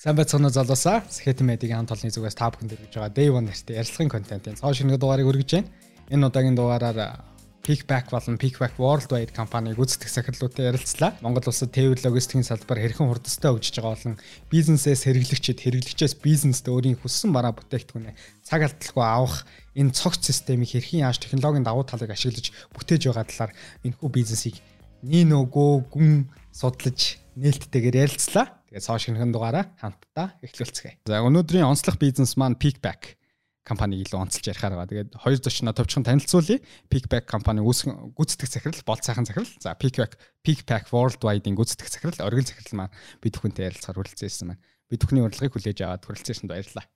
Сайн 0.00 0.16
байцгаана 0.16 0.48
залуусаа. 0.48 1.04
Сэхэт 1.12 1.44
медиагийн 1.44 1.84
хамт 1.84 1.92
олонний 1.92 2.08
зүгээс 2.08 2.32
та 2.32 2.48
бүхэнд 2.48 2.72
хүргэж 2.72 2.96
байгаа 2.96 3.12
Day 3.12 3.28
1 3.28 3.44
нэртэй 3.44 3.76
ярилцлагын 3.76 4.08
контентын 4.08 4.56
цааш 4.56 4.80
шинэ 4.80 4.96
дугаарыг 4.96 5.28
өргөж 5.28 5.60
байна. 5.60 5.68
Энэ 6.08 6.24
удаагийн 6.24 6.56
дугаараар 6.56 7.20
Pickback 7.60 8.08
болон 8.08 8.40
Pickback 8.40 8.80
Worldwide 8.80 9.36
компаниг 9.36 9.76
гүйцэтгэх 9.76 10.08
сахирлуудтай 10.08 10.72
ярилцлаа. 10.72 11.20
Монгол 11.20 11.44
улсад 11.44 11.76
тээвэр 11.76 12.00
логистикийн 12.00 12.48
салбар 12.48 12.80
хэрхэн 12.80 13.12
хурдтай 13.12 13.52
хөгжиж 13.52 13.76
байгаа 13.76 13.92
болон 13.92 14.16
бизнесээс 14.48 15.04
хэрэглэгчид 15.04 15.60
хэрэглэгчээс 15.68 16.16
бизнест 16.24 16.64
өөрийн 16.64 16.96
хүссэн 16.96 17.36
бараа 17.36 17.52
бүтээгдэхүүнээ 17.60 18.16
цаг 18.40 18.72
алдалгүй 18.72 19.04
авах 19.04 19.44
энэ 19.76 19.92
цогц 19.92 20.24
системийг 20.24 20.72
хэрхэн 20.72 21.04
яаж 21.04 21.20
технологийн 21.20 21.68
давуу 21.68 21.84
талыг 21.84 22.08
ашиглаж 22.08 22.56
бүтээж 22.72 23.04
байгаа 23.04 23.28
талаар 23.28 23.52
энэхүү 23.84 24.08
бизнесийг 24.08 24.64
нин 25.04 25.36
өгөө 25.36 25.92
гүн 25.92 26.32
судлаж 26.56 27.20
нээлттэйгээр 27.40 27.96
ярилцлаа. 28.04 28.46
Тэгээд 28.68 28.84
цааш 28.84 29.02
шинхэн 29.08 29.32
дугаараа 29.32 29.72
хамтдаа 29.80 30.36
эхлүүлцгээе. 30.44 31.02
За 31.08 31.24
өнөөдрийн 31.24 31.64
онцлог 31.64 31.96
бизнес 31.96 32.36
маань 32.36 32.60
Pickback 32.60 33.20
компаниг 33.64 34.02
илүү 34.04 34.18
онцлж 34.20 34.44
ярихаар 34.50 34.76
байгаа. 34.76 34.90
Тэгээд 34.90 35.10
хоёр 35.20 35.38
зочноо 35.40 35.74
товчхон 35.76 36.04
танилцуулъя. 36.04 36.58
Pickback 36.90 37.28
компани 37.28 37.62
үүсгэн 37.62 38.16
гүйцэтгэх 38.16 38.50
захирал, 38.50 38.82
болт 38.88 39.04
сайхан 39.04 39.28
захирал. 39.28 39.48
За 39.60 39.76
Pickback 39.76 40.16
Pickback 40.42 40.90
Worldwide-ийн 40.90 41.56
гүйцэтгэх 41.56 41.88
захирал, 41.92 42.24
оргил 42.26 42.48
захирал 42.48 42.88
маань 42.88 42.94
бид 43.20 43.36
бүхэнтэй 43.36 43.68
ярилцахаар 43.70 43.98
хүрэлцээсэн 44.00 44.46
маань. 44.48 44.62
Бид 44.90 45.00
бүхний 45.04 45.22
урилгыг 45.22 45.52
хүлээж 45.54 45.78
аваад 45.86 46.04
хүрэлцээсэнд 46.08 46.50
баярлалаа. 46.50 46.86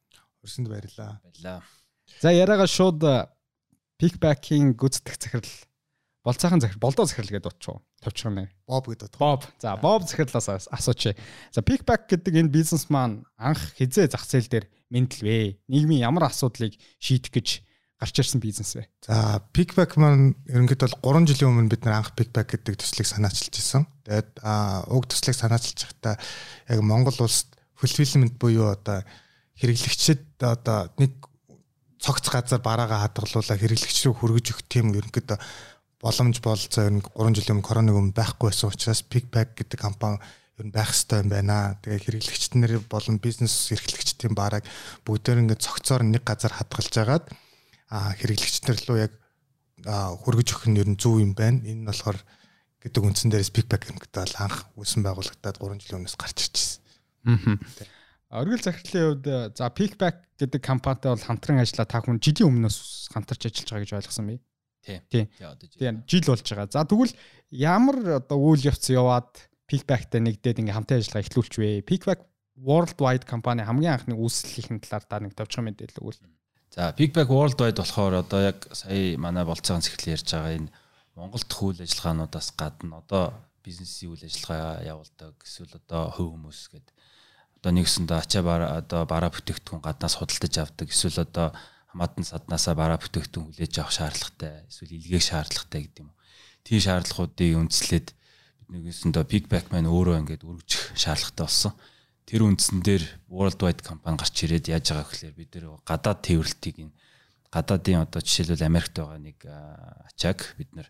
Өрсөнд 0.43 0.69
баярлалаа. 0.73 1.21
Баярлалаа. 1.23 1.61
За 2.21 2.29
яриагаа 2.35 2.69
шууд 2.69 3.01
Pickback-ийн 4.01 4.75
гүйцэтгэх 4.75 5.17
захирал 5.21 5.53
Бол 6.25 6.33
цаахан 6.33 6.61
захирал, 6.61 6.81
болдоо 6.81 7.05
захирал 7.05 7.37
гэдэг 7.37 7.53
утчуу. 7.53 7.85
Товчхон 8.01 8.35
нэр. 8.35 8.51
Боб 8.65 8.89
гэдэг 8.89 9.13
утга. 9.13 9.21
Боб. 9.21 9.45
За, 9.61 9.77
Боб 9.77 10.09
захирлаас 10.09 10.49
асууч. 10.73 11.13
За, 11.53 11.61
Pickback 11.61 12.09
гэдэг 12.09 12.41
энэ 12.41 12.49
бизнес 12.49 12.89
маань 12.89 13.29
анх 13.37 13.61
хизээ 13.77 14.09
зах 14.09 14.25
зээл 14.25 14.49
дээр 14.49 14.67
мэдлвэ? 14.89 15.61
Нийгмийн 15.69 16.09
ямар 16.09 16.33
асуудлыг 16.33 16.81
шийдэх 16.97 17.29
гэж 17.29 17.49
гарч 18.01 18.17
ирсэн 18.17 18.41
бизнес 18.41 18.73
вэ? 18.73 18.89
За, 19.05 19.45
Pickback 19.53 20.01
маань 20.01 20.33
ерөнхийдөө 20.49 20.97
бол 21.05 21.21
3 21.21 21.29
жилийн 21.29 21.53
өмнө 21.53 21.69
бид 21.69 21.85
нар 21.85 22.01
анх 22.01 22.17
Pickback 22.17 22.57
гэдэг 22.57 22.81
төслийг 22.81 23.05
санаачилж 23.05 23.61
ирсэн. 23.61 23.85
Тэгээд 24.09 24.41
уг 24.89 25.05
төслийг 25.05 25.37
санаачилж 25.37 25.93
байхдаа 25.93 26.17
яг 26.73 26.81
Монгол 26.81 27.21
улсад 27.21 27.53
fulfillment 27.77 28.41
буюу 28.41 28.73
одоо 28.73 29.05
хэрэглэгчид 29.61 30.41
одоо 30.41 30.89
нэг 30.97 31.21
цогц 32.01 32.29
газар 32.29 32.61
бараагаа 32.61 33.05
хадгалуулаад 33.09 33.61
хэрэглэгч 33.61 33.99
рүү 34.05 34.15
хүргэж 34.17 34.47
өгөх 34.53 34.65
тийм 34.69 34.93
ерөнхийдөө 34.93 35.39
боломж 36.05 36.37
болцоо 36.45 36.85
ер 36.85 36.95
нь 37.01 37.01
3 37.01 37.33
жилийн 37.33 37.57
өмнө 37.57 37.65
коронавиг 37.65 37.97
өмнө 37.97 38.19
байхгүй 38.19 38.53
байсан 38.53 38.69
учраас 38.69 39.01
Pickpack 39.01 39.57
гэдэг 39.57 39.81
компани 39.81 40.21
ер 40.61 40.69
нь 40.69 40.75
байх 40.75 40.93
хэрэгтэй 40.93 41.25
юм 41.25 41.31
байна. 41.33 41.81
Тэгээ 41.81 42.05
хэрэглэгчд 42.05 42.53
нар 42.61 42.73
болон 42.93 43.17
бизнес 43.25 43.73
эрхлэгчдийн 43.73 44.37
бараг 44.37 44.69
бүгдээр 45.09 45.49
ингээд 45.49 45.65
цогцоор 45.65 46.05
нэг 46.05 46.29
газар 46.29 46.53
хадгалж 46.53 46.95
агаад 47.01 47.25
хэрэглэгчд 47.89 48.65
нар 48.69 48.79
руу 48.85 48.99
яг 49.01 49.13
хөргөж 49.89 50.49
өгөх 50.53 50.69
нь 50.69 50.81
ер 50.85 50.89
нь 50.93 51.01
зөв 51.01 51.25
юм 51.25 51.33
байна. 51.33 51.65
Энэ 51.65 51.83
нь 51.83 51.89
болохоор 51.89 52.21
гэдэг 52.85 53.01
үндсэн 53.01 53.33
дээрээс 53.33 53.57
Pickpack 53.57 53.89
гэдэг 53.89 54.13
бол 54.13 54.37
анх 54.45 54.69
үүсэн 54.77 55.01
байгуулагдаад 55.01 55.57
3 55.57 55.81
жилийн 55.81 55.99
өмнөөс 56.05 56.21
гарч 56.21 56.37
ирчихсэн. 56.53 56.85
Аа. 57.33 58.45
Оргил 58.45 58.61
захирлын 58.61 59.25
хувьд 59.25 59.57
за 59.57 59.73
Pickback 59.73 60.37
гэдэг 60.37 60.61
компанитай 60.61 61.17
бол 61.17 61.25
хамтран 61.25 61.65
ажиллаа 61.65 61.89
та 61.89 62.05
хүн 62.05 62.21
жилийн 62.21 62.53
өмнөөс 62.53 63.09
хамтарч 63.09 63.49
ажиллаж 63.49 63.69
байгаа 63.73 63.85
гэж 63.89 63.93
ойлгосон 64.05 64.29
бий. 64.29 64.41
Тийм. 64.85 65.01
Тийм. 65.09 65.27
Тийм 65.81 65.95
жил 66.07 66.25
болж 66.29 66.45
байгаа. 66.45 66.69
За 66.69 66.85
тэгвэл 66.85 67.17
ямар 67.51 68.21
одоо 68.21 68.39
үйл 68.39 68.69
явц 68.69 68.93
яваад 68.93 69.33
Peakback-тай 69.65 70.21
нэгдээд 70.21 70.61
ингээм 70.61 70.77
хамтын 70.85 71.01
ажиллагаа 71.01 71.25
эхлүүлч 71.25 71.55
вэ? 71.57 71.89
Peakback 71.89 72.21
Worldwide 72.61 73.25
компани 73.25 73.65
хамгийн 73.65 73.97
анхны 73.97 74.15
үүслийн 74.15 74.79
талаар 74.85 75.05
та 75.09 75.19
нэг 75.25 75.33
товчхон 75.35 75.73
мэдээлэл 75.73 76.05
өгвөл. 76.05 76.21
За 76.71 76.93
Peakback 76.93 77.33
Worldwide 77.33 77.81
болохоор 77.81 78.21
одоо 78.21 78.41
яг 78.45 78.69
сая 78.77 79.17
манай 79.17 79.49
болцоогоон 79.49 79.83
цэглэл 79.83 80.15
ярьж 80.21 80.29
байгаа 80.31 80.55
энэ 80.61 80.71
Монголд 81.17 81.49
үйл 81.49 81.81
ажиллагаануудаас 81.81 82.49
гадна 82.55 83.01
одоо 83.01 83.33
бизнесийн 83.65 84.13
үйл 84.13 84.23
ажиллагаа 84.29 84.85
явуулдаг 84.85 85.35
эсвэл 85.41 85.81
одоо 85.81 86.13
хөв 86.13 86.29
хүмүүс 86.37 86.61
гэдэг 86.75 86.95
одоо 87.59 87.73
нэгсэндээ 87.73 88.19
ачаа 88.21 88.43
бараа 88.45 88.71
одоо 88.85 89.03
бараа 89.09 89.33
бүтээгдэхүүн 89.33 89.81
гаднаас 89.81 90.21
худалдаж 90.21 90.55
авдаг 90.61 90.89
эсвэл 90.93 91.25
одоо 91.25 91.49
хамаатан 91.95 92.27
саднаасаа 92.27 92.75
бараа 92.75 92.99
бүтээгдэхүүн 92.99 93.55
хүлээж 93.55 93.75
авах 93.79 93.95
шаардлагатай 93.95 94.67
эсвэл 94.67 94.99
илгээх 94.99 95.25
шаардлагатай 95.31 95.81
гэдэг 95.87 96.03
юм. 96.03 96.11
Тийм 96.67 96.81
шаардлагуудыг 96.83 97.55
үндэслээд 97.55 98.09
нэгсэндээ 98.67 99.25
Pickback 99.31 99.71
маань 99.71 99.87
өөрөө 99.87 100.19
ингээд 100.27 100.43
өргөжих 100.43 100.99
шаардлагатай 100.99 101.47
болсон. 101.47 101.73
Тэр 102.27 102.43
үндсэн 102.51 102.83
дээр 102.83 103.05
Worldwide 103.31 103.87
компани 103.87 104.19
гарч 104.19 104.35
ирээд 104.43 104.75
яаж 104.75 104.91
байгаа 104.91 105.07
гэхээр 105.07 105.39
бид 105.39 105.51
нэр 105.55 105.67
гадаад 105.87 106.21
тээвэрлтийг 106.27 106.77
энэ 106.83 106.95
гадаадын 107.55 108.03
одоо 108.03 108.21
жишээлбэл 108.25 108.67
Америкт 108.67 108.99
байгаа 108.99 109.21
нэг 109.23 109.39
ачааг 109.47 110.41
бид 110.59 110.75
нар 110.75 110.89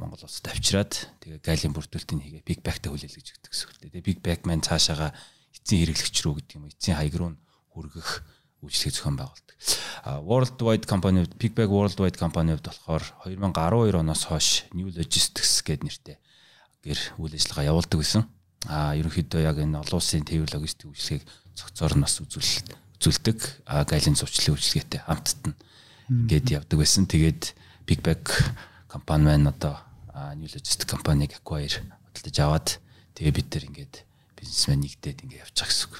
Монгол 0.00 0.26
улсад 0.26 0.50
авчираад 0.50 0.94
тэгээ 1.22 1.44
гайлын 1.44 1.74
бүрдүүлэлтийг 1.76 2.42
хийгээ 2.42 2.48
Pickback-тай 2.48 2.90
хүлээлгэж 2.90 3.26
өгдөг 3.36 3.50
гэсэн 3.54 3.66
үг. 3.70 3.78
Тэгээ 3.94 4.06
Pickback 4.10 4.40
маань 4.48 4.66
цаашаага 4.66 5.14
эцсийн 5.54 5.86
хэрэглэгч 5.86 6.16
рүү 6.24 6.34
гэдэг 6.42 6.56
юм 6.58 6.66
эцсийн 6.70 6.96
хаяг 6.98 7.14
руу 7.14 7.30
хүргэх 7.70 8.10
үйлчлэг 8.66 8.92
зохион 8.92 9.16
байгуулдаг. 9.16 9.56
Worldwide 10.26 10.86
компани 10.86 11.24
Pickback 11.38 11.70
Worldwide 11.70 12.18
компани 12.18 12.54
хувьд 12.54 12.68
болохоор 12.68 13.02
2012 13.24 14.02
оноос 14.02 14.22
хойш 14.26 14.66
New 14.74 14.90
Logistics 14.92 15.64
гэдэг 15.64 15.86
нэртэй 15.86 16.16
гэр 16.86 17.00
үйл 17.18 17.34
ажиллагаа 17.34 17.70
явуулдаг 17.74 17.98
гэсэн. 17.98 18.22
А 18.70 18.94
ерөнхийдөө 18.94 19.40
яг 19.42 19.58
энэ 19.58 19.82
олон 19.82 19.98
улсын 19.98 20.22
тээвэр 20.22 20.54
логистик 20.54 20.90
үйлчлэгийг 20.90 21.24
цогцоор 21.54 21.94
нь 21.98 22.04
бас 22.06 22.18
үзүүл 22.22 22.50
үзүүлдэг. 22.98 23.38
А 23.66 23.82
гайлын 23.82 24.14
зурчлалын 24.14 24.54
үйлчлэгээтэй 24.54 25.00
хамтд 25.06 25.42
нь 25.50 25.56
гээд 26.30 26.46
явдаг 26.62 26.78
байсан. 26.78 27.10
Тэгээд 27.10 27.42
Pickback 27.86 28.30
компани 28.86 29.26
маань 29.26 29.50
одоо 29.50 29.82
New 30.38 30.46
Logistics 30.46 30.86
компаниг 30.86 31.34
acquire 31.34 31.82
худалдаж 32.14 32.36
аваад 32.40 32.68
тэгээ 33.18 33.34
бид 33.34 33.48
нар 33.50 33.64
ингээд 33.66 33.94
бизнесмен 34.38 34.80
нэгдээд 34.86 35.22
ингээд 35.26 35.42
байгаа 35.52 35.66
гэсэн 35.66 35.86
үг. 35.90 35.94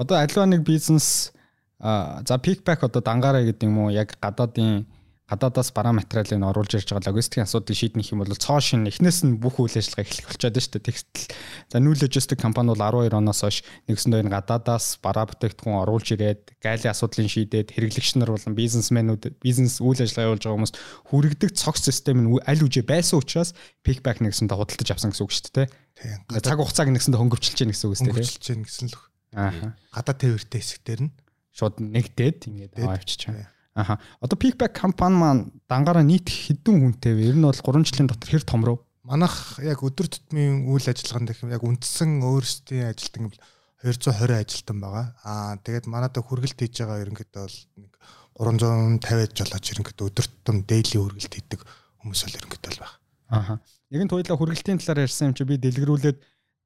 Одоо 0.00 0.16
аливаа 0.16 0.48
нэг 0.48 0.64
бизнес 0.64 1.32
за 1.80 2.34
Pickback 2.40 2.88
одоо 2.88 3.04
дангаараа 3.04 3.44
гэдэг 3.44 3.68
юм 3.68 3.84
уу 3.84 3.90
яг 3.92 4.16
гадаадын 4.16 4.88
гадаадаас 5.30 5.70
бараа 5.70 5.94
материалыг 5.94 6.42
оруулж 6.42 6.74
ирж 6.74 6.90
байгаа 6.90 7.14
логистикийн 7.14 7.46
асуудыг 7.46 7.76
шийднэх 7.78 8.10
юм 8.10 8.26
бол 8.26 8.34
цоо 8.34 8.58
шин 8.58 8.88
эхнээс 8.90 9.22
нь 9.22 9.38
бүх 9.38 9.62
үйл 9.62 9.78
ажиллагаа 9.78 10.02
эхлэх 10.02 10.26
болчиход 10.26 10.50
байна 10.50 10.66
шүү 10.66 10.72
дээ. 10.74 10.88
Тэгтэл 10.90 11.26
за 11.70 11.76
New 11.78 11.94
Logistic 11.94 12.38
компани 12.42 12.74
бол 12.74 12.82
12 12.82 13.14
оноос 13.14 13.40
хойш 13.46 13.62
нэгсэндээ 13.86 14.26
гадаадаас 14.26 14.98
бараа 14.98 15.30
бүтээгдэхүүн 15.30 15.80
оруулж 15.86 16.08
ирээд 16.18 16.58
гайлын 16.58 16.90
асуудлыг 16.90 17.30
шийдээд 17.30 17.68
хэрэглэгч 17.70 18.18
нар 18.18 18.34
болон 18.34 18.58
бизнесмэнүүд 18.58 19.38
бизнес 19.38 19.78
үйл 19.78 20.02
ажиллагаа 20.02 20.34
явуулж 20.34 20.42
байгаа 20.42 20.58
хүмүүс 20.58 20.74
хүрэгдэг 21.14 21.50
цогц 21.54 21.86
систем 21.86 22.18
нь 22.26 22.28
аль 22.42 22.64
үжи 22.66 22.82
байсан 22.82 23.22
учраас 23.22 23.54
Pickback 23.86 24.18
нэгсэндээ 24.18 24.58
худалдаж 24.58 24.88
авсан 24.90 25.14
гэсэн 25.14 25.24
үг 25.24 25.30
шүү 25.30 25.54
дээ. 25.54 25.68
Цаг 26.42 26.58
хугацааг 26.58 26.90
нэгсэндээ 26.90 27.22
хөнгөвчлж 27.22 27.54
гэнэ 27.54 27.70
гэсэн 27.70 27.86
үг 27.86 27.94
үстэй. 27.94 28.10
Хөнгөвчлж 28.10 28.46
гэнэ 28.50 28.66
гэсэн 28.66 28.88
л. 28.90 29.09
Аа. 29.34 29.74
Гадаад 29.94 30.18
тээвэртэй 30.18 30.60
хэсэгтэр 30.60 31.00
нь 31.06 31.12
шууд 31.54 31.78
нэгдээд 31.78 32.50
ингээд 32.50 32.74
аваачиж 32.82 33.30
байгаа. 33.30 33.48
Аха. 33.74 33.94
Одоо 34.18 34.36
Pickback 34.36 34.74
компани 34.74 35.16
маань 35.16 35.42
дангаараа 35.70 36.02
нийт 36.02 36.26
хэдэн 36.26 36.82
хүнтэй 36.82 37.14
вэ? 37.14 37.30
Ер 37.30 37.36
нь 37.38 37.46
бол 37.46 37.54
3 37.54 37.86
жилийн 37.86 38.10
дотор 38.10 38.30
хэр 38.30 38.42
том 38.42 38.66
руу? 38.66 38.78
Манайх 39.06 39.58
яг 39.62 39.80
өдөр 39.80 40.10
тутмын 40.10 40.66
үйл 40.66 40.86
ажиллагаанд 40.86 41.30
яг 41.30 41.62
үндсэн 41.62 42.20
өөрсдийн 42.20 42.90
ажилтан 42.90 43.30
220 43.80 44.36
ажилтан 44.36 44.78
байгаа. 44.82 45.06
Аа 45.24 45.56
тэгээд 45.62 45.86
манайдаа 45.86 46.20
хүргэлт 46.20 46.58
хийж 46.58 46.82
байгаа 46.82 47.00
ерөнхийдөө 47.06 47.42
бол 47.46 47.58
нэг 47.80 47.92
350 48.36 49.38
жолооч 49.40 49.64
ерөнхийдөө 49.72 50.06
өдөр 50.10 50.26
тутам 50.28 50.56
daily 50.68 50.96
хүргэлт 51.00 51.32
хийдэг 51.32 51.60
хүмүүс 52.04 52.20
бол 52.26 52.38
ерөнхийдөө 52.44 52.72
л 52.76 52.82
байна. 52.84 52.96
Аха. 53.30 53.54
Нэгэн 53.88 54.10
туйлаа 54.10 54.36
хүргэлтийн 54.36 54.78
талаар 54.82 55.06
ярьсан 55.08 55.32
юм 55.32 55.34
чи 55.34 55.48
би 55.48 55.56
дэлгэрүүлээд 55.56 56.18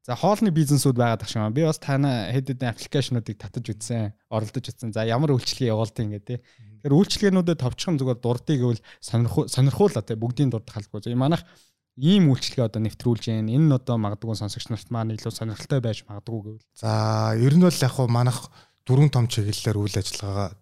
За 0.05 0.13
хоолны 0.21 0.53
бизнесүүд 0.53 1.01
байгаад 1.01 1.25
тахшаа. 1.25 1.49
Би 1.49 1.65
бас 1.65 1.81
тана 1.81 2.29
хэд 2.29 2.53
хэдэн 2.53 2.77
аппликейшнуудыг 2.77 3.41
татаж 3.41 3.73
үзсэн, 3.73 4.13
оролдож 4.29 4.69
үзсэн. 4.69 4.93
За 4.93 5.09
ямар 5.09 5.33
үйлчлэгээ 5.33 5.73
явуулдаг 5.73 6.05
ингэ 6.05 6.21
тий. 6.21 6.39
Тэгэхээр 6.85 6.93
үйлчлэгээнүүдэд 6.93 7.65
товчхон 7.65 7.97
зүгээр 7.97 8.21
дурдъя 8.21 8.57
гэвэл 8.61 8.85
сонирхуулаа 9.01 10.05
тий 10.05 10.21
бүгдийн 10.21 10.53
дурдах 10.53 10.77
халбгүй. 10.77 11.09
За 11.09 11.17
манайх 11.17 11.49
ийм 11.97 12.29
үйлчлэгээ 12.29 12.69
одоо 12.69 12.85
нэвтрүүлж 12.85 13.33
гэн 13.33 13.49
энэ 13.49 13.65
нь 13.65 13.73
одоо 13.73 13.97
магадгүй 13.97 14.37
сонсогч 14.37 14.69
нарт 14.69 14.93
маань 14.93 15.17
илүү 15.17 15.33
сонирхолтой 15.33 15.81
байж 15.81 16.05
магадгүй 16.05 16.61
гэвэл. 16.61 16.69
За 16.77 17.33
ер 17.41 17.55
нь 17.57 17.65
бол 17.65 17.73
яг 17.73 17.93
хуу 17.97 18.05
манайх 18.05 18.53
дөрвөн 18.85 19.09
том 19.09 19.25
чиглэлээр 19.25 19.81
үйл 19.81 19.97
ажиллагаагаа 19.97 20.53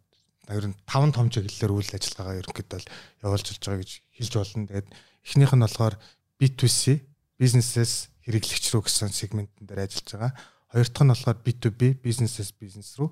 ер 0.55 0.67
нь 0.71 0.79
таван 0.87 1.11
том 1.11 1.33
чиглэлээр 1.33 1.73
үйл 1.73 1.91
ажиллагаагаа 1.91 2.41
ерөнхийдөө 2.47 2.81
явуулж 3.27 3.47
байгаа 3.59 3.81
гэж 3.81 3.91
хэлж 4.23 4.33
болно. 4.38 4.69
Тэгээд 4.71 4.88
эхнийх 5.25 5.53
нь 5.56 5.65
болохоор 5.67 5.95
B2C 6.38 7.03
бизнесээс 7.41 8.12
хэрэглэгч 8.27 8.65
рүү 8.73 8.83
гэсэн 8.87 9.11
сегментэн 9.11 9.67
дээр 9.67 9.87
ажиллаж 9.87 10.09
байгаа. 10.13 10.33
Хоёр 10.73 10.89
дахь 10.89 11.05
нь 11.05 11.13
болохоор 11.13 11.39
B2B 11.43 11.81
бизнесээс 12.03 12.51
бизнес 12.57 12.97
рүү 12.97 13.11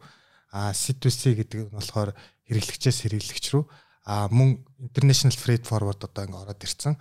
а 0.51 0.75
C2C 0.75 1.39
гэдэг 1.39 1.59
нь 1.71 1.75
болохоор 1.75 2.11
хэрэглэгчээс 2.47 2.99
хэрэглэгч 3.07 3.47
рүү 3.55 3.65
а 4.07 4.27
мөн 4.33 4.63
international 4.81 5.37
freight 5.37 5.65
forward 5.67 6.03
одоо 6.03 6.25
ингээ 6.27 6.43
ороод 6.43 6.65
ирсэн. 6.65 6.95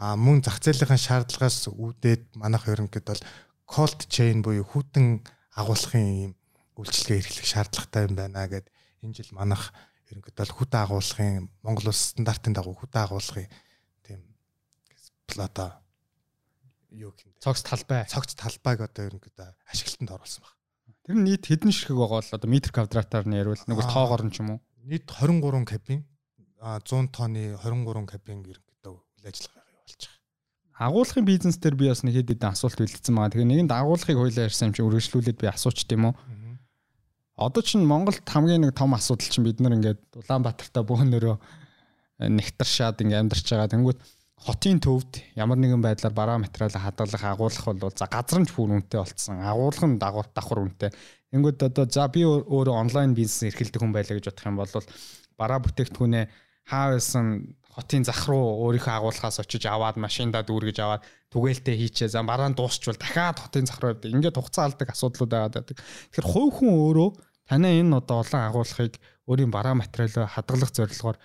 А 0.00 0.16
мөн 0.16 0.40
зах 0.42 0.58
зээлийн 0.62 0.98
шаардлагаас 0.98 1.68
үүдээд 1.68 2.38
манайх 2.40 2.64
ерөнхийд 2.66 3.06
бол 3.06 3.22
cold 3.68 4.08
chain 4.08 4.40
буюу 4.40 4.64
хүүтэн 4.64 5.20
агуулгын 5.60 6.06
ийм 6.06 6.32
үйлчлэгээ 6.78 7.20
эрхлэх 7.20 7.46
шаардлагатай 7.46 8.02
юм 8.08 8.14
байна 8.18 8.48
гэд 8.48 8.66
энэ 9.04 9.14
жил 9.14 9.30
манах 9.36 9.70
ерөнхийдөө 10.10 10.50
хүтэ 10.50 10.78
агуулгын 10.82 11.48
Монгол 11.62 11.90
улс 11.90 12.14
стандартын 12.14 12.54
дагуу 12.54 12.74
хүтэ 12.74 12.98
агуулгын 13.06 13.48
тийм 14.02 14.20
плата 15.26 15.83
юу 16.94 17.12
юм 17.12 17.34
цогц 17.42 17.62
талбай 17.66 18.06
цогц 18.06 18.34
талбайг 18.38 18.86
одоо 18.86 19.10
ерөнхийдөө 19.10 19.50
ашиглалтанд 19.70 20.14
оруулсан 20.14 20.42
баг. 20.46 20.54
Тэр 21.04 21.16
нь 21.18 21.24
нийт 21.26 21.44
хэдэн 21.44 21.72
ширхэг 21.74 21.98
байгаа 21.98 22.20
бол 22.22 22.36
одоо 22.38 22.48
метр 22.50 22.70
квадратаар 22.72 23.26
нь 23.28 23.36
ярил 23.36 23.58
нэг 23.58 23.80
тоогоор 23.84 24.22
нь 24.24 24.32
ч 24.32 24.40
юм 24.40 24.56
уу? 24.56 24.60
Нийт 24.86 25.04
23 25.10 25.64
кабин 25.68 26.06
а 26.64 26.80
100 26.80 27.12
тонны 27.12 27.58
23 27.60 28.08
кабин 28.08 28.40
ерөнхийдөө 28.46 28.92
үйл 28.94 29.28
ажиллагаа 29.28 29.68
явуулж 29.68 30.02
байгаа. 30.08 30.22
Агуулгын 30.74 31.26
бизнес 31.28 31.56
дээр 31.60 31.76
би 31.76 31.92
бас 31.92 32.02
нэг 32.02 32.16
хэд 32.16 32.32
хэдэн 32.32 32.50
асуулт 32.56 32.80
үлдсэн 32.80 33.14
байгаа. 33.14 33.32
Тэгээ 33.36 33.50
нэгэнд 33.52 33.72
агуулгыг 33.76 34.16
хойлоо 34.16 34.44
ярьсан 34.48 34.72
юм 34.72 34.74
чи 34.74 34.82
үргэлжлүүлээд 34.82 35.38
би 35.38 35.46
асууч 35.52 35.84
тийм 35.84 36.08
үү? 36.08 36.14
Одоо 37.34 37.62
чинь 37.66 37.84
Монголд 37.84 38.22
хамгийн 38.24 38.62
нэг 38.62 38.78
том 38.78 38.94
асуудал 38.94 39.26
чинь 39.26 39.42
бид 39.42 39.58
нар 39.58 39.74
ингээд 39.74 40.00
Улаанбаатартай 40.22 40.86
бөөнөрөө 40.86 41.36
нэгтаршаад 42.30 43.02
ингээд 43.02 43.22
амьдарч 43.26 43.46
байгаа. 43.50 43.72
Тэнгүүт 43.74 43.98
хотын 44.40 44.80
төвд 44.82 45.22
ямар 45.38 45.58
нэгэн 45.58 45.82
байдлаар 45.82 46.14
бараа 46.14 46.38
материал 46.42 46.74
хадгалах 46.74 47.24
агуулгах 47.24 47.66
бол 47.78 47.94
за 47.94 48.06
газрамж 48.10 48.50
бүр 48.52 48.76
үнэтэй 48.76 49.00
болцсон. 49.00 49.40
Агуулгах 49.40 49.86
нь 49.86 49.98
дагуур 49.98 50.26
давхар 50.34 50.60
үнэтэй. 50.66 50.90
Тэнгүүд 51.30 51.62
одоо 51.62 51.86
за 51.86 52.08
би 52.10 52.26
өөрөө 52.26 52.74
онлайн 52.74 53.14
бизнес 53.14 53.54
эрхэлдэг 53.54 53.80
хүн 53.80 53.94
байлаа 53.94 54.18
гэж 54.18 54.26
бодох 54.28 54.46
юм 54.46 54.58
бол 54.58 54.74
бараа 55.38 55.58
бүтээгдэхүүнээ 55.62 56.24
хаа 56.68 56.86
байсан 56.92 57.56
хотын 57.74 58.06
зах 58.06 58.22
руу 58.30 58.70
өөрийнхөө 58.70 58.94
агуулгаас 58.94 59.42
очиж 59.42 59.66
аваад 59.66 59.98
машиндаа 59.98 60.46
дүүргэж 60.46 60.78
аваад 60.78 61.02
түгээлтээ 61.34 61.74
хийчээ. 61.74 62.08
За 62.14 62.22
бараа 62.22 62.48
нь 62.50 62.54
дуусчвал 62.54 62.94
дахиад 62.94 63.42
хотын 63.42 63.66
зах 63.66 63.82
руу 63.82 63.98
явдаг. 63.98 64.14
Ингээд 64.14 64.38
хугацаа 64.38 64.70
алдаг 64.70 64.88
асуудлууд 64.94 65.30
байгаад 65.34 65.54
байдаг. 65.58 65.76
Тэгэхээр 65.82 66.30
хувь 66.30 66.54
хүн 66.62 66.70
өөрөө 66.70 67.10
танай 67.50 67.82
энэ 67.82 67.98
одоо 67.98 68.22
олон 68.22 68.42
агуулгыг 68.46 68.94
өөрийн 69.26 69.50
бараа 69.50 69.74
материалаа 69.74 70.30
хадгалах 70.30 70.70
зорилгоор 70.70 71.18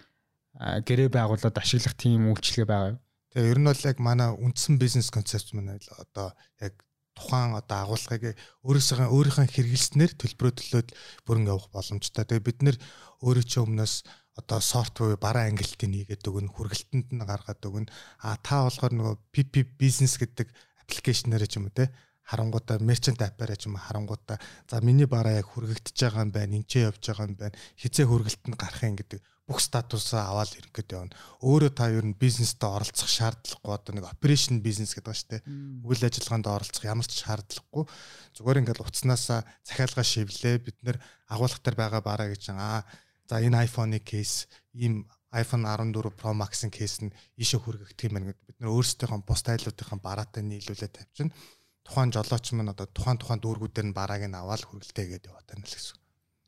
гэрээ 0.59 1.09
байгуулад 1.09 1.55
ашиглах 1.55 1.95
тийм 1.95 2.27
үйлчлэгээ 2.35 2.67
байгаа 2.67 2.91
юу? 2.93 2.99
Тэгээ 3.31 3.51
ер 3.55 3.59
нь 3.63 3.69
бол 3.71 3.87
яг 3.87 3.97
манай 4.03 4.29
үндсэн 4.35 4.75
бизнес 4.75 5.07
концепт 5.07 5.55
маань 5.55 5.79
одоо 5.95 6.35
яг 6.59 6.75
тухайн 7.15 7.55
одоо 7.55 7.77
агуулгыг 7.87 8.35
өөрөөсөө 8.67 9.07
өөрийнхөө 9.07 9.47
хэрэгэлснээр 9.47 10.11
төлбөрөө 10.19 10.53
төлөөд 10.59 10.89
бүрэн 11.27 11.47
явах 11.51 11.67
боломжтой. 11.71 12.23
Тэгээ 12.27 12.47
бид 12.47 12.59
нэр 12.63 12.77
өөрөө 13.23 13.45
ч 13.47 13.53
өмнөөс 13.59 13.93
одоо 14.39 14.59
софтвер 14.63 15.19
бараа 15.19 15.51
ангилтыг 15.51 15.83
нийгээд 15.83 16.23
өгнө 16.23 16.51
хүргэлтэнд 16.55 17.07
нь 17.11 17.27
гаргаад 17.27 17.59
өгнө 17.59 17.91
а 18.23 18.39
та 18.39 18.63
болохоор 18.63 18.93
нөгөө 18.95 19.15
PP 19.35 19.53
бизнес 19.75 20.15
гэдэг 20.15 20.47
аппликейшнээр 20.87 21.43
ч 21.43 21.59
юм 21.59 21.67
уу 21.67 21.75
те 21.75 21.91
харангуудаа 22.23 22.79
мерчант 22.79 23.19
аппараа 23.19 23.59
ч 23.59 23.67
юм 23.67 23.75
харангуудаа 23.75 24.39
за 24.69 24.79
миний 24.79 25.09
бараа 25.09 25.43
яг 25.43 25.47
хүргэгдэж 25.51 25.97
байгаа 25.99 26.23
юм 26.23 26.31
байна 26.31 26.55
энэ 26.55 26.69
ч 26.71 26.87
явж 26.87 27.03
байгаа 27.03 27.27
юм 27.27 27.35
байна 27.35 27.55
хизээ 27.75 28.05
хүргэлтэнд 28.07 28.55
гарах 28.55 28.83
юм 28.87 28.95
гэдэг 28.95 29.19
бүх 29.49 29.65
статусаа 29.65 30.29
аваад 30.29 30.53
ирэхэд 30.53 30.93
явна. 30.93 31.17
Өөрөө 31.41 31.73
та 31.73 31.89
ер 31.89 32.05
нь 32.05 32.13
бизнестэй 32.13 32.69
оролцох 32.69 33.09
шаардлагагүй 33.09 33.73
одоо 33.73 33.93
нэг 33.97 34.05
operation 34.05 34.61
бизнес 34.61 34.93
гэдэг 34.93 35.09
ба 35.09 35.17
штэ. 35.17 35.41
Үйл 35.81 36.05
ажиллагаанд 36.05 36.45
оролцох 36.45 36.85
ямар 36.85 37.09
ч 37.09 37.25
шаардлагагүй. 37.25 37.89
Зүгээр 38.37 38.59
ингээд 38.61 38.85
утаснасаа 38.85 39.41
захиалга 39.65 40.05
шивлээ 40.05 40.61
бид 40.61 40.77
нэр 40.85 41.01
агуулгах 41.33 41.65
төр 41.65 41.73
байгаа 41.73 42.05
бараа 42.05 42.29
гэж 42.29 42.53
аа 42.53 42.85
За 43.29 43.37
энэ 43.45 43.69
iPhone-ы 43.69 44.01
кейс 44.01 44.49
ийм 44.73 45.05
iPhone 45.29 45.61
14 45.61 46.17
Pro 46.17 46.33
Max-ын 46.33 46.73
кейс 46.73 46.97
нь 47.05 47.13
ийшээ 47.37 47.61
хүргэгдэх 47.61 48.09
юм 48.09 48.13
байна 48.17 48.33
гэдэг 48.33 48.45
бид 48.49 48.57
нөр 48.57 48.73
өөрсдийнхөө 48.73 49.21
бус 49.21 49.41
тайлуудынхаа 49.45 50.01
бараатай 50.01 50.41
нийлүүлээд 50.41 50.97
тавьчихна. 50.97 51.37
Тухайн 51.85 52.09
жолооч 52.09 52.49
маань 52.57 52.73
одоо 52.73 52.89
тухайн 52.89 53.21
тухайн 53.21 53.37
дүүргүүдээр 53.45 53.85
нь 53.85 53.93
барааг 53.93 54.25
нь 54.25 54.33
аваад 54.33 54.65
хүргэлтээгээд 54.65 55.29
яваад 55.29 55.45
байна 55.45 55.61
л 55.61 55.69
гэсэн. 55.77 55.98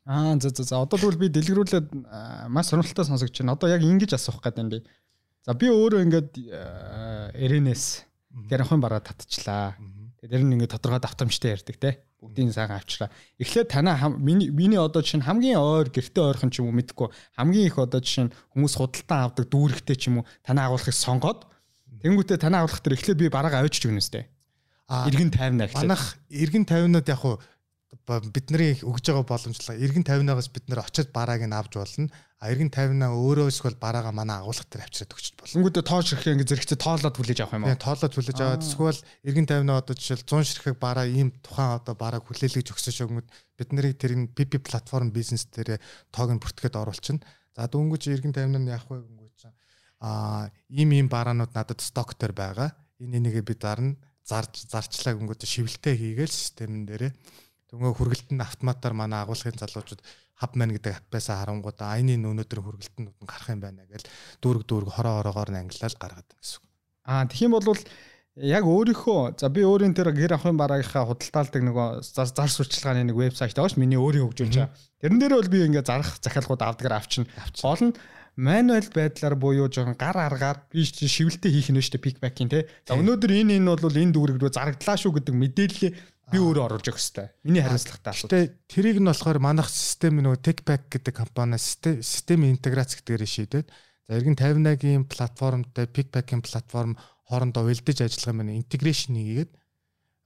Аа 0.04 0.34
за 0.40 0.50
за 0.50 0.62
за 0.66 0.82
одоо 0.82 0.98
тэгвэл 0.98 1.20
би 1.20 1.28
дэлгэрүүлээд 1.30 1.88
маш 2.50 2.74
сонирхолтой 2.74 3.06
сонсогч 3.06 3.38
байна. 3.38 3.54
Одоо 3.54 3.70
яг 3.70 3.82
ингэж 3.82 4.18
асуух 4.18 4.42
гэдэг 4.42 4.62
юм 4.62 4.70
би. 4.70 4.82
За 5.46 5.54
би 5.54 5.70
өөрөө 5.70 6.02
ингээд 6.02 6.30
RNS 7.38 7.84
гэрхэн 8.50 8.82
бараа 8.82 8.98
татчихлаа. 8.98 9.78
Тэр 10.22 10.42
нь 10.42 10.58
ингээд 10.58 10.74
тодорхой 10.74 11.02
давтамжтай 11.02 11.54
ярьдаг 11.54 11.78
те 11.78 12.02
бүгдийг 12.22 12.54
сайхан 12.54 12.78
авчраа. 12.78 13.10
Эхлээд 13.38 13.74
танаа 13.74 14.08
миний 14.14 14.50
миний 14.50 14.78
одоо 14.78 15.02
чинь 15.02 15.26
хамгийн 15.26 15.58
ойр 15.58 15.90
гэрте 15.90 16.22
ойрхон 16.22 16.54
ч 16.54 16.62
юм 16.62 16.70
уу 16.70 16.78
мэдгүй 16.78 17.10
хамгийн 17.34 17.66
их 17.66 17.78
одоо 17.82 17.98
жишээ 17.98 18.30
нь 18.30 18.34
хүмүүс 18.54 18.78
худалдан 18.78 19.26
авдаг 19.26 19.50
дүүрэгтэй 19.50 19.96
ч 19.98 20.06
юм 20.06 20.22
уу 20.22 20.26
танаа 20.46 20.70
агуулгыг 20.70 20.94
сонгоод 20.94 21.50
тэнгуүтээ 21.98 22.38
танаа 22.38 22.62
агуулгах 22.62 22.78
төр 22.78 22.94
эхлээд 22.94 23.18
би 23.18 23.26
бараагаа 23.26 23.66
авчиж 23.66 23.90
өгнө 23.90 23.98
өстэй. 23.98 24.30
Иргэн 24.86 25.34
50 25.34 25.66
эхлээд. 25.66 25.82
Манайх 25.82 26.04
иргэн 26.30 26.64
50-нууд 26.70 27.10
яг 27.10 27.18
хуу 27.18 27.42
бидний 28.06 28.74
өгж 28.82 29.04
байгаа 29.08 29.26
боломжлого 29.26 29.78
эргэн 29.78 30.02
50-наас 30.02 30.50
бид 30.50 30.66
нэр 30.66 30.82
очиод 30.82 31.14
барааг 31.14 31.46
нь 31.46 31.54
авч 31.54 31.78
болно. 31.78 32.10
А 32.42 32.50
эргэн 32.50 32.74
50-аа 32.74 33.14
өөрөө 33.14 33.46
эсвэл 33.54 33.78
бараагаа 33.78 34.10
манай 34.10 34.42
агуулга 34.42 34.66
дээр 34.66 34.82
авчираад 34.82 35.14
өгч 35.14 35.26
болно. 35.38 35.54
Тэнгүүдээ 35.54 35.84
тоо 35.86 36.00
ширхээ 36.02 36.34
ингэ 36.34 36.48
зэрэгцээ 36.50 36.78
тоолоод 36.82 37.14
хүлээж 37.14 37.38
авах 37.46 37.54
юм 37.54 37.64
уу? 37.70 37.78
Тоолоод 37.78 38.14
хүлээж 38.18 38.38
аваад 38.42 38.66
эсвэл 38.66 39.00
эргэн 39.22 39.46
50-аа 39.46 39.78
одоо 39.78 39.94
жишээл 39.94 40.26
100 40.26 40.50
ширхэг 40.50 40.76
бараа 40.82 41.06
ийм 41.06 41.30
тухайн 41.38 41.78
одоо 41.78 41.94
барааг 41.94 42.26
хүлээлгэж 42.26 42.66
өгсөн 42.74 42.94
шогмод 42.98 43.26
бид 43.54 43.70
нарыг 43.70 43.94
тэр 43.94 44.18
энэ 44.18 44.34
PP 44.34 44.58
платформ 44.66 45.14
бизнес 45.14 45.46
дээр 45.46 45.78
тоог 46.10 46.34
нь 46.34 46.42
бүртгээд 46.42 46.74
оруулчихна. 46.74 47.22
За 47.54 47.70
дөнгөж 47.70 48.10
эргэн 48.10 48.34
50-аар 48.34 48.74
яах 48.74 48.90
вэ 48.90 49.06
гэнгүй 49.06 49.30
чинь 49.38 49.54
а 50.02 50.50
ийм 50.66 50.90
ийм 50.98 51.06
бараанууд 51.06 51.54
надад 51.54 51.78
сток 51.78 52.18
дээр 52.18 52.34
байгаа. 52.34 52.74
Энэ 52.98 53.22
энийгээ 53.22 53.46
би 53.46 53.54
дарна 53.54 53.94
зарж 54.26 54.66
зарчлаа 54.66 55.14
гингүүд 55.14 55.46
шивэлтэй 55.46 55.94
хийгээл 55.94 56.30
системн 56.30 56.86
дээрээ 56.86 57.12
Төнгөө 57.72 57.92
хүргэлтэнд 57.96 58.44
автоматар 58.44 58.92
манай 58.92 59.24
агуулгын 59.24 59.56
залуучууд 59.56 60.04
хаб 60.36 60.52
мэн 60.60 60.76
гэдэг 60.76 60.92
аппаасаа 61.08 61.40
харангуудаа 61.40 61.96
айны 61.96 62.20
өнөөдөр 62.20 62.60
хүргэлтэнд 62.60 63.16
гарах 63.24 63.48
юм 63.48 63.64
байна 63.64 63.88
гэж 63.88 64.04
дүүрэг 64.44 64.68
дүүрэг 64.68 64.90
хороо 64.92 65.24
хороогоор 65.24 65.50
нь 65.56 65.60
ангилал 65.64 65.96
гаргаад 65.96 66.28
гэсэн. 66.36 66.60
Аа 67.08 67.24
юм 67.32 67.56
бол 67.56 67.80
яг 68.36 68.64
өөрийнхөө 68.64 69.40
за 69.40 69.48
би 69.52 69.60
өөрийн 69.60 69.92
тэр 69.92 70.12
гэр 70.12 70.36
ахын 70.36 70.56
бараагийнхаа 70.56 71.04
худалдаалдаг 71.04 71.62
нөгөө 71.64 71.88
зар 72.04 72.50
сурчлагын 72.52 73.12
нэг 73.12 73.16
вебсайт 73.16 73.52
байгаа 73.52 73.72
ш 73.72 73.76
миний 73.76 74.00
өөрийн 74.00 74.24
хөгжүүлж 74.24 74.56
байгаа. 74.56 74.72
Тэрэн 75.04 75.20
дээр 75.20 75.34
бол 75.36 75.52
би 75.52 75.58
ингээ 75.68 75.84
зарах 75.84 76.16
захиалгууд 76.16 76.62
авдгаар 76.64 76.96
авчна. 76.96 77.28
Гол 77.60 77.92
нь 77.92 77.96
мануал 78.36 78.88
байдлаар 78.88 79.36
буюу 79.36 79.68
жоохон 79.68 80.00
гар 80.00 80.16
аргаар 80.16 80.64
би 80.72 80.80
шивэлтэй 80.84 81.52
хийх 81.52 81.68
нь 81.68 81.76
шүү 81.76 82.00
дээ 82.00 82.06
пикбакийн 82.08 82.48
те. 82.48 82.68
За 82.88 82.96
өнөөдөр 82.96 83.32
энэ 83.36 83.60
энэ 83.60 83.76
бол 83.76 83.92
энэ 83.92 84.16
дүүрэг 84.16 84.40
рүү 84.40 84.52
зарагдлаа 84.56 84.96
шүү 84.96 85.12
гэдэг 85.20 85.34
мэдээлэл 85.36 85.92
би 86.32 86.38
өөрөө 86.40 86.64
оруулж 86.64 86.86
өгөх 86.88 86.98
хэрэгтэй. 86.98 87.28
Миний 87.44 87.62
хариуцлагатай 87.62 88.10
асуулт. 88.16 88.32
Гэтэ 88.32 88.40
тэрийг 88.72 88.98
нь 88.98 89.08
болохоор 89.12 89.38
манах 89.38 89.68
систем 89.68 90.18
нөгөө 90.18 90.40
TechPack 90.40 90.82
гэдэг 90.88 91.14
компани 91.14 91.60
системийн 91.60 92.56
интеграц 92.56 92.96
гэдгээр 92.96 93.22
шийдээд 93.28 93.68
за 93.68 94.12
эргэн 94.16 94.34
58-ийн 94.40 95.04
платформтой 95.06 95.86
PickPack-ийн 95.92 96.40
платформ 96.40 96.96
хоорондоо 97.28 97.68
уялдаж 97.68 97.98
ажиллах 98.00 98.32
юм 98.32 98.48
интеграшн 98.48 99.14
хийгээд 99.14 99.52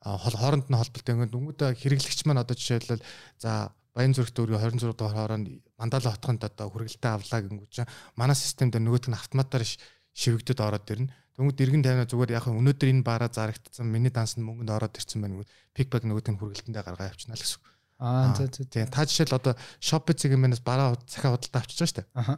хооронд 0.06 0.70
нь 0.70 0.78
холболтой 0.78 1.12
ингээд 1.18 1.34
дүнгүүдээ 1.34 1.70
хэрэглэгч 1.75 2.20
маань 2.26 2.42
одоо 2.46 2.54
жишээлбэл 2.54 3.02
за 3.42 3.75
Баян 3.96 4.12
зүрх 4.12 4.28
дүүргийн 4.36 4.60
26 4.60 4.92
дугаар 4.92 5.16
хооронд 5.16 5.48
Мандала 5.80 6.12
хотгонд 6.12 6.44
одоо 6.44 6.68
хүргэлтээ 6.68 7.12
авлаа 7.16 7.40
гингүүч 7.40 7.88
манай 8.20 8.36
системд 8.36 8.76
нөгөөд 8.76 9.08
нь 9.08 9.16
автоматар 9.16 9.64
шивэгдэд 9.64 10.60
ороод 10.60 10.84
ирнэ. 10.92 11.08
Дөнгөд 11.36 11.60
иргэн 11.60 11.84
тайвна 11.84 12.08
зүгээр 12.08 12.32
яг 12.32 12.48
өнөөдөр 12.48 12.88
энэ 12.96 13.04
бараа 13.04 13.28
зарагдсан 13.28 13.84
миний 13.84 14.08
данс 14.08 14.40
нь 14.40 14.44
мөнгөнд 14.44 14.72
ороод 14.72 14.96
ирсэн 14.96 15.20
байна. 15.20 15.44
Пикбак 15.76 16.08
нөгөөд 16.08 16.32
нь 16.32 16.40
хүргэлтэндээ 16.40 16.80
гаргаа 16.80 17.12
явчихна 17.12 17.36
л 17.36 17.44
гэсэн. 17.44 17.60
Аа 18.00 18.32
за 18.32 18.48
за. 18.48 18.64
Тийм 18.64 18.88
та 18.88 19.04
жишээл 19.04 19.36
одоо 19.36 19.52
Shopee-ийн 19.80 20.40
мэнэс 20.40 20.64
бараа 20.64 20.96
захаа 21.04 21.36
худалдаа 21.36 21.60
авчиж 21.60 21.76
байгаа 21.76 21.92
шүү 21.92 21.98
дээ. 22.00 22.08
Аха. 22.16 22.34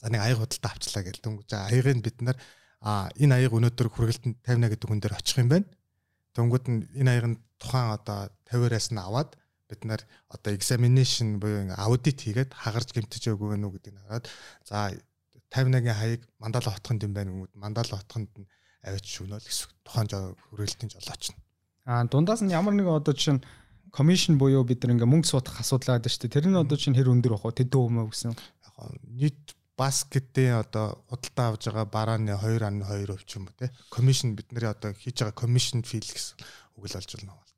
За 0.00 0.06
нэг 0.12 0.20
аяг 0.20 0.38
худалдаа 0.40 0.72
авчлаа 0.72 1.02
гэл 1.04 1.24
дөнгөж 1.24 1.50
аягийг 1.52 1.96
нь 1.96 2.04
бид 2.04 2.18
нар 2.20 2.36
а 2.80 3.08
энэ 3.16 3.36
аяг 3.40 3.52
өнөөдөр 3.56 3.88
хүргэлтэнд 3.88 4.36
тавина 4.44 4.68
гэдэг 4.68 4.88
хүн 4.88 5.00
дээр 5.00 5.16
очих 5.16 5.40
юм 5.40 5.48
байна. 5.48 5.68
Дөнгөд 6.36 6.64
нь 6.68 6.80
энэ 7.00 7.10
аяг 7.12 7.26
нь 7.28 7.40
тухайн 7.60 7.96
одоо 7.96 8.28
50-аас 8.48 8.88
нь 8.92 9.00
аваад 9.00 9.36
бид 9.68 9.84
нар 9.84 10.00
одоо 10.28 10.52
examination 10.52 11.40
буюу 11.40 11.72
аудит 11.76 12.20
хийгээд 12.24 12.56
хагарч 12.56 12.96
гэмтэж 12.96 13.36
өгөө 13.36 13.60
нү 13.60 13.68
гэдэг 13.76 13.92
нь 13.94 14.02
хараад 14.04 14.24
за 14.64 14.96
51-ийн 15.50 15.98
хаяг 15.98 16.22
мандала 16.38 16.70
хотхонд 16.74 17.02
юм 17.04 17.14
байна 17.14 17.30
гэмүүд 17.30 17.52
мандала 17.54 17.98
хотхонд 17.98 18.30
нь 18.38 18.48
авич 18.86 19.06
шүнөөл 19.06 19.44
гэсэн 19.44 19.68
тухайн 19.84 20.08
хүрээлтийн 20.08 20.90
жолооч 20.94 21.34
нь. 21.34 21.38
Аа 21.84 22.06
дундаас 22.06 22.40
нь 22.42 22.54
ямар 22.54 22.74
нэгэн 22.74 22.98
одоо 23.02 23.14
жишээ 23.14 23.36
нь 23.36 23.44
commission 23.90 24.38
буюу 24.38 24.64
бид 24.64 24.84
ингээ 24.86 25.10
мөнгө 25.10 25.28
суудах 25.28 25.60
асуудал 25.60 25.98
байдаг 25.98 26.10
шүү 26.10 26.22
дээ. 26.30 26.34
Тэр 26.38 26.46
нь 26.48 26.60
одоо 26.62 26.76
чинь 26.78 26.96
хэр 26.96 27.10
өндөр 27.10 27.34
бах 27.34 27.44
вэ? 27.50 27.58
Тэдэн 27.66 27.80
өмнө 27.82 28.08
гэсэн. 28.08 28.32
Яг 28.32 28.74
нийт 29.10 29.58
баскетийн 29.74 30.62
одоо 30.62 31.02
худалдаа 31.10 31.46
авж 31.50 31.62
байгаа 31.66 31.86
барааны 31.88 32.36
2.2% 32.38 33.26
ч 33.26 33.36
юм 33.36 33.50
уу 33.50 33.56
те. 33.58 33.74
Commission 33.90 34.38
бидний 34.38 34.68
одоо 34.68 34.94
хийж 34.94 35.18
байгаа 35.18 35.34
commission 35.34 35.82
fee 35.82 36.00
гэсэн 36.04 36.38
үг 36.78 36.84
л 36.86 36.94
болж 36.94 37.10
байна 37.18 37.34
уу. 37.34 37.49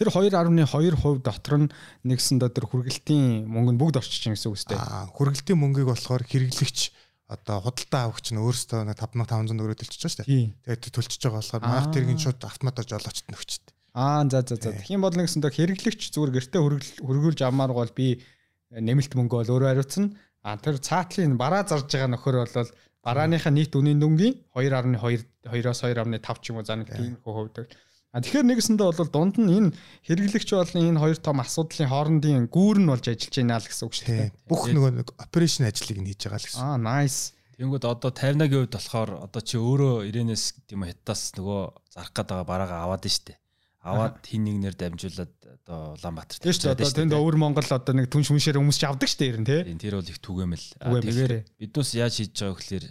Тэр 0.00 0.08
2.2% 0.08 1.20
дотор 1.20 1.54
нь 1.60 1.68
нэгсэн 2.08 2.40
дотор 2.40 2.64
хүргэлтийн 2.64 3.44
мөнгө 3.44 3.76
нь 3.76 3.80
бүгд 3.84 4.00
орчиж 4.00 4.32
гэсэн 4.32 4.48
үг 4.48 4.56
үстэй. 4.56 4.80
Аа 4.80 5.12
хүргэлтийн 5.12 5.60
мөнгийг 5.60 5.92
болохоор 5.92 6.24
хэрэглэгч 6.24 6.96
одоо 7.28 7.60
худалдаа 7.60 8.08
авахч 8.08 8.32
нь 8.32 8.40
өөрөөсөө 8.40 8.96
5500 8.96 9.60
төгрөг 9.60 9.76
төлчихөж 9.76 10.00
шүү 10.00 10.24
дээ. 10.24 10.56
Тэгээд 10.64 10.96
төлчихөж 10.96 11.20
байгаа 11.20 11.40
болохоор 11.44 11.62
манайх 11.68 11.88
тэргийн 11.92 12.16
шууд 12.16 12.40
автоматар 12.40 12.86
жолоочт 12.88 13.28
нөхчтэй. 13.28 13.76
Аа 13.92 14.24
за 14.24 14.40
за 14.40 14.56
за. 14.56 14.72
Тэгхийн 14.72 15.04
бол 15.04 15.12
нэгсэндээ 15.12 15.52
хэрэглэгч 15.52 16.16
зүгээр 16.16 16.32
гэртээ 16.32 16.60
хөргүүлж 17.04 17.40
авмаар 17.44 17.76
бол 17.76 17.92
би 17.92 18.24
нэмэлт 18.72 19.12
мөнгө 19.14 19.36
бол 19.36 19.52
өөрөө 19.52 19.68
хариуцна. 19.68 20.16
А 20.40 20.56
тэр 20.56 20.80
цаатлын 20.80 21.36
бараа 21.36 21.68
зарж 21.68 21.92
байгаа 21.92 22.10
нөхөр 22.16 22.36
бол 22.40 22.72
барааныхаа 23.04 23.52
нийт 23.52 23.76
үнийн 23.76 24.00
дүнгийн 24.00 24.34
2.2 24.56 25.28
2-оос 25.44 25.80
2.5 25.84 26.40
ч 26.40 26.44
юм 26.50 26.56
уу 26.56 26.64
за 26.64 26.74
нэг 26.80 26.88
тийм 26.88 27.20
хувьд. 27.20 27.68
А 28.10 28.18
тэгэхээр 28.18 28.46
нэгэсэндээ 28.50 28.86
бол 28.90 29.10
дунд 29.14 29.36
нь 29.38 29.50
энэ 29.54 29.70
хэрэглэгч 30.06 30.50
болон 30.50 30.82
энэ 30.82 30.98
хоёр 30.98 31.18
том 31.22 31.38
асуудлын 31.38 31.90
хоорондын 31.90 32.50
гүүр 32.50 32.78
нь 32.82 32.90
болж 32.90 33.06
ажиллаж 33.06 33.34
байна 33.38 33.62
л 33.62 33.68
гэсэн 33.70 33.86
үг 33.86 33.94
шүү 33.94 34.06
дээ. 34.10 34.30
Бүх 34.50 34.62
нөгөө 34.66 34.90
операшн 35.14 35.70
ажлыг 35.70 35.98
нь 36.02 36.08
хийж 36.10 36.26
байгаа 36.26 36.42
л 36.42 36.46
гэсэн. 36.50 36.58
Аа 36.58 36.76
nice. 36.78 37.38
Тэнгүүд 37.54 37.84
одоо 37.86 38.10
50-аагийн 38.10 38.66
хувьд 38.66 38.74
болохоор 38.74 39.10
одоо 39.30 39.42
чи 39.44 39.56
өөрөө 39.60 40.10
Ирэнээс 40.10 40.44
тийм 40.66 40.82
хятадас 40.82 41.36
нөгөө 41.38 41.60
зарах 41.94 42.12
гээд 42.16 42.28
байгаа 42.34 42.48
бараагаа 42.50 42.80
аваад 42.88 43.04
нь 43.06 43.14
штэ 43.14 43.38
аваад 43.80 44.20
хин 44.26 44.44
нэгнэр 44.44 44.76
дамжуулаад 44.76 45.32
одоо 45.64 45.96
Улаанбаатар 45.96 46.36
тийм 46.36 46.52
шүү 46.52 46.68
дээ. 46.68 46.76
Одоо 46.76 46.92
тэнд 46.92 47.16
өвөр 47.16 47.36
Монгол 47.40 47.64
одоо 47.64 47.94
нэг 47.96 48.12
түн 48.12 48.24
шүмшээр 48.28 48.60
хүмүүс 48.60 48.76
ч 48.76 48.84
авдаг 48.84 49.08
шүү 49.08 49.20
дээ 49.24 49.30
ер 49.32 49.40
нь 49.40 49.48
тий. 49.48 49.60
Тэр 49.80 49.96
бол 49.96 50.12
их 50.12 50.20
түгээмэл. 50.20 50.66
Тэгэхээр 50.84 51.34
биднээс 51.56 51.90
яаж 51.96 52.14
хийж 52.20 52.36
байгаа 52.36 52.60
гэхээр 52.60 52.86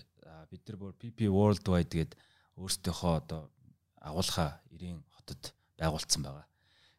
бид 0.49 0.63
нар 0.65 0.77
бүр 0.81 0.93
PP 0.97 1.19
Worldwide 1.29 1.93
гээд 1.93 2.11
өөрсдийнхөө 2.57 3.13
одоо 3.21 3.53
агуулга 4.01 4.65
90 4.73 4.97
хотод 5.29 5.53
байгуулсан 5.77 6.25
байгаа. 6.25 6.45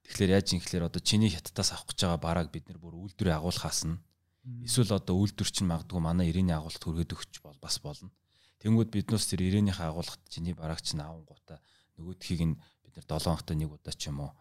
Тэгэхээр 0.07 0.35
яаж 0.39 0.47
юм 0.55 0.61
гэхээр 0.63 0.87
одоо 0.87 1.03
чиний 1.03 1.31
хятадаас 1.35 1.75
авах 1.75 1.91
гэж 1.91 1.99
байгаа 2.07 2.21
барааг 2.23 2.49
бид 2.55 2.71
нар 2.71 2.79
бүр 2.79 2.95
үйлдвэрээ 2.95 3.35
агуулхаас 3.35 3.91
нь 3.91 3.99
эсвэл 4.65 4.95
одоо 4.95 5.19
үйлдвэр 5.19 5.51
чинь 5.51 5.71
магадгүй 5.71 6.01
манай 6.01 6.31
90-ийн 6.31 6.55
агуулгад 6.55 6.85
хүргээд 6.87 7.15
өгч 7.15 7.35
бол 7.43 7.59
бас 7.59 7.77
болно. 7.83 8.11
Тэнгүүд 8.63 8.91
биднээс 8.91 9.27
тэр 9.29 9.43
90-ийнхээ 9.45 9.89
агуулгад 9.91 10.23
чиний 10.31 10.55
барааг 10.55 10.81
чинь 10.81 11.03
аван 11.03 11.27
гута 11.27 11.61
нөгөөдхийг 11.99 12.41
нь 12.47 12.57
бид 12.87 12.95
нар 12.97 13.07
7 13.07 13.29
хоногт 13.29 13.51
нэг 13.53 13.71
удаа 13.71 13.95
ч 13.95 14.09
юм 14.09 14.25
уу 14.25 14.33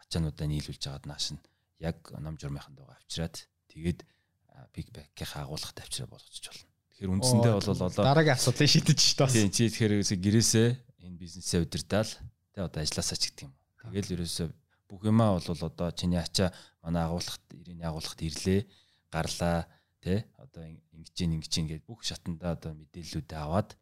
ачаануудаа 0.00 0.46
нийлүүлж 0.46 0.82
байгаад 0.86 1.06
нааш 1.10 1.26
нь 1.34 1.40
яг 1.82 1.98
ном 2.22 2.38
журмынхан 2.38 2.74
дуугаа 2.78 2.96
авчираад 3.00 3.36
тэгээд 3.72 4.00
биг 4.72 4.86
бэкийн 4.94 5.42
агуулгад 5.42 5.78
авчираа 5.82 6.10
болгочих 6.14 6.54
болно. 6.54 6.70
Тэгэхээр 6.94 7.14
үндсэндээ 7.18 7.54
бол 7.58 7.70
одоо 7.74 7.88
дараагийн 7.90 8.38
асуудлыг 8.38 8.70
шийдэж 8.70 8.98
ш 9.02 9.12
тас. 9.18 9.34
Тийм 9.34 9.50
чи 9.50 9.66
тэгэхээр 9.66 9.94
гэрээсээ 9.98 10.68
энэ 11.10 11.18
бизнесээ 11.18 11.66
удирдаал 11.66 12.10
тэгээ 12.54 12.68
одоо 12.70 12.80
ажилласаа 12.80 13.18
ч 13.18 13.22
гэдэг 13.28 13.44
юм. 13.50 13.54
Тэгэл 13.90 14.14
ерөөсөө 14.14 14.48
бүх 14.88 15.02
юмаа 15.04 15.36
бол 15.36 15.48
одоо 15.50 15.88
чиний 15.92 16.22
ачаа 16.22 16.54
манай 16.80 17.04
агуулгад 17.04 17.44
ирээний 17.52 17.84
агуулгад 17.84 18.20
ирлээ 18.22 18.60
гарлаа 19.10 19.66
тий 20.00 20.22
одоо 20.38 20.62
ингэж 20.64 21.16
ин 21.26 21.34
ингэж 21.36 21.52
ин 21.58 21.66
гэж 21.68 21.80
бүх 21.84 22.00
шатанда 22.06 22.56
одоо 22.56 22.72
мэдээллүүдээ 22.78 23.40
аваад 23.42 23.74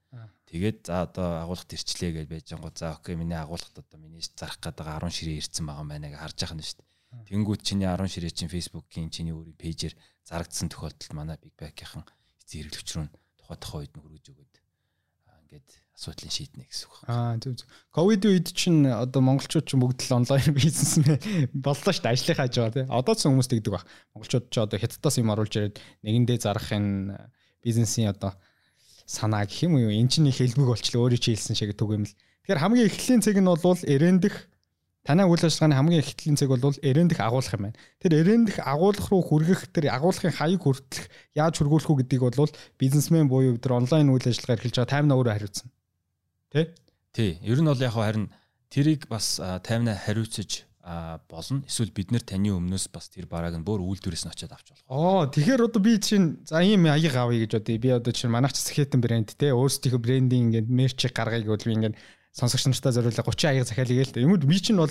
Тэгээд 0.52 0.84
за 0.84 1.08
одоо 1.08 1.40
агуулгад 1.40 1.72
ирчлээ 1.72 2.12
гэж 2.12 2.26
байж 2.28 2.46
байгаа. 2.52 2.72
За 2.76 2.92
окей 2.92 3.16
миний 3.16 3.40
агуулгад 3.40 3.72
одоо 3.72 3.96
миний 3.96 4.20
зарах 4.20 4.60
гэдэг 4.60 4.84
10 4.84 5.08
ширээ 5.08 5.40
ирсэн 5.40 5.64
байгаа 5.64 5.86
мэнэ 5.88 6.12
гэж 6.12 6.20
харж 6.20 6.36
байгаа 6.36 6.56
нь 6.60 6.66
шүү 6.68 6.76
дээ. 6.76 6.88
Тэнгүүд 7.32 7.60
чиний 7.64 7.88
10 7.88 8.12
ширээ 8.12 8.32
чинь 8.36 8.52
Facebook-ийн 8.52 9.08
чиний 9.08 9.32
өөрийн 9.32 9.56
пэйжээр 9.56 9.96
зарагдсан 10.28 10.68
тохиолдолд 10.68 11.16
манай 11.16 11.40
Big 11.40 11.56
Back-ийн 11.56 12.04
эцэг 12.44 12.68
хэрэглэгч 12.68 12.88
рүү 12.92 13.08
тухай 13.40 13.56
тухай 13.56 13.80
үед 13.88 13.92
нь 13.96 14.02
хөргөж 14.04 14.26
өгöd 14.28 14.54
ингээд 15.48 15.68
асуудлыг 15.96 16.32
шийднэ 16.32 16.64
гэсэн 16.66 16.86
үг. 16.88 16.96
Аа 17.06 17.36
зөв 17.36 17.52
зөв. 17.60 17.68
Ковид 17.92 18.24
үед 18.24 18.48
чинь 18.56 18.88
одоо 18.88 19.20
монголчууд 19.20 19.66
ч 19.68 19.76
бүгд 19.76 20.08
л 20.08 20.24
онлайн 20.24 20.50
бизнес 20.58 20.98
боллоо 21.52 21.92
шүү 21.92 22.02
дээ. 22.02 22.14
Ажлыг 22.16 22.36
хааж 22.40 22.54
байгаа 22.56 22.74
тийм. 22.74 22.88
Одоо 22.88 23.14
ч 23.14 23.28
хүмүүс 23.28 23.48
тэгдэг 23.52 23.72
баг. 23.76 23.84
Монголчууд 24.16 24.46
ч 24.48 24.56
одоо 24.56 24.78
хятадаас 24.80 25.16
юм 25.20 25.30
оруулж 25.30 25.52
ирээд 25.52 25.76
нэгэндээ 26.02 26.38
зарахын 26.42 27.16
бизнесийн 27.60 28.10
одоо 28.10 28.32
санаа 29.06 29.44
гэх 29.44 29.68
юм 29.68 29.76
уу 29.76 29.92
эн 29.92 30.08
чинь 30.08 30.32
хэлбэг 30.32 30.66
болчлоо 30.66 31.06
өөрөө 31.06 31.20
чи 31.20 31.36
хэлсэн 31.36 31.54
шиг 31.54 31.76
түг 31.76 31.94
юм 31.94 32.04
л. 32.08 32.14
Тэгэхээр 32.48 32.62
хамгийн 32.62 32.88
эхлэлийн 32.88 33.22
цэг 33.22 33.36
нь 33.38 33.46
бол 33.46 33.60
эрэндэх 33.60 34.34
танай 35.04 35.26
үйл 35.26 35.42
ажиллагааны 35.42 35.76
хамгийн 35.76 36.02
эхлэлийн 36.02 36.38
цэг 36.38 36.48
бол 36.50 36.74
эрэндэх 36.80 37.20
агуулах 37.20 37.54
юм 37.54 37.62
байна. 37.68 37.78
Тэр 38.00 38.12
эрэндэх 38.22 38.56
агуулах 38.62 39.06
руу 39.10 39.22
хүргэх 39.22 39.70
тэр 39.74 39.90
агуулгын 39.90 40.34
хаяг 40.34 40.62
хүртэлх 40.62 41.06
яаж 41.34 41.54
хүргүүлэх 41.58 41.90
үү 41.90 41.98
гэдгийг 42.06 42.22
бол 42.38 42.52
бизнесмен 42.78 43.26
буюу 43.26 43.58
тэр 43.58 43.78
онлайн 43.82 44.10
үйл 44.10 44.26
ажиллагаа 44.26 44.56
эрхэлж 44.58 44.76
байгаа 44.78 44.90
таймна 44.90 45.18
өөрөө 45.18 45.34
хариуцсан. 45.34 45.68
Тэ? 46.52 46.76
Тий. 47.16 47.40
Ер 47.40 47.64
нь 47.64 47.68
бол 47.68 47.80
яг 47.80 47.96
харин 47.96 48.28
тэрийг 48.68 49.08
бас 49.08 49.40
таймна 49.64 49.96
хариуцаж 49.96 50.68
а 50.82 51.20
болно. 51.30 51.62
Эсвэл 51.66 51.94
бид 51.94 52.10
нэр 52.10 52.26
таны 52.26 52.50
өмнөөс 52.50 52.90
бас 52.90 53.06
тэр 53.08 53.30
барааг 53.30 53.54
нь 53.54 53.64
бүр 53.64 53.80
үйлдвэрээс 53.80 54.26
нь 54.26 54.32
очиад 54.34 54.50
авч 54.50 54.74
болох. 54.74 54.86
Оо 54.90 55.30
тэгэхээр 55.30 55.70
одоо 55.70 55.78
би 55.78 55.94
чинь 56.02 56.42
за 56.42 56.58
ийм 56.58 56.90
аяг 56.90 57.14
авъя 57.14 57.46
гэж 57.46 57.54
бодъё. 57.54 57.78
Би 57.78 57.90
одоо 57.94 58.10
чинь 58.10 58.34
манайх 58.34 58.50
ч 58.52 58.66
Skeleton 58.66 58.98
брэнд 58.98 59.38
те 59.38 59.54
өөрсдийнхөө 59.54 60.02
брендинг 60.02 60.58
ингээд 60.58 60.68
мерчийг 60.68 61.14
гаргая 61.14 61.46
гэвэл 61.46 61.70
би 61.70 61.74
ингээд 61.78 61.96
сонсогч 62.34 62.66
нартаа 62.66 62.92
зориулаа 62.98 63.22
30 63.22 63.46
аяг 63.46 63.66
захиалъя 63.70 64.02
гээл. 64.02 64.26
Юмуд 64.26 64.42
би 64.42 64.58
чинь 64.58 64.82
бол 64.82 64.90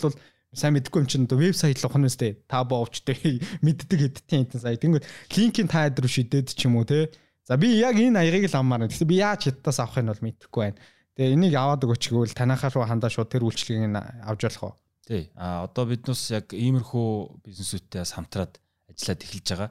сайн 0.56 0.80
мэдгүй 0.80 1.00
юм 1.04 1.08
чинь 1.12 1.28
одоо 1.28 1.44
вебсайт 1.44 1.84
л 1.84 1.88
ухна 1.92 2.08
өстэй. 2.08 2.40
Та 2.48 2.64
боовчтэй 2.64 3.44
мэддэг 3.66 4.00
хэдтийн 4.00 4.48
энэ 4.48 4.64
сая. 4.64 4.80
Тэнгүүд 4.80 5.04
линкийн 5.36 5.68
та 5.68 5.92
адруу 5.92 6.08
шидэд 6.08 6.56
ч 6.56 6.72
юм 6.72 6.80
уу 6.80 6.88
те. 6.88 7.12
За 7.44 7.60
би 7.60 7.76
яг 7.84 8.00
энэ 8.00 8.16
аягыг 8.16 8.48
л 8.48 8.56
аммаар. 8.56 8.88
Тэгсэн 8.88 9.12
би 9.12 9.20
яаж 9.20 9.52
хятадаас 9.52 9.80
авахыг 9.84 10.08
нь 10.08 10.12
бол 10.12 10.24
мэдэхгүй 10.24 10.62
байна. 10.72 10.80
Тэгээ 11.16 11.36
энийг 11.36 11.56
аваад 11.60 11.84
өгөөч 11.84 12.04
гэвэл 12.08 12.38
танахаа 12.38 12.72
руу 12.72 12.88
хандаа 12.88 13.12
шууд 13.12 13.28
тэр 13.28 13.44
үйлчлэгийг 13.44 13.92
нь 13.92 14.00
авч 14.00 14.42
болох 14.48 14.64
уу? 14.64 14.74
Тий. 15.04 15.28
А 15.36 15.68
одоо 15.68 15.84
биднээс 15.90 16.32
яг 16.32 16.56
иймэрхүү 16.56 17.44
бизнесүүдтэй 17.44 18.00
бас 18.00 18.16
хамтраад 18.16 18.62
ажиллаад 18.88 19.22
эхэлж 19.28 19.48
байгаа. 19.52 19.70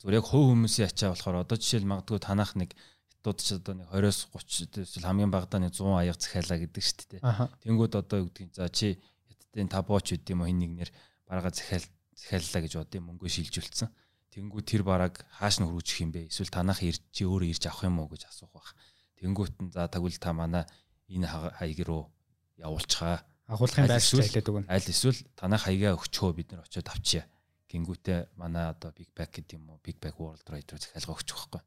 Зүгээр 0.00 0.18
яг 0.18 0.26
хувь 0.26 0.46
хүмүүсийн 0.50 0.90
ачаа 0.90 1.14
болохоор 1.14 1.42
одоо 1.46 1.56
жишээл 1.58 1.86
магадгүй 1.86 2.18
танах 2.18 2.58
нэг 2.58 2.74
хятад 2.74 3.38
ч 3.38 3.54
одоо 3.54 3.74
нэг 3.78 3.86
20-оос 3.92 4.18
30 4.34 4.82
эсвэл 4.82 5.06
хамгийн 5.06 5.30
багадаа 5.30 5.60
нэг 5.62 5.74
100 5.76 5.94
аяг 5.94 6.18
захиалаа 6.18 6.58
гэдэг 6.58 6.82
шүү 6.82 7.06
дээ. 7.06 7.20
Тэнгүүд 7.62 7.92
одоо 8.00 8.16
юу 8.24 8.28
гэдгийг 8.32 8.50
за 8.56 8.66
чи 8.72 8.98
хятадын 9.28 9.68
табооч 9.68 10.10
үт 10.16 10.26
юм 10.26 10.42
уу 10.42 10.50
хин 10.50 10.58
нэгнэр 10.58 10.90
барага 11.28 11.52
захиал 11.52 11.84
захиаллаа 12.16 12.60
гэж 12.64 12.72
бодсон 12.80 13.02
мөнгөө 13.06 13.30
шилжүүлсэн. 13.30 13.88
Тэнгүүд 14.30 14.66
тэр 14.66 14.82
бараг 14.86 15.26
хааш 15.36 15.58
нь 15.60 15.66
хөрвчих 15.66 16.06
юм 16.06 16.14
бэ? 16.14 16.30
Эсвэл 16.30 16.54
танах 16.54 16.80
ирж 16.86 17.02
чи 17.10 17.26
өөрөө 17.26 17.50
ирж 17.50 17.66
авах 17.66 17.84
юм 17.86 17.98
уу 17.98 18.08
гэж 18.08 18.30
асуух 18.30 18.54
бах. 18.54 18.72
Тэнгүүт 19.20 19.56
нь 19.60 19.72
за 19.72 19.88
тагвал 19.92 20.16
та 20.16 20.32
манай 20.32 20.64
энэ 21.12 21.28
хаяг 21.28 21.80
руу 21.84 22.08
явуулчихаа. 22.56 23.20
Агуулгын 23.46 23.86
байршил 23.86 24.24
хэлээд 24.24 24.48
өгнө. 24.48 24.70
Аль 24.72 24.88
эсвэл 24.88 25.20
танах 25.36 25.68
хаягаа 25.68 25.98
өгчөө 26.00 26.30
бид 26.32 26.48
нар 26.56 26.64
очиод 26.64 26.88
авчия. 26.88 27.28
Гингүүтээ 27.70 28.34
манай 28.40 28.72
одоо 28.72 28.90
Big 28.96 29.10
Bag 29.14 29.30
гэдэг 29.30 29.58
юм 29.58 29.70
уу? 29.70 29.78
Big 29.84 29.98
Bag 30.00 30.16
World 30.18 30.42
Ride 30.48 30.70
руу 30.72 30.80
захиалга 30.80 31.14
өгчих 31.14 31.36
واخхой. 31.36 31.62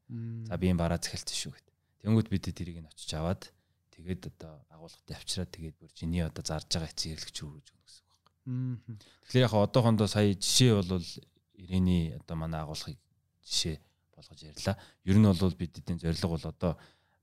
За 0.50 0.58
би 0.58 0.68
энэ 0.72 0.82
бараа 0.82 1.00
захиалсан 1.00 1.38
шүү 1.38 1.54
гэд. 1.56 1.68
Тэнгүүт 2.04 2.28
бид 2.28 2.44
тэрийг 2.52 2.84
нь 2.84 2.90
очиж 2.92 3.12
аваад 3.16 3.48
тэгээд 3.96 4.34
одоо 4.34 4.60
агуулгатай 4.74 5.16
авчираад 5.16 5.52
тэгээд 5.54 5.76
бүр 5.80 5.92
чиний 5.96 6.24
одоо 6.26 6.44
зарж 6.44 6.68
байгаа 6.68 6.92
эцэг 6.92 7.08
хэрэглэгч 7.16 7.38
рүү 7.40 7.52
гэж 7.56 7.68
өгнө 7.72 7.86
гэсэн 7.88 8.04
үг 8.04 8.20
байхгүй. 8.20 8.34
Тэгэхээр 9.24 9.46
яг 9.48 9.54
одоохондоо 9.56 10.08
сая 10.12 10.36
жишээ 10.36 10.72
бол 10.76 11.00
Ирэний 11.56 12.18
одоо 12.20 12.36
манай 12.36 12.60
агуулгыг 12.66 13.00
жишээ 13.48 13.80
болгож 14.16 14.42
ярьлаа. 14.44 14.76
Ер 15.08 15.18
нь 15.20 15.24
бол 15.24 15.56
бидний 15.56 15.96
зорилго 15.96 16.36
бол 16.36 16.46
одоо 16.52 16.74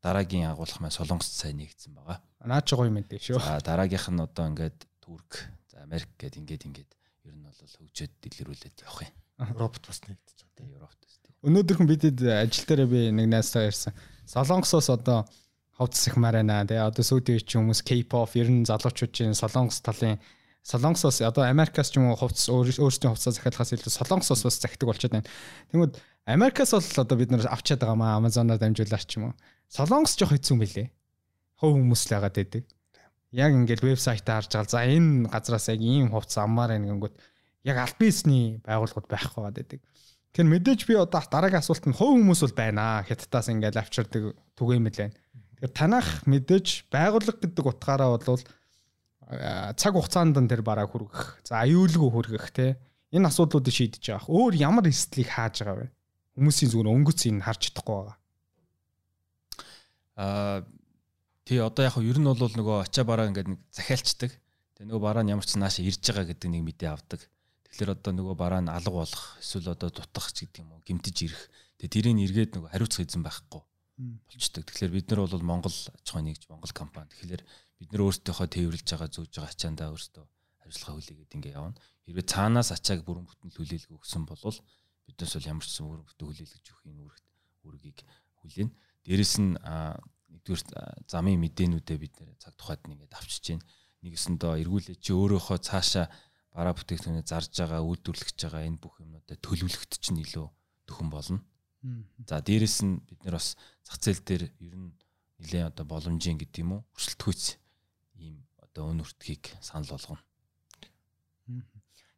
дараагийн 0.00 0.48
агуулга 0.48 0.80
маань 0.80 0.96
Солонгост 0.96 1.36
сайн 1.36 1.60
нэгдсэн 1.60 1.92
байгаа. 1.94 2.18
Наа 2.44 2.64
чи 2.64 2.76
гоё 2.76 2.88
мэдээ 2.88 3.20
шүү. 3.20 3.40
За 3.40 3.60
дараагийнх 3.60 4.08
нь 4.08 4.24
одоо 4.24 4.44
ингээд 4.48 4.78
Турк, 5.04 5.44
за 5.68 5.84
Америк 5.84 6.08
гээд 6.16 6.40
ингээд 6.40 6.66
ингээд 6.68 6.90
ер 7.28 7.34
нь 7.36 7.44
бол 7.44 7.52
хөгжөөд 7.56 8.12
дэлгэрүүлээд 8.24 8.76
явах 8.88 9.04
юм. 9.04 9.14
Европт 9.52 9.84
бас 9.84 10.00
нэгдэж 10.08 10.38
байгаа 10.40 10.56
тийм 10.56 10.70
Европт 10.72 11.00
бас 11.04 11.16
тийм. 11.20 11.34
Өнөөдөр 11.44 11.76
хүн 11.76 11.90
бидэд 11.92 12.18
ажил 12.24 12.64
дээр 12.64 12.82
би 12.88 13.00
нэг 13.12 13.28
найзтайгаа 13.28 13.68
ярьсан. 13.68 13.92
Солонгосоос 14.24 14.88
одоо 14.88 15.28
ховцсах 15.76 16.16
марана 16.16 16.64
тий 16.68 16.76
одоо 16.76 17.04
сүүлийн 17.04 17.40
үеч 17.40 17.48
хүмүүс 17.56 17.80
K-pop 17.84 18.36
ер 18.36 18.48
нь 18.52 18.68
залуучуудын 18.68 19.32
солонгос 19.32 19.80
талын 19.80 20.20
солонгосоос 20.60 21.24
одоо 21.24 21.48
Америкаас 21.48 21.88
ч 21.88 21.96
юм 21.96 22.12
уу 22.12 22.20
хувцас 22.20 22.52
өөрсдийн 22.52 23.16
хувцас 23.16 23.40
захиалахаас 23.40 23.72
илүү 23.72 23.88
солонгосоос 23.88 24.44
бас 24.44 24.60
захидаг 24.60 24.88
болчиход 24.92 25.14
байна. 25.16 25.28
Тэнгүүд 25.72 25.96
Америкаас 26.28 26.76
бол 26.76 27.04
одоо 27.04 27.16
бид 27.16 27.32
нар 27.32 27.48
авчаад 27.48 27.80
байгаа 27.80 27.96
маа 27.96 28.20
Amazon-аар 28.20 28.60
дамжуулаад 28.60 29.08
ч 29.08 29.16
юм 29.16 29.32
уу. 29.32 29.34
Солонгос 29.70 30.18
жоох 30.18 30.34
хэцүү 30.34 30.56
мөлий. 30.58 30.88
Хов 31.62 31.76
хүмүүс 31.78 32.02
л 32.10 32.14
яагаад 32.18 32.34
байдаг. 32.34 32.64
Яг 33.30 33.54
ингээд 33.54 33.86
вебсайтаа 33.86 34.42
харж 34.42 34.50
байгаа. 34.50 34.66
За 34.66 34.82
энэ 34.82 35.30
газраас 35.30 35.70
яг 35.70 35.78
ийм 35.78 36.10
хувцас 36.10 36.42
аммаар 36.42 36.74
байна 36.74 36.90
гингүүд 36.90 37.14
яг 37.70 37.76
аль 37.78 37.94
бизнесний 37.94 38.58
байгууллагууд 38.66 39.06
байхгүй 39.06 39.42
байдаг. 39.46 39.80
Тэгэхээр 40.34 40.50
мэдээж 40.50 40.80
би 40.90 40.94
одоо 40.98 41.22
дараагийн 41.22 41.62
асуулт 41.62 41.86
нь 41.86 41.94
хов 41.94 42.18
хүмүүс 42.18 42.42
бол 42.50 42.56
байна. 42.58 43.06
Хятадаас 43.06 43.46
ингээд 43.54 43.78
авчирдаг 43.78 44.34
түгээмэл 44.58 44.98
байна. 45.06 45.14
Тэгэхээр 45.62 45.74
танах 45.78 46.08
мэдээж 46.26 46.90
байгууллага 46.90 47.38
гэдэг 47.38 47.66
утгаараа 47.70 48.18
бол 48.18 48.42
цаг 49.78 49.94
хугацаанд 49.94 50.34
нь 50.34 50.50
тэр 50.50 50.66
бараа 50.66 50.90
хүргэх. 50.90 51.46
За 51.46 51.62
аюулгүй 51.62 52.10
хүргэх 52.10 52.50
те. 52.50 52.74
Энэ 53.14 53.30
асуудлуудыг 53.30 53.70
шийдэж 53.74 54.02
байгаа. 54.02 54.26
Өөр 54.26 54.54
ямар 54.58 54.90
эслийг 54.90 55.30
хааж 55.30 55.62
байгаа 55.62 55.86
вэ? 55.86 55.86
Хүмүүсийн 56.34 56.70
зүгээр 56.74 56.90
өнгөц 56.90 57.20
энэ 57.30 57.46
харж 57.46 57.70
чадахгүй 57.70 57.94
байгаа. 57.94 58.19
Аа 60.20 60.68
тий 61.48 61.58
одоо 61.64 61.88
яг 61.88 61.96
ер 61.96 62.18
нь 62.20 62.28
бол 62.28 62.52
нөгөө 62.52 62.84
ачаа 62.84 63.08
бараа 63.08 63.32
ингээд 63.32 63.48
нэг 63.48 63.60
захиалцдаг. 63.72 64.36
Тэгээ 64.76 64.88
нөгөө 64.92 65.00
бараа 65.00 65.24
нь 65.24 65.32
ямар 65.32 65.48
ч 65.48 65.56
нааша 65.56 65.80
ирж 65.80 66.04
байгаа 66.04 66.28
гэдэг 66.28 66.48
нэг 66.52 66.62
мэдээ 66.68 66.90
авдаг. 66.92 67.24
Тэгэхээр 67.72 67.94
одоо 67.96 68.12
нөгөө 68.12 68.36
бараа 68.36 68.60
нь 68.60 68.68
алга 68.68 69.00
болох 69.00 69.24
эсвэл 69.40 69.72
одоо 69.72 69.88
дутах 69.88 70.28
ч 70.36 70.44
гэдэг 70.44 70.60
юм 70.60 70.76
уу 70.76 70.84
гимтэж 70.84 71.16
ирэх. 71.24 71.42
Тэгээ 71.80 71.94
тэрийг 71.96 72.18
эргээд 72.28 72.50
нөгөө 72.60 72.70
хариуцах 72.76 73.08
эзэн 73.08 73.24
байхгүй 73.24 73.62
болчдөг. 74.00 74.64
Тэгэхээр 74.68 74.92
бид 74.92 75.06
нар 75.08 75.20
бол 75.24 75.44
Монгол 75.44 75.72
аж 75.72 76.06
ахуйн 76.08 76.28
нэгж 76.28 76.48
Монгол 76.52 76.72
компани. 76.76 77.08
Тэгэхээр 77.16 77.42
бид 77.80 77.88
нар 77.92 78.02
өөрсдийнхөө 78.04 78.48
тээвэрлж 78.48 78.86
байгаа 78.92 79.08
зөөж 79.08 79.32
байгаа 79.32 79.52
ачаандаа 79.52 79.88
өөрсдөө 79.92 80.24
ажиллагаа 80.64 80.94
хүлээгээд 80.96 81.36
ингээ 81.36 81.56
явна. 81.56 81.80
Хэрвээ 82.04 82.26
цаанаас 82.28 82.70
ачааг 82.72 83.00
бүрэн 83.04 83.26
бүтэн 83.28 83.50
хүлээлг 83.56 83.90
өгсөн 83.96 84.24
бол 84.24 84.40
биднээс 85.08 85.34
бол 85.36 85.50
ямар 85.50 85.64
ч 85.64 85.70
сан 85.72 85.86
бүрэн 85.88 86.06
бүтэн 86.06 86.26
хүлээлгэж 86.28 86.64
өгөх 86.68 86.84
энэ 86.88 87.02
үүрэгт 87.04 87.26
үүргийг 87.64 87.98
хүлээн. 88.40 88.70
Дээрэс 89.04 89.34
нь 89.40 89.56
нэгдүгээр 89.56 90.62
замын 91.08 91.40
мэдээнүүдээ 91.40 91.98
бид 92.00 92.14
нэр 92.20 92.30
цаг 92.40 92.54
тухайд 92.56 92.84
нэгээд 92.88 93.16
авчиж 93.16 93.44
байна. 93.56 93.66
Нэгэсэндээ 94.00 94.60
эргүүлээ 94.64 94.96
чи 95.00 95.12
өөрөөхөө 95.12 95.58
цаашаа 95.60 96.06
бараа 96.54 96.74
бүтээгдэхүүнээ 96.74 97.26
зарж 97.28 97.52
байгаа, 97.52 97.84
үйлдвэрлэж 97.84 98.38
байгаа 98.40 98.64
энэ 98.64 98.80
бүх 98.80 98.96
юмнуудаа 99.00 99.36
төлөвлөхөд 99.38 99.92
чинь 100.00 100.22
илүү 100.24 100.46
төхөн 100.88 101.10
болно. 101.12 101.40
За 102.28 102.40
дээрэс 102.40 102.84
нь 102.84 103.00
бид 103.08 103.20
нар 103.24 103.40
бас 103.40 103.56
зах 103.84 103.96
зээл 104.00 104.24
дээр 104.24 104.42
ер 104.60 104.74
нь 104.76 104.92
нэлээд 105.40 105.72
одоо 105.72 105.84
боломжийн 105.88 106.36
гэдэг 106.36 106.60
юм 106.60 106.80
уу 106.80 106.82
өрсөлдөхүйц 106.96 107.56
ийм 108.20 108.44
одоо 108.60 108.92
өн 108.92 109.00
өртгийг 109.00 109.48
санал 109.64 109.88
болгоно. 109.96 110.20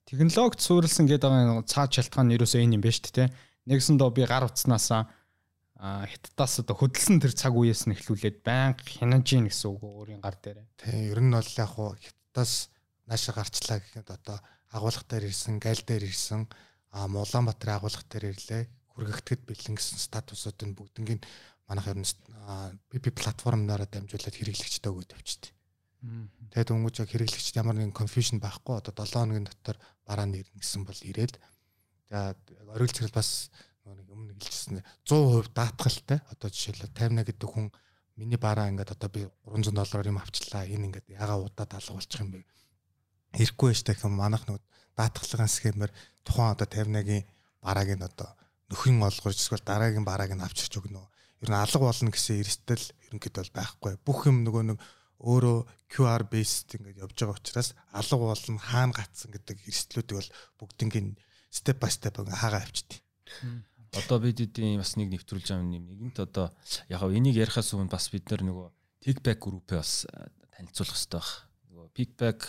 Технологид 0.07 0.61
суурилсан 0.61 1.07
гэдэг 1.07 1.31
байгаа 1.31 1.62
цаад 1.62 1.95
шалтгаан 1.95 2.27
нь 2.31 2.35
ерөөсөө 2.37 2.61
энэ 2.62 2.77
юм 2.77 2.83
байна 2.83 2.99
шүү 2.99 3.15
дээ. 3.15 3.29
Нэгсэн 3.71 3.97
доо 4.03 4.11
би 4.11 4.27
гар 4.27 4.51
утснасаа 4.51 5.07
хиттаас 5.83 6.62
одоо 6.62 6.79
хөдөлсөн 6.79 7.19
тэр 7.19 7.35
цаг 7.35 7.59
үеэс 7.59 7.91
нь 7.91 7.99
эхлүүлээд 7.99 8.47
байнга 8.47 8.87
хянаж 8.87 9.27
ийн 9.35 9.51
гэсэн 9.51 9.67
үг 9.75 9.83
өөрийн 9.83 10.23
гар 10.23 10.39
дээр. 10.39 10.62
Тийм 10.79 11.11
ер 11.11 11.19
нь 11.19 11.35
бол 11.35 11.53
яг 11.59 11.71
хуу 11.75 11.99
хиттаас 11.99 12.71
нааша 13.11 13.35
гарчлаа 13.35 13.83
гэхэд 13.83 14.09
одоо 14.15 14.39
агуулга 14.71 15.03
дээр 15.11 15.27
ирсэн, 15.27 15.59
гайл 15.59 15.83
дээр 15.83 16.07
ирсэн, 16.07 16.47
а 16.95 17.11
Улаанбаатарын 17.11 17.83
агуулга 17.83 18.07
дээр 18.07 18.31
ирлээ. 18.31 18.62
Хүргэгдэхэд 18.95 19.43
бэлэн 19.43 19.75
гэсэн 19.75 19.99
статусууд 19.99 20.59
нь 20.62 20.77
бүгднийг 20.79 21.27
манайх 21.67 21.91
ер 21.91 21.99
нь 21.99 22.07
PP 22.87 23.19
платформнаараа 23.19 23.91
дамжуулаад 23.91 24.39
хэрэглэгчтэй 24.39 24.87
өгөөд 24.87 25.19
явчихдаг. 25.19 25.51
Тэгээд 26.51 26.75
өнгөж 26.75 26.97
хэрэглэгчд 27.11 27.59
ямар 27.59 27.79
нэгэн 27.79 27.95
confusion 27.95 28.39
байхгүй 28.43 28.79
одоо 28.79 28.93
7 28.93 29.23
хоногийн 29.23 29.47
дотор 29.47 29.79
бараа 30.03 30.27
нэрнэ 30.27 30.59
гэсэн 30.59 30.83
бол 30.83 30.99
ирээд 30.99 31.39
за 32.11 32.35
оргил 32.75 32.91
зэрэг 32.91 33.15
бас 33.15 33.55
нэг 33.91 34.09
өмнө 34.09 34.35
хэлчихсэн 34.39 34.83
100% 35.07 35.51
даатгалтай. 35.57 36.19
Одоо 36.31 36.49
жишээлбэл 36.51 36.95
50 36.95 37.27
гэдэг 37.27 37.49
хүн 37.51 37.67
миний 38.17 38.39
бараа 38.39 38.71
ингээд 38.71 38.95
одоо 38.95 39.11
би 39.11 39.27
300 39.49 39.75
доллараар 39.75 40.11
юм 40.11 40.23
авчлаа. 40.23 40.69
Энэ 40.69 40.87
ингээд 40.87 41.07
ягаа 41.19 41.43
удаад 41.43 41.75
алга 41.75 41.99
болчих 41.99 42.21
юм 42.23 42.31
бэ? 42.31 42.47
Ирэхгүй 43.43 43.69
байж 43.75 43.83
та 43.83 43.97
гэм 43.99 44.15
манах 44.15 44.47
нэг 44.47 44.62
даатгалын 44.95 45.51
схемээр 45.51 45.93
тухайн 46.23 46.55
одоо 46.55 46.67
51-ийн 46.69 47.25
барааг 47.65 47.91
нь 47.97 48.07
одоо 48.07 48.31
нөхөн 48.71 49.03
олгож 49.03 49.37
эсвэл 49.37 49.65
дараагийн 49.65 50.07
барааг 50.07 50.33
нь 50.37 50.45
авчирч 50.45 50.79
өгнө. 50.79 51.03
Ер 51.43 51.51
нь 51.51 51.59
алга 51.59 51.83
болно 51.83 52.12
гэсэн 52.12 52.39
эрсдэл 52.39 52.87
ерөнхийдөө 53.11 53.51
байхгүй. 53.51 53.99
Бүх 54.07 54.31
юм 54.31 54.47
нөгөө 54.47 54.62
нэг 54.71 54.79
өөрөө 55.23 55.59
QR 55.91 56.23
based 56.27 56.75
ингээд 56.77 57.03
явж 57.03 57.17
байгаа 57.19 57.39
учраас 57.39 57.75
алга 57.91 58.31
болно 58.31 58.59
хаана 58.59 58.95
гацсан 58.95 59.31
гэдэг 59.33 59.59
эрсдлүүдийг 59.71 60.19
бол 60.19 60.31
бүгднийг 60.59 61.19
step 61.51 61.79
by 61.79 61.91
step 61.91 62.19
хаагаа 62.19 62.62
авчихдээ. 62.62 63.01
Одоо 63.93 64.19
бид 64.25 64.41
эдийн 64.41 64.81
бас 64.81 64.97
нэг 64.97 65.13
нэвтрүүлж 65.13 65.53
байгаа 65.53 65.69
юм 65.69 65.85
нэгэнт 65.85 66.19
одоо 66.25 66.49
яг 66.89 67.03
энийг 67.13 67.37
ярихаас 67.37 67.77
өмнө 67.77 67.93
бас 67.93 68.09
бид 68.09 68.25
нар 68.33 68.41
нөгөө 68.41 68.69
Pickback 69.05 69.39
group-ээ 69.45 69.83
бас 69.83 70.07
танилцуулах 70.57 70.97
хэрэгтэй 70.97 71.21
баг. 71.21 71.29
Нөгөө 71.69 71.89
Pickback 71.93 72.41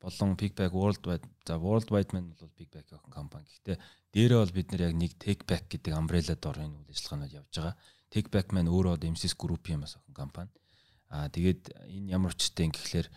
болон 0.00 0.34
Pickback 0.34 0.72
Worldwide 0.74 1.26
за 1.46 1.60
Worldwide 1.62 2.10
man 2.16 2.34
бол 2.34 2.50
Pickback 2.58 2.90
охин 2.90 3.12
компани. 3.12 3.46
Гэхдээ 3.46 3.78
дээрээ 4.16 4.40
бол 4.42 4.56
бид 4.56 4.68
нар 4.72 4.82
яг 4.88 4.94
нэг 4.96 5.12
Takeback 5.20 5.70
гэдэг 5.70 5.92
umbrella 5.94 6.34
дор 6.34 6.58
энэ 6.58 6.74
үйл 6.74 6.90
ажиллагаанууд 6.90 7.36
явж 7.38 7.52
байгаа. 7.54 7.74
Takeback 8.10 8.48
man 8.50 8.66
өөрөө 8.66 8.98
MCS 9.14 9.38
group-ийн 9.38 9.84
бас 9.84 9.94
охин 9.94 10.14
компани. 10.16 10.50
Аа 11.12 11.28
тэгээд 11.30 11.70
энэ 11.86 12.10
ямар 12.10 12.34
учиртай 12.34 12.66
юм 12.66 12.74
гэхлээр 12.74 13.08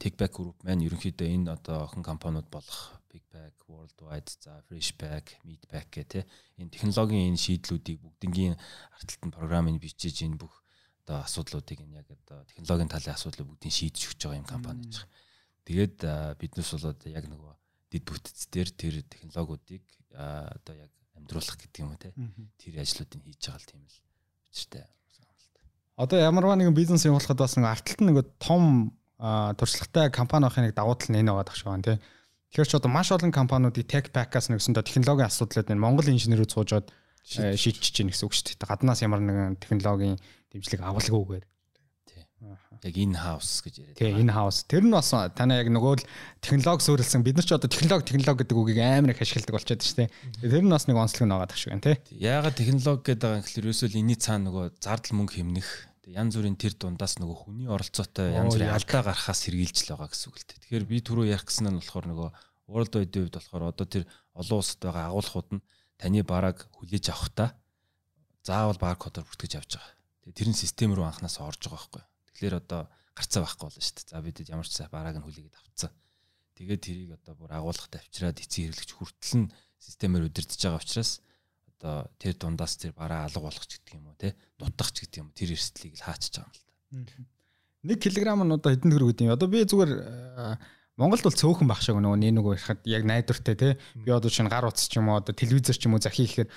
Techback 0.00 0.32
Group 0.34 0.58
маань 0.64 0.82
ерөнхийдөө 0.86 1.28
энэ 1.28 1.52
одоо 1.54 1.86
охин 1.86 2.02
компаниуд 2.02 2.48
болох 2.50 2.98
Bigback, 3.14 3.54
Worldwide, 3.70 4.26
за 4.42 4.58
Freshback, 4.66 5.38
Meatback 5.46 5.86
гэх 5.94 6.10
те 6.10 6.20
энэ 6.58 6.74
технологийн 6.74 7.30
энэ 7.30 7.38
шийдлүүдийг 7.38 8.02
бүгднгийн 8.02 8.58
арталт 8.98 9.22
нь 9.22 9.36
програмыг 9.38 9.78
бичиж 9.78 10.26
энэ 10.26 10.34
бүх 10.34 10.66
одоо 11.06 11.22
асуудлуудыг 11.22 11.78
энэ 11.78 12.02
яг 12.02 12.10
одоо 12.10 12.42
технологийн 12.50 12.90
талын 12.90 13.14
асуудлыг 13.14 13.46
бүгдийг 13.46 13.70
шийдэж 13.70 14.02
өгч 14.10 14.20
байгаа 14.26 14.42
юм 14.42 14.50
компани 14.50 14.82
гэж. 14.90 15.06
Тэгээд 15.62 15.96
биднес 16.42 16.74
бол 16.74 16.90
одоо 16.90 17.08
яг 17.14 17.24
нөгөө 17.30 17.54
дид 17.94 18.02
бүтц 18.02 18.50
дээр 18.50 18.68
тэр 18.74 18.94
технологиудыг 19.06 19.86
одоо 20.10 20.74
яг 20.74 20.90
амьдруулах 21.14 21.54
гэдэг 21.62 21.80
юм 21.86 21.94
уу 21.94 22.02
те 22.02 22.10
тэр 22.58 22.82
ажлуудыг 22.82 23.22
хийж 23.22 23.46
байгаа 23.46 23.70
тийм 23.70 23.86
л 23.86 23.96
учиртай 24.50 24.84
Одоо 25.94 26.18
ямарваа 26.18 26.58
нэгэн 26.58 26.74
бизнес 26.74 27.06
явуулахад 27.06 27.38
бас 27.38 27.54
нэг 27.54 27.70
арталт 27.70 28.00
нэг 28.02 28.26
том 28.42 28.90
туршлагатай 29.18 30.10
компани 30.10 30.50
авахын 30.50 30.66
нэг 30.66 30.74
давуу 30.74 30.98
тал 30.98 31.14
нь 31.14 31.22
энэ 31.22 31.30
байгаа 31.30 31.46
тах 31.46 31.54
шиг 31.54 31.70
байна 31.70 31.86
тий. 31.86 31.98
Тэгэхээр 32.54 32.70
ч 32.70 32.74
одоо 32.78 32.86
маш 32.86 33.10
олон 33.10 33.34
компаниудыг 33.34 33.90
tech 33.90 34.14
pack-аас 34.14 34.46
нэгсэндээ 34.46 34.86
технологийн 34.86 35.26
асуудлууд 35.26 35.74
энэ 35.74 35.82
Монгол 35.82 36.06
инженерүүд 36.06 36.54
суужгаад 36.54 36.86
шийдчихэж 37.26 37.94
гин 37.98 38.14
гэсэн 38.14 38.30
үг 38.30 38.34
шүү 38.38 38.54
дээ. 38.54 38.62
Гаднаас 38.62 39.02
ямар 39.02 39.18
нэгэн 39.18 39.58
технологийн 39.58 40.22
дэмжлэг 40.54 40.86
авалгүйгээр. 40.86 41.44
Яг 42.84 42.96
in 43.00 43.16
house 43.18 43.58
гэж 43.58 43.74
яриад. 43.80 43.98
Тий, 43.98 44.12
in 44.14 44.30
house. 44.30 44.62
Тэр 44.70 44.86
нь 44.86 44.94
бас 44.94 45.10
танаа 45.10 45.66
яг 45.66 45.72
нөгөө 45.72 45.98
л 45.98 46.06
технологи 46.38 46.84
суурилсан. 46.86 47.26
Бид 47.26 47.40
нар 47.40 47.48
ч 47.48 47.58
одоо 47.58 47.66
технологи 47.66 48.12
технологи 48.12 48.46
гэдэг 48.46 48.54
үгийг 48.54 48.78
амар 48.78 49.16
их 49.16 49.24
ашигладаг 49.24 49.56
болчиход 49.56 49.82
шүү 49.82 49.98
дээ. 50.04 50.12
Тэр 50.44 50.62
нь 50.62 50.70
бас 50.70 50.84
нэг 50.86 51.00
онцлог 51.00 51.24
нь 51.26 51.32
байгаа 51.34 51.48
тах 51.48 51.58
шиг 51.58 51.72
байна 51.74 51.90
тий. 51.90 51.96
Яагаад 52.22 52.60
технологи 52.60 53.02
гэдэг 53.08 53.24
байгаа 53.24 53.38
юм 53.40 53.44
гэхэлэр 53.48 53.66
ерөөсөө 53.66 53.88
энэний 53.88 54.18
цаана 54.20 54.46
нөгөө 54.52 54.64
зардал 54.84 55.16
мөнгө 55.16 55.34
хэмнэх 55.40 55.68
янз 56.10 56.36
бүрийн 56.36 56.58
тэр 56.60 56.74
дундаас 56.76 57.16
нөгөө 57.22 57.38
хүний 57.48 57.68
оролцоотой 57.70 58.34
янз 58.36 58.54
бүрийн 58.56 58.76
алдаа 58.76 59.02
гарахаас 59.06 59.40
сэргийлж 59.44 59.76
л 59.88 59.96
байгаа 59.96 60.10
гэсэн 60.12 60.28
үг 60.28 60.36
л 60.36 60.46
дээ. 60.48 60.60
Тэгэхээр 60.60 60.84
би 60.90 60.96
түрүү 61.00 61.24
ярих 61.32 61.46
гэсэн 61.48 61.70
нь 61.72 61.78
болохоор 61.80 62.06
нөгөө 62.10 62.28
World 62.68 62.92
Wide 62.96 63.16
Web 63.16 63.32
болохоор 63.32 63.64
одоо 63.72 63.86
тэр 63.88 64.04
олон 64.36 64.58
улсад 64.60 64.80
байгаа 64.84 65.12
агуулгууд 65.12 65.48
нь 65.56 65.64
таны 66.00 66.20
барааг 66.24 66.58
хүлээж 66.76 67.04
авахдаа 67.12 67.48
заавал 68.44 68.80
баркодоор 68.80 69.24
бүртгэж 69.28 69.52
авч 69.56 69.72
байгаа. 69.80 69.92
Тэгээ 70.24 70.38
тэр 70.40 70.48
нь 70.52 70.60
систем 70.60 70.90
рүү 70.92 71.04
анханаас 71.08 71.40
орж 71.40 71.60
байгаа 71.64 71.76
байхгүй? 71.80 72.04
Тэгэхээр 72.32 72.54
одоо 72.60 72.80
гарцаа 73.16 73.40
байхгүй 73.44 73.64
болно 73.68 73.82
шүү 73.84 73.96
дээ. 73.96 74.10
За 74.12 74.20
бид 74.20 74.36
ямар 74.48 74.68
ч 74.68 74.72
цай 74.76 74.88
барааг 74.92 75.16
нь 75.20 75.24
хүлээгээд 75.24 75.56
авцсан. 75.60 75.92
Тэгээд 76.56 76.82
тэрийг 76.84 77.10
одоо 77.18 77.34
бүр 77.36 77.52
агуулгад 77.52 77.94
авчираад 78.00 78.40
эцэг 78.40 78.60
хэрэглэгч 78.68 78.90
хүртэл 78.94 79.34
нь 79.44 79.52
системээр 79.80 80.28
удирдах 80.28 80.58
байгаа 80.60 80.82
учраас 80.82 81.12
одоо 81.78 82.10
тэр 82.18 82.34
дундаас 82.38 82.76
тэр 82.76 82.92
бараа 82.92 83.26
алга 83.26 83.44
болох 83.44 83.66
ч 83.66 83.78
гэдэг 83.80 83.94
юм 83.98 84.08
уу 84.10 84.16
те? 84.18 84.34
Дутах 84.58 84.90
ч 84.92 85.04
гэдэг 85.04 85.18
юм 85.20 85.30
тэр 85.34 85.54
эрсдлийг 85.54 85.94
л 85.98 86.06
хаачиж 86.06 86.40
байгаа 86.40 86.52
юм 86.92 87.02
л 87.02 87.08
та. 87.08 87.22
1 87.84 87.98
кг 88.00 88.28
нь 88.44 88.54
одоо 88.54 88.70
хэдэн 88.72 88.90
төгрөг 88.92 89.08
гэдэг 89.12 89.26
юм. 89.28 89.34
Одоо 89.36 89.48
би 89.48 89.64
зүгээр 89.64 89.92
Монголд 90.94 91.26
бол 91.26 91.34
цөөхөн 91.34 91.66
баг 91.68 91.82
шиг 91.82 91.98
нөгөө 91.98 92.18
нэг 92.22 92.32
нөгөө 92.38 92.54
ихэд 92.54 92.80
яг 92.86 93.02
найдвартай 93.02 93.56
те? 93.58 93.68
Би 93.98 94.14
одоо 94.14 94.30
чинь 94.30 94.46
гар 94.46 94.64
утас 94.64 94.86
ч 94.86 95.02
юм 95.02 95.10
уу 95.10 95.18
одоо 95.18 95.34
телевизэр 95.34 95.74
ч 95.74 95.90
юм 95.90 95.98
уу 95.98 96.02
захий 96.02 96.24
гэхээр 96.30 96.48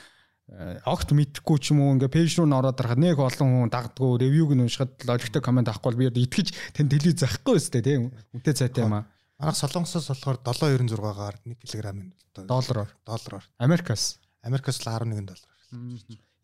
Э, 0.47 0.80
огт 0.88 1.12
мэдхгүй 1.12 1.60
ч 1.60 1.75
юм 1.75 1.84
уу 1.84 1.99
ингээ 1.99 2.08
пэйж 2.08 2.39
руу 2.39 2.47
н 2.47 2.56
ороод 2.56 2.80
харахад 2.80 3.03
нэг 3.03 3.19
олон 3.19 3.67
хүн 3.67 3.67
дагдггүй 3.67 4.15
ревюг 4.23 4.56
нь 4.56 4.63
уншихад 4.63 4.95
логиктой 5.03 5.43
комент 5.43 5.67
авахгүй 5.67 5.91
бол 5.91 5.99
би 5.99 6.08
одоо 6.08 6.23
итгэж 6.23 6.56
тэн 6.71 6.88
телевиз 6.88 7.19
авахгүй 7.19 7.60
өстэй 7.60 7.84
тийм 7.84 8.15
үнэтэй 8.32 8.56
цайтай 8.56 8.88
юм 8.88 8.95
аа. 8.95 9.12
Манайх 9.43 9.60
солонгосоос 9.60 10.08
болохоор 10.08 10.39
796-аар 10.47 11.36
1 11.43 11.60
кг 11.67 11.91
юм 11.91 12.15
доллараар. 12.47 12.88
доллараар. 13.03 13.43
Америкаас 13.60 14.23
Америкаас 14.47 14.79
л 14.81 14.89
11 14.89 15.27
доллар. 15.27 15.51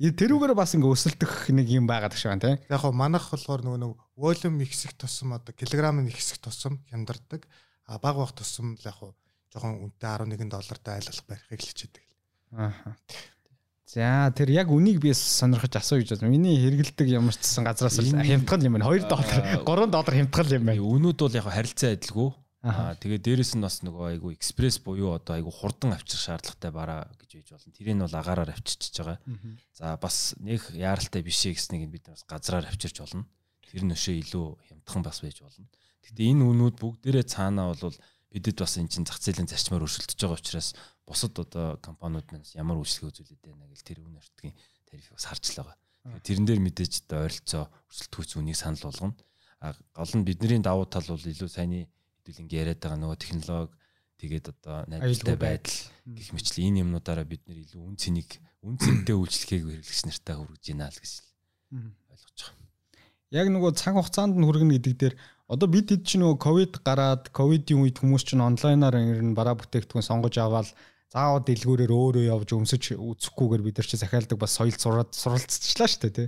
Тэрүүгээр 0.04 0.54
бас 0.58 0.76
ингээ 0.76 0.92
өсөлдөх 0.92 1.34
нэг 1.56 1.68
юм 1.72 1.88
байгаад 1.88 2.12
гэж 2.12 2.24
байна 2.28 2.44
тийм. 2.44 2.58
Яг 2.68 2.82
гоо 2.84 2.92
манайх 2.92 3.32
болохоор 3.32 3.64
нөгөө 3.64 3.80
нэг 3.80 3.92
волюм 4.20 4.60
ихсэх 4.66 4.98
тусам 5.00 5.32
одоо 5.38 5.56
килограмм 5.56 6.04
ихсэх 6.12 6.44
тусам 6.44 6.84
хямдардаг. 6.92 7.48
А 7.88 8.00
баг 8.04 8.20
баг 8.20 8.36
тусам 8.36 8.76
л 8.76 8.84
яг 8.84 9.00
гоо 9.00 9.16
жоохон 9.54 9.88
үнэтэй 9.88 10.44
11 10.44 10.52
доллартай 10.52 11.00
айлгах 11.00 11.24
барихыг 11.30 11.62
л 11.62 11.70
хичээдэг. 11.72 12.04
Аа. 12.58 12.96
За 13.94 14.34
тэр 14.34 14.50
яг 14.50 14.74
үнийг 14.74 14.98
би 15.00 15.14
сонирхож 15.14 15.78
асуу 15.78 16.02
гэж 16.02 16.18
байна. 16.18 16.34
Миний 16.34 16.58
хэрэгэлдэг 16.58 17.08
ямар 17.14 17.38
ч 17.38 17.46
гэсэн 17.46 17.64
газраас 17.64 18.02
л 18.02 18.10
хямдхан 18.10 18.66
юм 18.66 18.76
байна. 18.82 18.90
2 18.90 19.06
доллар, 19.06 19.40
3 19.62 19.88
доллар 19.94 20.16
хямдхан 20.18 20.50
юм 20.58 20.66
байна. 20.66 20.82
Үнүүд 20.82 21.20
бол 21.22 21.38
яг 21.38 21.46
харилцаа 21.46 21.94
адилгүй. 21.94 22.30
Аа 22.64 22.96
тэгээ 22.96 23.20
дээрэс 23.20 23.60
нь 23.60 23.64
бас 23.64 23.84
нөгөө 23.84 24.16
айгу 24.16 24.32
экспресс 24.32 24.80
буюу 24.80 25.20
одоо 25.20 25.36
айгу 25.36 25.52
хурдан 25.52 25.92
авчрах 25.92 26.40
шаардлагатай 26.40 26.72
бараа 26.72 27.12
гэж 27.20 27.44
байж 27.44 27.50
болно. 27.52 27.76
Тэрийг 27.76 28.00
бол 28.00 28.16
агаараар 28.16 28.56
авчирч 28.56 28.96
байгаа. 29.04 29.20
За 29.76 30.00
бас 30.00 30.32
нэг 30.40 30.72
яаралтай 30.72 31.28
биш 31.28 31.44
ээ 31.44 31.60
гэснийг 31.60 31.92
бид 31.92 32.08
бас 32.08 32.24
газраар 32.24 32.64
авчирч 32.72 33.04
болно. 33.04 33.28
Тэр 33.68 33.84
нөшөө 33.84 34.16
илүү 34.16 34.46
хямдхан 34.64 35.04
бас 35.04 35.20
байж 35.20 35.44
болно. 35.44 35.68
Гэхдээ 36.08 36.32
энэ 36.32 36.48
үнүүд 36.48 36.76
бүгдээрээ 36.80 37.26
цаанаа 37.28 37.76
бол 37.76 38.00
бидэд 38.32 38.64
бас 38.64 38.80
эн 38.80 38.88
чин 38.88 39.04
зах 39.04 39.20
зээлийн 39.20 39.52
зарчмаар 39.52 39.84
өршөлдөж 39.84 40.20
байгаа 40.24 40.40
учраас 40.40 40.72
бусад 41.04 41.36
одоо 41.36 41.76
компаниуд 41.84 42.32
манаас 42.32 42.56
ямар 42.56 42.80
үйлчлэг 42.80 43.12
үзүүлээд 43.12 43.44
байна 43.44 43.68
гэл 43.68 43.84
тэр 43.84 44.00
үн 44.08 44.24
өртгийн 44.24 44.56
тарифыг 44.88 45.20
бас 45.20 45.28
харж 45.28 45.52
л 45.52 45.68
байгаа. 45.68 45.78
Тэрэн 46.24 46.48
дээр 46.48 46.62
мэдээж 46.64 46.94
одоо 47.12 47.28
ойролцоо 47.28 47.64
өрсөлдөхүйц 47.92 48.32
үнийг 48.40 48.56
санал 48.56 48.88
болгоно. 48.88 49.16
А 49.60 49.76
гол 49.96 50.12
нь 50.16 50.28
бидний 50.28 50.64
давуу 50.64 50.88
тал 50.88 51.08
бол 51.08 51.24
илүү 51.24 51.48
сайнны 51.52 51.88
хэдүүл 52.24 52.42
ингэ 52.48 52.60
яриад 52.64 52.80
байгаа 52.80 53.00
нөгөө 53.04 53.20
технологи 53.20 53.76
тэгээд 54.24 54.46
одоо 54.56 54.78
найдвартай 54.88 55.36
байдал 55.36 55.78
гэх 56.08 56.30
мэтлээ 56.32 56.68
энэ 56.72 56.82
юмнуудаараа 56.88 57.28
бид 57.28 57.44
нэр 57.44 57.60
илүү 57.68 57.82
үн 57.84 58.00
цэнийг 58.00 58.40
үн 58.64 58.80
цэнтэй 58.80 59.16
үйлчлэгийг 59.20 59.84
хэрэглэгч 59.84 60.02
нартай 60.08 60.36
хүргэж 60.40 60.64
байна 60.72 60.88
л 60.88 61.00
гэж 61.04 61.14
ойлгож 62.08 62.40
байгаа. 62.48 62.62
Яг 63.34 63.48
нөгөө 63.52 63.72
цаг 63.76 63.94
хугацаанд 64.00 64.40
нь 64.40 64.48
хүргэнэ 64.48 64.74
гэдэг 64.80 64.96
дээр 64.96 65.16
Одоо 65.54 65.68
бид 65.68 65.92
хэд 65.92 66.08
ч 66.08 66.18
нөгөө 66.18 66.40
ковид 66.40 66.74
гараад 66.88 67.28
ковидын 67.36 67.84
үед 67.84 68.00
хүмүүс 68.00 68.24
чинь 68.24 68.42
онлайнаар 68.42 68.96
ер 68.98 69.20
нь 69.22 69.36
бараа 69.36 69.60
бүтээгдэхүүн 69.60 70.02
сонгож 70.08 70.40
аваад 70.40 70.72
заавал 71.12 71.44
дэлгүүрээр 71.44 71.92
өөрөө 71.94 72.26
явж 72.32 72.50
өмсөж 72.56 72.96
үзэхгүйгээр 72.96 73.62
бид 73.62 73.76
нар 73.78 73.86
чи 73.86 74.00
захиалдаг 74.00 74.40
бас 74.40 74.56
соёл 74.56 74.74
суралцчихлаа 74.74 75.90
шүү 75.92 76.02
дээ 76.10 76.16
тий. 76.16 76.28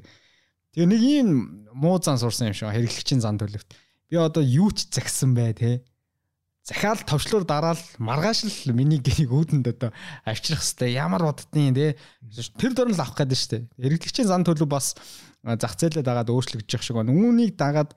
Тэгээ 0.76 0.90
нэг 0.92 1.02
ийм 1.02 1.30
муу 1.74 1.98
зан 2.04 2.20
сурсан 2.20 2.52
юм 2.52 2.58
шиг 2.60 2.70
хэрэглэгчийн 2.70 3.24
зан 3.24 3.40
төлөвт. 3.40 3.72
Би 4.10 4.18
одоо 4.18 4.44
юу 4.44 4.70
ч 4.72 4.88
загсан 4.92 5.34
бай 5.34 5.54
тий. 5.54 5.82
Захиал 6.66 6.98
товчлуур 6.98 7.46
дараал 7.46 7.82
маргааш 8.02 8.66
л 8.66 8.74
миний 8.74 8.98
гэнийг 8.98 9.30
үүдэнд 9.30 9.66
одоо 9.70 9.90
авчрах 10.26 10.62
хэвээр 10.66 10.98
ямар 10.98 11.22
боддیں۔ 11.22 11.74
тий. 11.74 11.94
Тэр 12.58 12.74
дөрн 12.74 12.98
л 12.98 13.02
авах 13.02 13.18
гэдэг 13.22 13.38
шүү 13.38 13.52
дээ. 13.54 13.64
Хэрэглэгчийн 13.86 14.30
зан 14.30 14.42
төлөв 14.46 14.70
бас 14.70 14.98
зах 15.46 15.78
зээлээ 15.78 16.02
дагаад 16.02 16.34
өөрчлөгдөж 16.34 16.82
шиг 16.82 16.98
байна. 16.98 17.14
Үүнийг 17.14 17.54
дагаад 17.54 17.94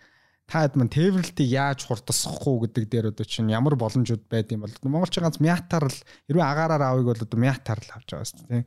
та 0.49 0.65
хэд 0.65 0.77
мань 0.81 0.93
тээвэрлтийг 0.93 1.49
яаж 1.49 1.85
хурдасгахгүй 1.85 2.69
гэдэг 2.69 2.85
дээр 2.89 3.07
одоо 3.13 3.25
чинь 3.29 3.53
ямар 3.53 3.77
боломжууд 3.77 4.29
байд 4.33 4.49
юм 4.53 4.65
бол 4.65 4.73
Монголч 4.81 5.21
ганц 5.21 5.41
мятаар 5.45 5.93
л 5.93 5.99
хэрвээ 6.29 6.45
агаараар 6.45 6.85
авыг 6.89 7.13
бол 7.13 7.25
одоо 7.25 7.39
мятаар 7.41 7.81
л 7.85 7.93
авч 7.93 8.09
байгаа 8.17 8.29
шүү 8.33 8.49
дээ. 8.49 8.65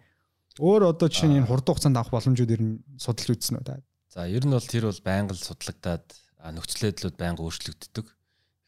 Өөр 0.61 0.93
одоо 0.93 1.09
чинь 1.09 1.41
энэ 1.41 1.49
хурд 1.49 1.65
хугацаанд 1.65 1.97
авах 1.97 2.13
боломжууд 2.13 2.53
ер 2.53 2.61
нь 2.61 2.85
судалж 3.01 3.33
үзсэн 3.33 3.61
үү 3.61 3.65
та? 3.65 3.81
За 4.13 4.29
ер 4.29 4.45
нь 4.45 4.53
бол 4.53 4.61
тэр 4.61 4.93
бол 4.93 5.01
байнга 5.01 5.33
л 5.33 5.41
судлагдаад 5.41 6.05
нөхцөл 6.49 6.89
байдлууд 6.89 7.17
байнга 7.21 7.45
өөрчлөгддөг. 7.45 8.07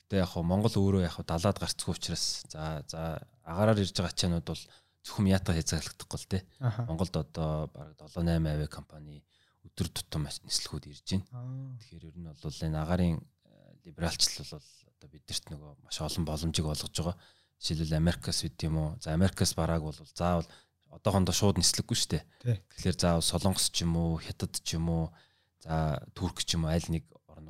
Гэтэ 0.05 0.21
яг 0.21 0.29
хоо 0.29 0.45
Монгол 0.45 0.77
өөрөө 0.77 1.01
яг 1.09 1.17
хоо 1.17 1.25
далаад 1.25 1.57
гарцгүй 1.57 1.97
учраас 1.97 2.45
за 2.53 2.85
за 2.85 3.17
агаараар 3.41 3.81
ирж 3.81 3.97
байгаа 3.97 4.13
ачаанууд 4.13 4.45
бол 4.45 4.63
зөвхөн 5.03 5.25
мята 5.25 5.57
хязгаарлагдахгүй 5.57 6.19
л 6.21 6.29
те. 6.29 6.39
Монголд 6.61 7.15
одоо 7.17 7.67
бараг 7.73 7.97
7 7.97 8.21
8 8.21 8.45
авиа 8.45 8.69
компани 8.69 9.23
өдөр 9.65 9.89
тутам 9.89 10.27
нислэгүүд 10.27 10.85
ирж 10.91 11.07
байна. 11.17 11.75
Тэгэхээр 11.81 12.07
ер 12.13 12.17
нь 12.19 12.29
бол 12.29 12.59
энэ 12.67 12.77
агарын 12.77 13.17
э, 13.19 13.51
либералчлал 13.83 14.59
бол 14.59 14.67
одоо 14.87 15.07
биднэрт 15.09 15.45
нөгөө 15.51 15.71
маш 15.83 15.97
олон 15.99 16.23
боломжийг 16.27 16.67
олгож 16.67 16.93
байгаа. 16.93 17.17
Жишээлбэл 17.59 17.99
Америкас 17.99 18.43
үт 18.43 18.59
юм 18.63 18.75
уу? 18.77 18.89
За 18.99 19.15
Америкас 19.15 19.55
барааг 19.55 19.83
бол 19.83 19.95
заавал 20.15 20.47
одоохондоо 20.91 21.33
шууд 21.33 21.57
нислэггүй 21.59 21.97
шүү 21.97 22.11
дээ. 22.11 22.23
Тэгэхээр 22.69 22.97
заавал 22.99 23.25
Солонгос 23.25 23.71
ч 23.71 23.83
юм 23.83 23.95
уу, 23.97 24.19
Хятад 24.19 24.53
ч 24.61 24.75
юм 24.77 24.87
уу, 24.91 25.05
за 25.63 25.99
Турк 26.13 26.43
ч 26.43 26.55
юм 26.55 26.67
уу 26.67 26.71
аль 26.75 26.87
нэг 26.91 27.03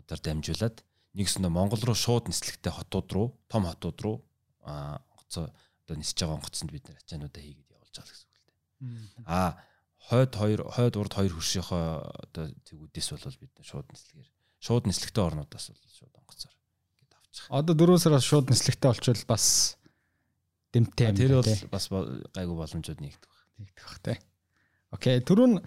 орнуудаар 0.04 0.22
дамжуулаад 0.22 0.78
нэгсэндээ 1.16 1.52
Монгол 1.52 1.84
руу 1.84 1.96
шууд 1.96 2.28
нислэгтэй 2.28 2.74
хотууд 2.74 3.08
руу, 3.13 3.28
том 3.48 3.63
хотууд 3.63 3.98
руу 4.04 4.18
а 4.63 5.00
гоцоо 5.16 5.48
одоо 5.86 5.96
нисэж 5.96 6.18
байгаа 6.20 6.38
онгоцонд 6.39 6.72
бид 6.72 6.88
нэр 6.88 7.00
ачаануудаа 7.00 7.42
хийгээд 7.44 7.72
явуулж 7.72 7.96
байгаа 7.96 8.12
гэсэн 8.12 8.28
үг 8.28 8.36
л 8.36 8.48
дээ. 8.48 9.28
Аа 9.28 9.52
хойд 10.10 10.32
хоёр 10.36 10.60
хойд 10.68 10.96
урд 11.00 11.13
хоёр 11.16 11.34
хөршийнхөө 11.36 11.86
одоо 12.28 12.46
тэгүүдээс 12.68 13.08
бол 13.16 13.39
бид 13.39 13.54
шууд 13.63 13.88
нислэгээр 13.88 14.30
шууд 14.60 14.84
нислэгтэй 14.88 15.24
орнуудаас 15.24 15.66
бол 15.72 15.96
шууд 15.96 16.16
онгоцоор 16.20 16.56
ингээд 17.00 17.13
авчих. 17.16 17.48
Одоо 17.48 17.74
дөрөв 17.76 18.00
сараас 18.04 18.28
шууд 18.28 18.48
нислэгтэй 18.52 18.89
болчвол 18.92 19.24
бас 19.28 19.46
дэмтэй 20.76 21.08
юм. 21.08 21.16
Тэр 21.16 21.34
бол 21.39 21.54
бас 21.72 21.86
гайгүй 21.88 22.56
боломжууд 22.58 23.00
нэгдэх 23.00 23.32
баг. 23.32 23.42
Нэгдэх 23.60 23.86
баг 23.88 24.00
тий. 24.04 24.18
Окей, 24.93 25.23
түрүүн 25.25 25.58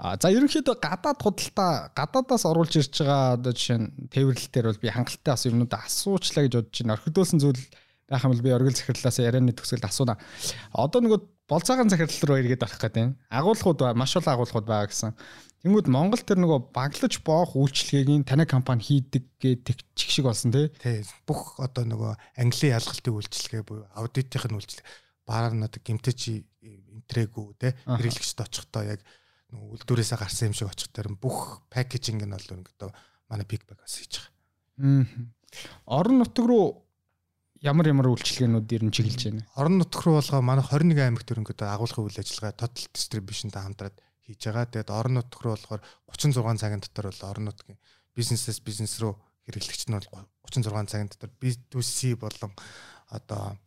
за 0.00 0.30
ерөнхийдөө 0.32 0.76
гадаад 0.80 1.20
худалдаа 1.20 1.92
гадаадаас 1.92 2.46
оруулж 2.48 2.80
ирж 2.80 3.02
байгаа 3.04 3.36
одоо 3.36 3.52
жишээ 3.52 3.76
нь 3.76 4.08
тээвэрлэлтээр 4.08 4.66
бол 4.72 4.80
би 4.80 4.88
хангалттай 4.88 5.32
бас 5.36 5.44
юмнуудаа 5.44 5.84
асуучлаа 5.84 6.48
гэж 6.48 6.54
бодож 6.56 6.76
байна. 6.80 6.96
Орхидуулсан 6.96 7.38
зүйл 7.44 7.60
байх 8.08 8.24
юм 8.24 8.32
бол 8.32 8.46
би 8.46 8.56
оргил 8.56 8.72
захирлаас 8.72 9.20
ярианы 9.20 9.52
төгсгөлд 9.52 9.84
асууна. 9.84 10.16
Одоо 10.72 11.00
нөгөө 11.04 11.20
болцоогийн 11.52 11.92
захирал 11.92 12.24
руу 12.24 12.40
эргээд 12.40 12.64
орох 12.64 12.80
гэдэг. 12.80 13.12
Агуулгууд 13.28 13.80
маш 14.00 14.16
олон 14.16 14.32
агуулгууд 14.32 14.66
байгаа 14.66 14.88
гэсэн. 14.88 15.12
Тэнгүүд 15.60 15.92
Монгол 15.92 16.24
тэр 16.24 16.40
нөгөө 16.40 16.72
баглаж 16.72 17.20
боох 17.20 17.52
үйлчлэгийг 17.52 18.24
таны 18.24 18.48
компани 18.48 18.80
хийдэг 18.80 19.28
гэдэг 19.44 19.76
чиг 19.92 20.08
шиг 20.08 20.24
болсон 20.24 20.56
тий. 20.56 20.72
Бүх 21.28 21.60
одоо 21.60 21.84
нөгөө 21.84 22.16
Английн 22.40 22.80
ялгалтын 22.80 23.12
үйлчлэгээ 23.12 23.68
буюу 23.68 23.84
аудитын 23.92 24.56
үйлчлэг 24.56 24.80
нь 25.54 25.64
одоо 25.64 25.80
гимтэч 25.80 26.20
интрэгүү 26.60 27.46
тий. 27.58 27.72
Хэрэглэгчд 27.86 28.40
очихдоо 28.42 28.82
яг 28.84 29.00
үйлдвэрээсээ 29.50 30.18
гарсан 30.18 30.50
юм 30.50 30.54
шиг 30.54 30.70
очих 30.70 30.90
дээр 30.94 31.14
бүх 31.18 31.62
пакэжинг 31.70 32.22
нь 32.26 32.34
бол 32.34 32.54
ингээд 32.54 32.94
манай 33.30 33.46
big 33.46 33.62
bag 33.66 33.78
бас 33.78 33.98
хийж 33.98 34.18
байгаа. 34.18 35.06
Орон 35.86 36.22
нутг 36.22 36.46
руу 36.46 36.86
ямар 37.62 37.86
ямар 37.90 38.08
үйлчилгээнүүд 38.14 38.68
ер 38.72 38.82
нь 38.86 38.94
чиглэж 38.94 39.20
байна. 39.26 39.46
Орон 39.58 39.78
нутг 39.82 40.00
руу 40.06 40.18
болгоо 40.18 40.40
манай 40.42 40.64
21 40.64 40.98
аймагт 41.02 41.30
ерөнхийдөө 41.34 41.68
агуулгын 41.68 42.06
үйл 42.06 42.22
ажиллагаа 42.22 42.54
total 42.56 42.86
distribution-тай 42.94 43.62
хамтраад 43.62 43.96
хийж 44.24 44.40
байгаа. 44.46 44.66
Тэгээд 44.70 44.90
орон 44.94 45.14
нутг 45.18 45.40
руу 45.42 45.54
болохоор 45.58 45.82
36 46.08 46.62
цагийн 46.62 46.82
дотор 46.82 47.10
бол 47.10 47.28
орон 47.30 47.44
нутгийн 47.50 47.78
бизнесээс 48.14 48.62
бизнес 48.62 48.98
руу 49.02 49.18
хэрэглэгч 49.46 49.90
нь 49.90 49.96
бол 49.98 50.08
36 50.46 50.90
цагийн 50.90 51.10
дотор 51.10 51.30
B2C 51.42 52.16
болон 52.16 52.52
одоо 53.10 53.58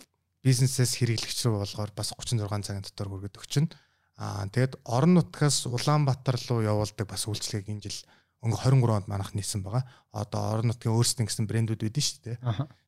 бизнесээс 0.44 1.00
хэрэглэгч 1.00 1.40
рүү 1.48 1.64
болгоор 1.64 1.92
бас 1.96 2.12
36 2.12 2.68
цагийн 2.68 2.84
дотор 2.84 3.08
хүргээд 3.10 3.40
өгчнө. 3.40 3.72
Аа 4.20 4.46
тэгээд 4.52 4.84
орон 4.84 5.16
нутгаас 5.18 5.66
Улаанбаатар 5.66 6.38
руу 6.52 6.62
явуулдаг 6.62 7.08
бас 7.08 7.26
үйлчлэгийг 7.26 7.72
энэ 7.72 7.84
жил 7.88 8.00
өнгө 8.44 8.60
23 8.60 8.92
онд 8.92 9.08
манах 9.08 9.32
нийсэн 9.34 9.64
байгаа. 9.64 9.88
Одоо 10.12 10.42
орон 10.60 10.76
нутгийн 10.76 10.94
өөрсдийн 10.94 11.26
гэсэн 11.32 11.48
брэндүүд 11.48 11.88
үүдэн 11.88 12.04
шүү 12.04 12.20
дээ 12.28 12.38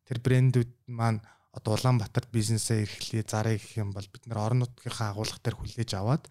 тэр 0.06 0.20
брэндүүд 0.20 0.72
маань 0.92 1.24
одоо 1.56 1.80
Улаанбаатарт 1.80 2.30
бизнесээ 2.30 2.84
эрхлэе 2.84 3.24
зарыг 3.24 3.64
гэх 3.64 3.80
юм 3.80 3.96
бол 3.96 4.06
бид 4.06 4.28
нар 4.28 4.52
орон 4.52 4.68
нутгийнхаа 4.68 5.16
агуулга 5.16 5.40
дээр 5.40 5.56
хүлээж 5.56 5.92
аваад 5.96 6.28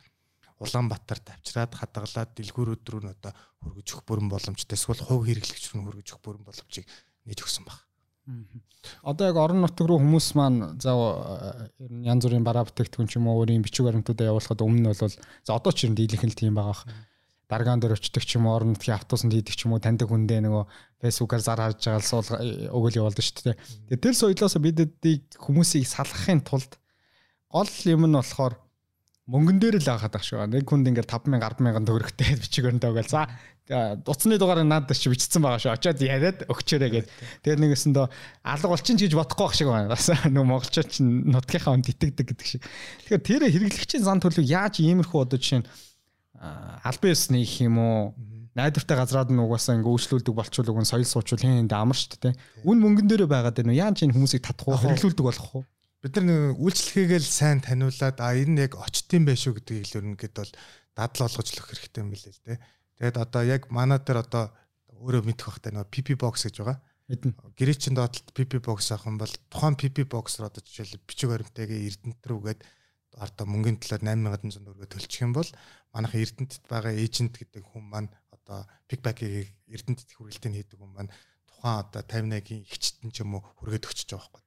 Улаанбаатарт 0.61 1.27
авчираад 1.33 1.73
хадгалаад 1.75 2.31
дэлгүүрүүд 2.37 2.85
рүү 2.85 3.03
н 3.03 3.17
одоо 3.17 3.33
хөргөж 3.65 3.89
өгөх 3.91 4.05
бүрэн 4.07 4.29
боломжтой 4.29 4.77
эсвэл 4.77 5.03
хувь 5.03 5.27
хэрэглэгч 5.27 5.65
рүү 5.73 5.83
хөргөж 5.83 6.09
өгөх 6.15 6.23
бүрэн 6.23 6.45
боломжийг 6.47 6.87
нээж 7.27 7.41
өгсөн 7.43 7.65
баг. 7.67 7.81
Одоо 9.03 9.25
яг 9.29 9.37
орон 9.37 9.61
нутг 9.65 9.81
руу 9.85 10.01
хүмүүс 10.01 10.29
маань 10.37 10.81
за 10.81 10.93
ер 11.81 11.93
нь 11.93 12.05
янз 12.09 12.25
бүрийн 12.25 12.45
бараа 12.45 12.69
бүтээгдэхүүн 12.69 13.09
ч 13.09 13.17
юм 13.17 13.29
уу 13.29 13.45
өөрийн 13.45 13.65
бичиг 13.65 13.85
баримтуудаа 13.85 14.29
явуулахад 14.33 14.65
өмнө 14.65 14.81
нь 14.81 14.89
бол 14.93 15.09
за 15.09 15.53
одоо 15.53 15.73
ч 15.73 15.89
юм 15.89 15.97
дийлэнх 15.97 16.25
нь 16.25 16.37
тийм 16.37 16.57
байгаа 16.57 16.85
даргаан 17.49 17.81
дээр 17.81 17.97
очдөг 17.97 18.25
ч 18.25 18.37
юм 18.37 18.49
уу 18.49 18.57
орон 18.57 18.73
нутгийн 18.73 18.97
автобусанд 18.97 19.33
хийдэг 19.33 19.57
ч 19.57 19.69
юм 19.69 19.77
уу 19.77 19.81
таньдаг 19.85 20.09
хүндээ 20.09 20.41
нөгөө 20.41 20.65
фэйсбүүкээр 21.01 21.43
зар 21.45 21.61
харж 21.61 21.81
байгаа 21.85 22.05
суул 22.05 22.29
өгөл 22.73 22.99
явуулдаг 23.05 23.25
шүү 23.25 23.45
дээ. 23.45 23.57
Тэгээ 23.93 24.05
тэр 24.05 24.15
соёлоос 24.17 24.57
бидэдийг 24.65 25.23
хүмүүсийг 25.37 25.85
салгахын 25.85 26.41
тулд 26.41 26.73
гол 27.53 27.73
юм 27.85 28.09
нь 28.09 28.17
болохоор 28.17 28.57
мөнгөн 29.25 29.57
дээр 29.57 29.81
л 29.81 29.89
авахад 29.89 30.17
ах 30.21 30.25
шүү. 30.25 30.45
Нэг 30.53 30.69
хүнд 30.69 30.89
ингээд 30.93 31.09
5000 31.09 31.41
100000 31.41 31.89
төгрөгтэй 31.89 32.37
бичиг 32.37 32.69
өрөндөө 32.69 32.91
өгөөл. 32.93 33.09
За 33.09 33.97
дуцны 33.97 34.37
дугаарыг 34.37 34.69
надад 34.69 34.93
чи 34.93 35.09
бичсэн 35.09 35.41
байгаа 35.41 35.61
шүү. 35.65 35.73
Очоод 35.73 36.05
яриад 36.05 36.45
өгчөөрэй 36.53 36.91
гэд. 36.93 37.09
Тэгээ 37.41 37.65
нэгэсэндөө 37.65 38.07
алга 38.45 38.69
болчин 38.69 39.01
гэж 39.01 39.17
бодохгүй 39.17 39.45
байх 39.49 39.57
шиг 39.57 39.69
байна. 39.73 39.89
Бас 39.89 40.13
нөгөө 40.13 40.45
монголчууд 40.45 40.89
ч 40.93 41.01
нутгийнхаа 41.01 41.73
он 41.73 41.81
титгдэг 41.81 42.37
гэдэг 42.37 42.45
шиг. 42.45 42.61
Тэгэхээр 43.09 43.25
тэр 43.25 43.43
хэрэглэгчийн 43.49 44.05
зан 44.05 44.21
төлөв 44.21 44.45
яаж 44.45 44.85
иймэрхүү 44.85 45.25
одоо 45.25 45.41
жишээ 45.41 45.65
нь 45.65 45.69
албан 46.85 47.09
ёсны 47.17 47.41
гэх 47.41 47.65
юм 47.65 47.81
уу 47.81 48.13
найдвартай 48.53 48.97
газраад 49.01 49.33
нь 49.33 49.41
угаасаа 49.41 49.81
ингээ 49.81 49.95
үйлчлүүлдэг 49.97 50.35
болчвол 50.37 50.71
уг 50.71 50.79
нь 50.85 50.91
соёл 50.93 51.09
суучвал 51.09 51.41
хэн 51.41 51.65
энд 51.65 51.73
амар 51.73 51.97
шүү 51.97 52.21
дээ. 52.21 52.35
Үн 52.69 52.79
мөнгөн 52.85 53.09
дээрээ 53.09 53.33
байгаад 53.33 53.57
байна 53.59 53.73
уу? 53.73 53.81
Яаж 53.81 54.05
энэ 54.05 54.15
хүмүүсийг 54.15 54.45
татах 54.45 54.69
уу? 54.69 54.79
хэрэглүүлдэг 54.79 55.25
болох 55.25 55.49
уу? 55.57 55.65
Бид 56.05 56.21
нар 56.21 56.53
нэг 56.53 56.61
үйлчлэгээгээ 56.61 57.17
л 57.17 57.25
сайн 57.25 57.65
таниулаад 57.65 58.21
а 58.21 58.37
энэ 58.37 58.69
яг 58.69 58.77
очтын 58.77 59.25
байх 59.25 59.41
шүү 59.41 59.57
гэдгийг 59.57 59.89
л 59.89 59.99
өрнөгээд 60.05 60.37
бол 60.37 60.53
дадал 60.93 61.33
олгож 61.33 61.49
л 61.49 61.61
өгөх 61.65 61.81
хэрэгтэй 61.81 62.03
юм 62.05 62.13
билээ 62.13 62.29
л 62.29 62.45
дээ. 62.45 62.59
Тэгээд 63.01 63.17
одоо 63.25 63.43
яг 63.49 63.73
манай 63.73 63.97
дээр 64.05 64.21
одоо 64.21 64.53
өөрөө 65.01 65.25
мэдэх 65.25 65.49
бахтай 65.49 65.73
нэг 65.73 65.89
PP 65.89 66.21
box 66.21 66.45
гэж 66.45 66.61
байгаа. 66.61 66.85
Мэднэ. 67.09 67.33
Гэрээчин 67.57 67.97
доотлолт 67.97 68.37
PP 68.37 68.61
box 68.61 68.93
авах 68.93 69.09
юм 69.09 69.17
бол 69.17 69.33
тухайн 69.49 69.81
PP 69.81 70.05
box-оор 70.05 70.53
одоо 70.53 70.61
жишээл 70.61 71.01
бичиг 71.09 71.33
баримтайгээ 71.33 71.89
Эрдэнэт 71.89 72.21
рүүгээд 72.21 72.61
одоо 73.17 73.45
мөнгөний 73.49 73.81
талаар 73.81 74.05
8100 74.05 74.61
төгрөгөөр 74.61 74.93
төлчих 74.93 75.25
юм 75.25 75.33
бол 75.33 75.49
манайхан 75.97 76.21
Эрдэнэтэд 76.21 76.65
байгаа 76.69 76.93
эйжент 77.01 77.33
гэдэг 77.41 77.65
хүн 77.65 77.85
маань 77.89 78.13
одоо 78.29 78.69
пикбакийг 78.93 79.57
Эрдэнэтэд 79.73 80.13
хүргэлтийг 80.21 80.53
хийдэг 80.53 80.77
хүн 80.77 80.93
маань 80.93 81.11
тухайн 81.49 81.81
одоо 81.81 82.05
58-ийн 82.05 82.61
ихчтэн 82.69 83.09
ч 83.09 83.25
юм 83.25 83.41
уу 83.41 83.43
хүргээд 83.57 83.89
өгчөж 83.89 84.13
байгаа 84.13 84.29
байхгүй. 84.29 84.44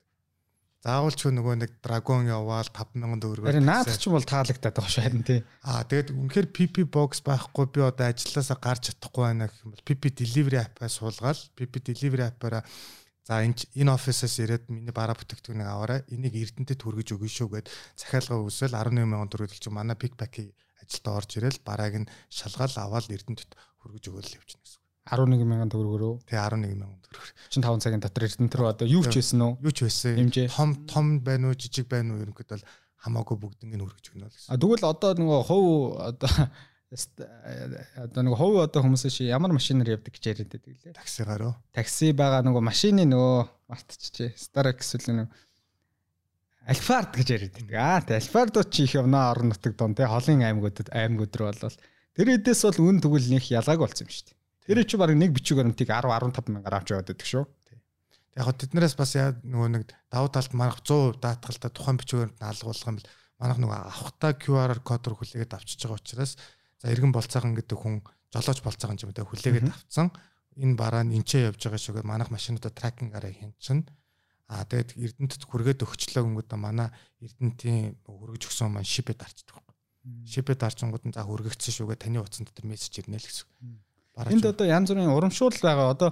Заавал 0.85 1.15
ч 1.17 1.25
нөгөө 1.33 1.55
нэг 1.57 1.71
драгон 1.81 2.29
яваал 2.29 2.69
5000 2.69 3.17
төгрөгөөр. 3.23 3.49
Харин 3.49 3.65
наад 3.65 3.89
ч 3.97 4.05
юм 4.05 4.13
бол 4.13 4.27
таалагдаад 4.29 4.77
байгаа 4.77 4.93
шүү 4.93 5.03
харин 5.03 5.25
тий. 5.25 5.41
Аа 5.65 5.81
тэгээд 5.89 6.13
үнэхээр 6.13 6.47
PP 6.53 6.85
box 6.85 7.25
байхгүй 7.25 7.65
би 7.73 7.81
одоо 7.81 8.05
ажилласаа 8.13 8.61
гарч 8.61 8.93
чадахгүй 8.93 9.23
байна 9.25 9.49
гэх 9.49 9.65
юм 9.65 9.73
бол 9.73 9.87
PP 9.89 10.03
delivery 10.21 10.61
app-аас 10.61 11.01
суулгаад 11.01 11.39
PP 11.57 11.73
delivery 11.91 12.29
app-аараа 12.29 12.63
За 13.27 13.43
энэ 13.43 13.59
энэ 13.75 13.91
офисоос 13.91 14.39
ирээд 14.39 14.71
миний 14.71 14.95
бараа 14.95 15.11
бүтээгдэхүүнийг 15.19 15.67
аваарай. 15.67 15.99
Энийг 16.15 16.31
Эрдэнэтэд 16.31 16.79
хүргэж 16.79 17.11
өгнө 17.11 17.27
шүү 17.27 17.59
гэд 17.59 17.67
захиалга 17.99 18.39
өгсөөл 18.39 18.71
11 18.71 19.03
мянган 19.03 19.27
төгрөг 19.27 19.51
төлж 19.51 19.67
манай 19.67 19.99
пикпаки 19.99 20.55
ажилдаа 20.79 21.19
орж 21.19 21.35
ирэл 21.35 21.59
барааг 21.59 22.07
нь 22.07 22.11
шалгаал 22.31 22.71
аваад 22.79 23.11
Эрдэнэтэд 23.11 23.51
хүргэж 23.83 24.03
өгөөл 24.07 24.31
явчихна 24.39 24.63
гэсэн. 24.63 24.86
11 25.07 25.47
мянган 25.47 25.71
төгрөгөөрөө. 25.71 26.13
Тий 26.27 26.37
11 26.39 26.75
мянган 26.77 26.99
төгрөг. 27.07 27.31
Чин 27.49 27.63
5 27.63 27.83
цагийн 27.83 28.03
дотор 28.03 28.27
Эрдэнэт 28.27 28.57
рүү 28.59 28.67
одоо 28.71 28.87
юу 28.87 29.03
ч 29.07 29.19
хийсэн 29.19 29.41
үү? 29.41 29.53
Юу 29.63 29.73
ч 29.73 29.87
байсан. 29.87 30.19
Том 30.51 30.75
том 30.87 31.05
байна 31.23 31.51
уу, 31.51 31.57
жижиг 31.57 31.87
байна 31.87 32.15
уу 32.15 32.23
ерөнхийдөө 32.25 32.59
хамаагүй 33.07 33.37
бүгднийг 33.39 33.81
хүргэж 33.81 34.05
өгнө 34.11 34.27
гэсэн. 34.27 34.49
А 34.51 34.59
тэгвэл 34.59 34.89
одоо 34.89 35.11
нөгөө 35.15 35.39
хов 35.47 35.65
одоо 36.01 36.33
одоо 36.87 38.21
нэг 38.23 38.35
хувь 38.39 38.59
одоо 38.63 38.81
хүмүүс 38.83 39.07
чи 39.11 39.27
ямар 39.27 39.51
машинаар 39.51 39.99
явдаг 39.99 40.15
гэж 40.15 40.23
яриад 40.31 40.51
байдаг 40.51 40.71
лээ. 40.71 40.95
Таксигаар 40.95 41.43
уу? 41.51 41.55
Такси 41.75 42.13
байгаа 42.15 42.41
нөгөө 42.47 42.63
машины 42.63 43.03
нөгөө 43.07 43.43
мартчихжээ. 43.67 44.31
Stark 44.39 44.79
эсвэл 44.81 45.11
нөгөө 45.11 45.27
Альфард 46.67 47.11
гэж 47.15 47.27
яриад 47.35 47.53
байдаг. 47.59 47.75
Аа 47.75 47.99
тий 48.07 48.15
Альфардууд 48.15 48.69
чи 48.71 48.87
их 48.87 48.95
явнаа 48.95 49.31
орон 49.31 49.51
нутаг 49.51 49.75
донд 49.75 49.99
тий 49.99 50.07
холын 50.07 50.43
аймагуудад 50.47 50.89
аймагуд 50.91 51.35
руу 51.35 51.51
болвол 51.51 51.77
тэр 52.15 52.27
эдээс 52.39 52.63
бол 52.67 52.87
үн 52.87 53.03
тэгвэл 53.03 53.29
нөх 53.35 53.45
ялгааг 53.51 53.79
болсон 53.83 54.07
юм 54.07 54.11
шүү 54.11 54.25
дээ. 54.31 54.36
Тэр 54.67 54.83
чи 54.83 54.99
баг 54.99 55.15
нэг 55.15 55.31
бичиг 55.31 55.57
баримтыг 55.57 55.87
10 55.87 56.03
15 56.03 56.51
мянгаар 56.51 56.83
авч 56.83 56.91
яваад 56.91 57.07
байдаг 57.07 57.27
шүү. 57.27 57.43
Яг 58.35 58.43
хөө 58.45 58.59
тэднээс 58.67 58.99
бас 58.99 59.15
яа 59.15 59.31
нөгөө 59.41 59.69
нэг 59.73 59.83
давуу 60.11 60.29
талд 60.29 60.51
манах 60.53 60.83
100% 60.83 61.23
даатгалтай 61.23 61.71
тухайн 61.71 61.97
бичиг 61.97 62.19
баримт 62.19 62.37
нь 62.37 62.45
алгуулах 62.51 62.85
юм 62.85 62.99
бэл 62.99 63.09
манах 63.39 63.57
нөгөө 63.63 63.77
авахтаа 63.79 64.31
QR 64.35 64.77
кодоор 64.83 65.15
хүлээгээд 65.17 65.55
авчиж 65.55 65.79
байгаа 65.87 65.97
учраас 65.97 66.35
За 66.77 66.93
иргэн 66.93 67.09
болцоохон 67.09 67.57
гэдэг 67.57 67.77
хүн 67.77 68.05
жолооч 68.29 68.61
болцоохон 68.61 69.01
юм 69.01 69.13
даа 69.13 69.25
хүлээгээд 69.25 69.73
авцсан. 69.73 70.13
Энэ 70.61 70.77
бараа 70.77 71.01
нь 71.01 71.17
энчээ 71.17 71.49
явж 71.49 71.57
байгаа 71.57 71.81
шүүгээ 71.81 72.05
манайх 72.05 72.29
машинуудаа 72.29 72.69
тракингараа 72.69 73.33
хянчин. 73.33 73.89
Аа 74.45 74.61
тэгээд 74.69 74.93
Эрдэнэтэд 74.93 75.43
хүргээд 75.49 75.81
өгчлөө 75.81 76.21
гингүүд 76.21 76.53
манай 76.53 76.93
Эрдэнэтийн 77.17 77.97
хүргэж 78.05 78.45
өгсөн 78.45 78.69
маань 78.69 78.85
шипэд 78.85 79.25
арчдаг. 79.25 79.65
Шипэд 80.29 80.61
арчингууд 80.61 81.03
нь 81.09 81.15
за 81.17 81.25
хүргэгдсэн 81.25 81.73
шүүгээ 81.81 81.97
таны 81.97 82.21
утсан 82.21 82.45
дотор 82.45 82.69
мессеж 82.69 82.93
ирнэ 83.01 83.17
л 83.17 83.25
гэсэн. 83.25 83.49
Энд 84.17 84.45
одоо 84.49 84.65
янз 84.65 84.89
бүрийн 84.89 85.13
урамшуул 85.13 85.53
байгаа. 85.61 85.93
Одоо 85.93 86.09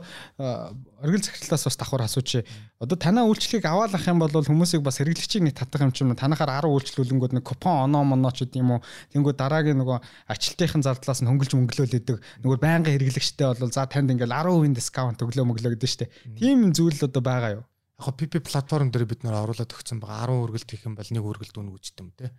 оргил 1.01 1.23
захирлаас 1.25 1.65
бас 1.65 1.77
давхар 1.77 2.05
асууч. 2.05 2.45
Одоо 2.77 2.97
танаа 3.01 3.25
үйлчлэгийг 3.25 3.65
аваалах 3.65 4.05
юм 4.05 4.21
бол 4.21 4.29
хүмүүсийг 4.29 4.85
бас 4.85 5.01
хэрэглэгчийг 5.01 5.41
нэг 5.41 5.57
татах 5.57 5.81
юм 5.81 5.91
чинь 5.91 6.13
танахаар 6.13 6.69
10 6.69 6.69
үйлчлүүлэнгүүд 6.69 7.33
нэг 7.41 7.45
купон 7.49 7.89
оноо 7.89 8.05
моноо 8.05 8.29
ч 8.29 8.45
гэдэг 8.45 8.61
юм 8.61 8.77
уу. 8.77 8.85
Тэнгүү 9.09 9.33
дараагийн 9.33 9.81
нөгөө 9.81 9.97
ажилтныхын 10.29 10.85
зардлаас 10.85 11.25
нь 11.25 11.29
хөнгөлж 11.33 11.57
мөнгөлөөл 11.57 11.97
идэг. 11.97 12.21
Нөгөө 12.45 12.57
байнгын 12.61 12.93
хэрэглэгчтэй 12.93 13.47
бол 13.57 13.73
за 13.73 13.89
танд 13.89 14.13
ингээл 14.13 14.37
10% 14.37 14.77
дискаунт 14.77 15.25
өглөө 15.25 15.45
мөглөө 15.49 15.73
гэдэг 15.73 16.05
дээ. 16.05 16.09
Тийм 16.37 16.69
зүйл 16.77 17.01
одоо 17.09 17.21
байгаа 17.25 17.51
юу? 17.57 17.65
Яг 17.95 18.13
PP 18.19 18.43
платформ 18.43 18.91
дээр 18.91 19.09
бид 19.09 19.23
нэр 19.23 19.39
оруулаад 19.39 19.71
өгсөн 19.71 20.03
байгаа 20.03 20.29
10 20.29 20.45
үргэлт 20.45 20.69
хийх 20.69 20.85
юм 20.85 20.99
бол 20.99 21.09
нэг 21.09 21.23
үргэлт 21.23 21.55
үнэ 21.57 21.73
үжтэм 21.73 22.11
те. 22.13 22.29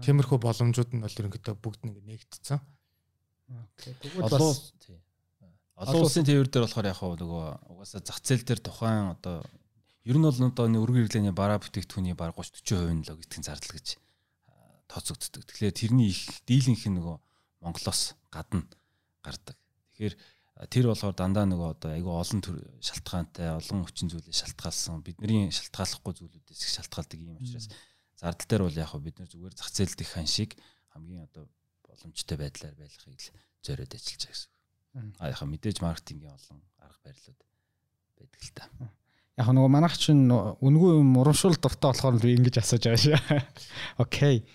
Тиймэрхүү 0.00 0.38
боломжууд 0.40 0.90
нь 0.96 1.04
бол 1.04 1.18
ерөнхийдөө 1.18 1.54
бүгд 1.60 1.80
нэг 1.84 1.96
нэгдсэн. 2.08 2.58
Тэгвэл 4.00 4.32
бас 4.32 4.72
Олон 5.74 6.06
улсын 6.06 6.22
тээвэр 6.22 6.48
дээр 6.50 6.64
болохоор 6.70 6.86
яг 6.86 7.00
нөгөө 7.02 7.44
угаасаа 7.74 8.00
зах 8.06 8.22
зээл 8.22 8.46
дээр 8.46 8.60
тухайн 8.62 9.18
одоо 9.18 9.42
ер 10.06 10.16
нь 10.18 10.22
бол 10.22 10.38
одоо 10.38 10.66
өргөн 10.70 11.10
хэрэглээний 11.10 11.34
бараа 11.34 11.58
бүтээгдэхүүний 11.58 12.14
баг 12.14 12.38
30 12.38 12.62
40% 12.62 12.94
нь 12.94 13.06
логистикийн 13.10 13.42
зардал 13.42 13.74
гэж 13.74 13.98
тооцогддог. 14.86 15.42
Тэгэхээр 15.42 15.74
тэрний 15.74 16.14
их 16.14 16.22
дийлэнх 16.46 16.84
нь 16.86 16.96
нөгөө 17.00 17.16
Монголоос 17.64 18.14
гадна 18.30 18.62
гардаг. 19.24 19.58
Тэгэхээр 19.98 20.14
тэр 20.70 20.84
болохоор 20.94 21.16
дандаа 21.18 21.46
нөгөө 21.50 21.68
одоо 21.74 21.90
айгүй 21.90 22.14
олон 22.14 22.40
төр 22.44 22.56
шалтгаантай 22.78 23.48
олон 23.58 23.82
хүчин 23.82 24.12
зүйлээ 24.14 24.30
шалтгаалсан 24.30 25.02
бидний 25.02 25.50
шалтгааллахгүй 25.50 26.14
зүйлүүдээс 26.14 26.62
их 26.62 26.72
шалтгаалдаг 26.78 27.18
юм 27.18 27.42
учраас 27.42 27.66
зардал 28.14 28.46
дээр 28.46 28.62
бол 28.62 28.78
яг 28.78 28.92
бид 29.02 29.18
нар 29.18 29.30
зүгээр 29.32 29.54
зах 29.58 29.74
зээлд 29.74 29.98
их 29.98 30.10
хан 30.14 30.30
шиг 30.30 30.54
хамгийн 30.94 31.26
одоо 31.26 31.50
боломжтой 31.82 32.38
байдлаар 32.38 32.78
байлгахыг 32.78 33.18
л 33.18 33.34
зориод 33.66 33.90
ажиллаж 33.90 34.22
байгаа 34.22 34.30
гэсэн. 34.30 34.53
А 35.18 35.28
яхаа 35.28 35.48
мэдээж 35.50 35.82
маркетингийн 35.82 36.30
олон 36.30 36.62
арга 36.78 37.00
барилуд 37.02 37.38
байдаг 38.18 38.42
л 38.42 38.52
та. 38.54 38.64
Яг 39.34 39.50
нөгөө 39.50 39.70
манайх 39.70 39.98
чинь 39.98 40.30
үнгүй 40.30 40.90
юм 41.02 41.18
урамшуул 41.18 41.58
дуртай 41.58 41.90
болохоор 41.90 42.22
би 42.22 42.38
ингэж 42.38 42.62
асууж 42.62 42.86
байгаа 42.86 43.02
шээ. 43.02 43.18
Окей. 44.04 44.46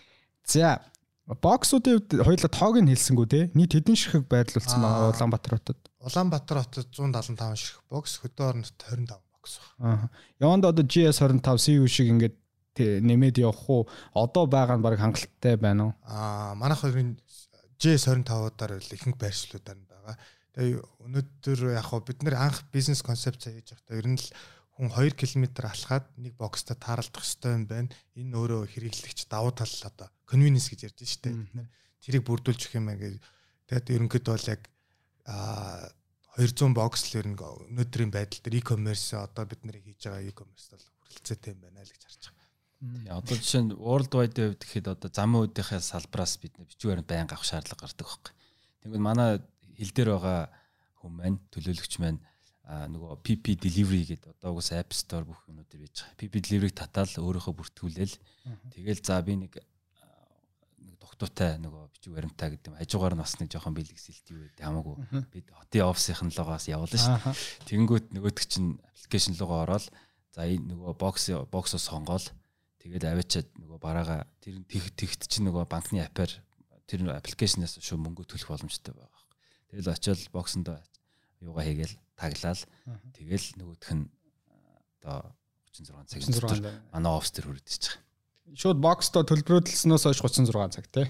За 0.48 0.80
боксуудын 1.28 2.00
хувьд 2.00 2.24
хоёулаа 2.24 2.52
тоог 2.56 2.76
нь 2.80 2.88
хэлсэнгүү 2.88 3.28
те. 3.28 3.42
Нийт 3.52 3.76
хэдэн 3.76 4.00
ширхэг 4.00 4.32
байрлуулсан 4.32 4.80
байгаа 4.80 5.12
Улаанбаатар 5.12 5.60
хотод? 5.60 5.80
Улаанбаатар 6.00 6.64
хотод 6.64 6.88
175 6.96 7.60
ширхэг 7.60 7.84
бокс, 7.92 8.24
хөдөө 8.24 8.46
оронд 8.48 8.72
25 8.72 9.20
бокс 9.36 9.60
байна. 9.76 10.08
Аа. 10.08 10.10
Яванд 10.40 10.64
одоо 10.64 10.88
GS 10.88 11.20
25 11.20 11.60
CU 11.60 11.84
шиг 11.92 12.08
ингээд 12.08 12.36
нэмээд 12.80 13.44
явах 13.44 13.68
уу? 13.68 13.84
Одоо 14.16 14.48
байгаа 14.48 14.80
нь 14.80 14.86
баг 14.88 14.96
хангалттай 14.96 15.60
байна 15.60 15.92
уу? 15.92 15.94
Аа, 16.08 16.56
манайх 16.56 16.82
хоёрын 16.88 17.20
GS 17.78 18.08
25-аар 18.08 18.80
ихэнх 18.80 19.20
байршлуудаар. 19.20 19.89
Тэгээ 20.56 20.80
өнөөдөр 21.06 21.60
яг 21.76 21.86
хоо 21.90 22.02
бид 22.02 22.24
нэр 22.24 22.36
анх 22.40 22.64
бизнес 22.74 23.04
концепц 23.06 23.50
хийж 23.50 23.74
байхдаа 23.76 24.00
ер 24.00 24.08
нь 24.10 24.18
л 24.18 24.28
хүн 24.80 24.90
2 24.96 25.12
км 25.20 25.46
алхаад 25.68 26.08
нэг 26.16 26.34
бокстой 26.40 26.80
тааралдах 26.80 27.20
хэрэгтэй 27.20 27.52
юм 27.52 27.66
байна. 27.68 27.92
Энэ 28.16 28.34
өөрөө 28.34 28.62
хэрэглэгч 28.72 29.28
давуу 29.28 29.52
тал 29.52 29.70
одоо 29.86 30.08
convenience 30.24 30.72
гэж 30.72 30.88
ярьж 30.88 31.04
штэ. 31.04 31.36
Бид 31.36 31.54
нэр 31.54 31.68
тэрийг 32.00 32.24
бүрдүүлж 32.24 32.62
өгөх 32.64 32.80
юм 32.80 32.88
аа. 32.88 32.98
Тэгээд 33.68 33.92
ерөнхийдөө 33.92 34.34
бол 34.40 34.52
яг 34.56 34.62
а 35.28 35.92
200 36.40 36.72
бокс 36.72 37.12
л 37.12 37.20
ер 37.20 37.28
нь 37.28 37.36
өнөөдрийн 37.36 38.12
байдал 38.16 38.40
дээр 38.40 38.64
e-commerce 38.64 39.20
одоо 39.20 39.44
бид 39.44 39.62
нэр 39.68 39.84
хийж 39.84 40.08
байгаа 40.08 40.24
e-commerce 40.32 40.72
бол 40.72 40.86
хүрэлцээтэй 41.04 41.52
юм 41.52 41.60
байна 41.60 41.84
л 41.84 41.92
гэж 41.92 42.04
харж 42.08 42.24
байгаа. 42.32 42.48
Тэгээ 42.80 43.20
одоо 43.20 43.36
жишээ 43.36 43.64
нь 43.68 43.76
world 43.76 44.12
wide 44.16 44.40
хувьд 44.40 44.64
гэхэд 44.64 44.88
одоо 44.88 45.10
замын 45.12 45.44
үеийнхээ 45.44 45.82
салбараас 45.84 46.40
бид 46.40 46.56
бичгээр 46.56 47.04
байнга 47.04 47.36
авах 47.36 47.44
шаардлага 47.44 47.84
гардаг 47.84 48.08
байхгүй. 48.08 48.34
Тэгвэл 48.88 49.04
манай 49.04 49.30
хил 49.80 49.94
дээр 49.96 50.10
байгаа 50.16 50.42
хүн 51.00 51.14
маань 51.16 51.40
төлөөлөгч 51.56 51.94
маань 52.04 52.20
нөгөө 52.70 53.24
PP 53.26 53.58
delivery 53.58 54.06
гэдэг 54.06 54.36
одоо 54.38 54.54
угс 54.54 54.70
App 54.78 54.94
Store 54.94 55.26
бүх 55.26 55.42
юмнууд 55.50 55.66
дээр 55.72 55.88
байж 55.88 56.06
байгаа. 56.06 56.20
PP 56.22 56.34
delivery 56.46 56.74
татаал 56.76 57.10
өөрөөхөө 57.10 57.54
бүртгүүлээл 57.58 58.16
тэгэл 58.76 59.02
за 59.02 59.18
би 59.26 59.40
нэг 59.42 59.58
нэг 59.58 60.96
тогтуутай 61.02 61.58
нөгөө 61.64 61.90
бичиг 61.90 62.14
баримтаа 62.14 62.54
гэдэг 62.54 62.70
юм. 62.70 62.78
Хажуугаар 62.78 63.16
нь 63.18 63.24
бас 63.26 63.34
нэг 63.42 63.50
жоохон 63.50 63.74
бэлгэсэлт 63.74 64.26
юу 64.30 64.46
гэдэг 64.54 64.62
хамаагүй. 64.62 64.96
Би 65.34 65.40
хотын 65.50 65.90
офисын 65.90 66.30
логоос 66.30 66.70
явуулна 66.70 67.00
шүү. 67.00 67.34
Тэнгүүт 67.66 68.06
нөгөөдөг 68.14 68.46
чинь 68.46 68.78
аппликейшн 68.78 69.34
логоо 69.42 69.66
ороод 69.66 69.90
за 70.30 70.46
энэ 70.46 70.70
нөгөө 70.70 70.94
бокс 70.94 71.26
боксоо 71.50 71.82
сонгоол 71.82 72.28
тэгээд 72.86 73.10
аваачаад 73.10 73.50
нөгөө 73.58 73.80
бараага 73.82 74.30
тэр 74.46 74.62
тэгт 74.94 75.26
чинь 75.26 75.50
нөгөө 75.50 75.66
банкны 75.66 76.06
апаар 76.06 76.30
тэр 76.86 77.02
аппликейшнээс 77.18 77.82
шүү 77.82 77.98
мөнгө 77.98 78.30
төлөх 78.30 78.54
боломжтой 78.54 78.94
байгаа. 78.94 79.29
Тэгэл 79.70 79.94
очиод 79.94 80.20
боксонд 80.34 80.70
юугаа 81.42 81.64
хийгээл 81.64 81.96
таглал. 82.18 82.64
Тэгэл 83.14 83.48
нөгөөх 83.62 83.92
нь 83.94 84.10
одоо 85.00 85.32
36 85.72 86.10
цаг 86.10 86.22
дотор 86.26 86.60
манай 86.92 87.12
офс 87.14 87.32
төр 87.32 87.54
хүрээд 87.54 87.70
ич 87.70 87.86
байгаа. 87.88 88.58
Шууд 88.58 88.80
боксто 88.82 89.22
төлбөрөөдлснөөс 89.24 90.04
хойш 90.10 90.20
36 90.26 90.74
цаг 90.74 90.86
тий. 90.90 91.08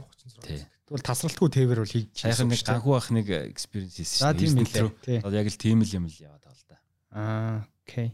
Тэгвэл 0.90 1.06
тасралтгүй 1.06 1.50
тээвэр 1.54 1.82
бол 1.86 1.94
хийж 1.94 2.10
чийсэн. 2.18 2.50
Яг 2.50 2.52
нэг 2.52 2.66
ганхуу 2.66 2.98
ах 2.98 3.10
нэг 3.14 3.28
экспириенс 3.30 3.96
хийсэн 3.96 4.66
шүү 4.66 4.92
дээ. 5.06 5.22
Одоо 5.22 5.38
яг 5.38 5.48
л 5.48 5.62
тийм 5.62 5.86
л 5.86 5.96
юм 5.96 6.10
л 6.10 6.18
яваад 6.18 6.44
байгаа 6.44 6.58
л 6.58 6.66
да. 6.66 6.78
Аа, 7.14 7.58
окей. 7.86 8.10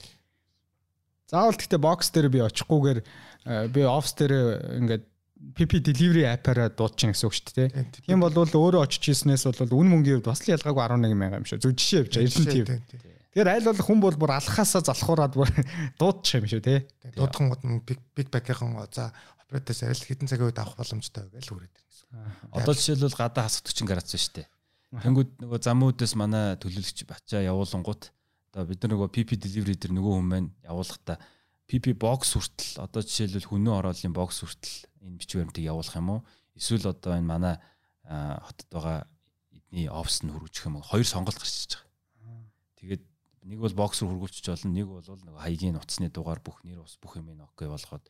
Заавал 1.26 1.56
гэхдээ 1.58 1.82
бокс 1.82 2.12
дээр 2.12 2.28
би 2.30 2.44
очихгүйгээр 2.44 3.00
би 3.72 3.82
офс 3.88 4.14
дээр 4.14 4.34
ингээд 4.84 5.04
PP 5.36 5.84
delivery 5.84 6.24
app-аараа 6.30 6.72
дуудчихын 6.72 7.12
гэсэн 7.12 7.28
үг 7.28 7.36
шүү 7.36 7.56
дээ. 7.60 7.70
Тийм 8.08 8.24
бол 8.24 8.32
өөрөө 8.32 8.88
очиж 8.88 9.04
хийснээс 9.12 9.44
бол 9.52 9.84
үн 9.84 9.92
мөнгөний 9.92 10.16
хувьд 10.24 10.32
бас 10.32 10.42
л 10.48 10.56
ялгаагүй 10.56 10.84
11 10.88 11.20
мянга 11.20 11.40
юм 11.44 11.48
шүү. 11.48 11.60
Зөв 11.60 11.76
жишээ 11.76 12.00
явж 12.08 12.14
байгаа. 12.16 12.32
90 12.32 12.56
тийм. 12.56 12.66
Тэгэхээр 13.36 13.52
аль 13.52 13.68
болох 13.68 13.88
хүн 13.92 14.00
бол 14.00 14.16
бүр 14.16 14.32
алхахаасаа 14.32 14.82
залхуураад 14.88 15.36
бүр 15.36 15.52
дуудчих 16.00 16.40
юм 16.40 16.48
шүү 16.48 16.64
тий. 16.64 16.80
Дуудхан 17.20 17.52
гот 17.52 17.68
big 18.16 18.32
back-ийн 18.32 18.80
за 18.96 19.12
операторс 19.44 19.84
арил 19.84 20.08
хитэн 20.08 20.32
цагийн 20.32 20.48
үед 20.48 20.60
авах 20.64 20.80
боломжтой 20.80 21.28
гэж 21.36 21.52
хүрээд 21.52 21.76
ирнэ 21.76 21.92
гэсэн. 21.92 22.56
Одоо 22.56 22.74
жишээлбэл 22.74 23.20
гадаа 23.20 23.44
хас 23.44 23.60
40 23.60 23.92
градус 23.92 24.16
шүү 24.16 24.40
дээ. 24.40 24.48
Тэнгүүд 25.04 25.32
нөгөө 25.44 25.60
замын 25.60 25.92
үдээс 25.92 26.16
манай 26.16 26.56
төлөөлөгч 26.56 27.04
бачаа 27.04 27.44
явуулангууд 27.44 28.04
одоо 28.56 28.64
бид 28.64 28.80
нар 28.80 28.92
нөгөө 28.96 29.12
PP 29.12 29.36
delivery 29.36 29.76
дээр 29.76 29.94
нөгөө 30.00 30.16
маань 30.24 30.50
явуулахдаа 30.64 31.20
PP 31.68 31.98
box 32.00 32.40
хүртэл 32.40 32.88
одоо 32.88 33.02
жишээлбэл 33.04 33.50
хүнөө 33.52 33.74
ороолын 33.84 34.16
box 34.16 34.40
хүртэл 34.40 34.76
энэ 35.06 35.22
бичиг 35.22 35.40
баримтыг 35.40 35.64
явуулах 35.64 35.96
юм 35.96 36.10
уу? 36.10 36.22
Эсвэл 36.58 36.90
одоо 36.90 37.14
энэ 37.14 37.30
манай 37.30 37.56
хотод 38.06 38.68
байгаа 38.74 38.98
эдний 39.54 39.88
офс 39.90 40.26
нь 40.26 40.34
хөргөжих 40.34 40.66
юм 40.66 40.82
уу? 40.82 40.86
Хоёр 40.86 41.06
сонголт 41.06 41.38
гарч 41.38 41.54
иж 41.54 41.78
байгаа. 41.78 42.50
Тэгээд 42.82 43.04
нэг 43.46 43.60
бол 43.62 43.78
box 43.78 44.02
руу 44.02 44.18
хөргүүлчих 44.18 44.50
болно, 44.50 44.74
нэг 44.74 44.88
бол 44.90 45.06
нэг 45.06 45.36
хаягийн 45.38 45.78
утасны 45.78 46.10
дугаар 46.10 46.42
бүх 46.42 46.66
нэр 46.66 46.82
ус 46.82 46.98
бүх 46.98 47.18
юм 47.22 47.30
ин 47.30 47.46
окей 47.46 47.70
болгоод 47.70 48.06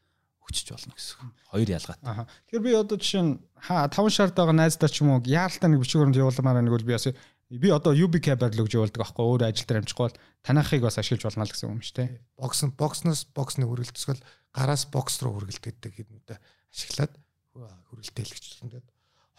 өгчөж 0.46 0.68
болно 0.72 0.94
гэсэн. 0.96 1.32
Хоёр 1.52 1.70
ялгаатай. 1.74 2.28
Тэгэхээр 2.48 2.64
би 2.64 2.72
одоо 2.78 2.98
жишээ 3.02 3.24
нь 3.26 3.34
ха 3.60 3.90
5 3.90 4.14
шаард 4.14 4.36
байгаа 4.38 4.56
найздаа 4.56 4.90
ч 4.90 5.02
юм 5.02 5.18
уу 5.18 5.26
яаралтай 5.26 5.70
нэг 5.70 5.82
бичиг 5.82 6.00
баримт 6.00 6.22
явуулмаар 6.22 6.62
нэг 6.62 6.76
бол 6.76 6.86
би 6.86 6.94
бас 6.94 7.10
би 7.50 7.70
одоо 7.70 7.94
UB 7.94 8.22
cable 8.22 8.54
гэж 8.54 8.74
явуулдаг 8.78 9.02
аахгүй 9.02 9.26
өөр 9.26 9.42
ажил 9.50 9.66
дээр 9.66 9.82
амжихгүй 9.82 10.06
бол 10.06 10.20
танахыг 10.46 10.82
бас 10.86 10.98
ашиглаж 11.02 11.24
болно 11.26 11.46
л 11.46 11.54
гэсэн 11.54 11.70
юм 11.74 11.82
шүү 11.82 11.98
дээ. 11.98 12.10
Бокс 12.38 12.62
боксноос 12.78 13.22
боксны 13.34 13.66
хүргэлцгэл 13.66 14.22
гараас 14.54 14.86
бокс 14.90 15.22
руу 15.22 15.38
хүргэлдэгдэг 15.38 15.94
юмудаа 16.06 16.38
ашиглаад 16.38 16.40
хүргэлтэй 16.40 16.40
л 16.76 18.32
гэж 18.36 18.46
ингээд 18.66 18.86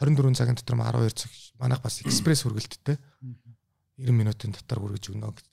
24 0.01 0.37
цагийн 0.37 0.57
дотор 0.57 0.77
12 0.77 1.13
цаг 1.17 1.33
манайх 1.61 1.81
бас 1.81 2.01
экспресс 2.05 2.45
хүргэлттэй 2.45 2.97
90 4.01 4.13
минутын 4.13 4.53
дотор 4.53 4.81
хүргэж 4.81 5.13
өгнө 5.13 5.33
гэдэг. 5.33 5.53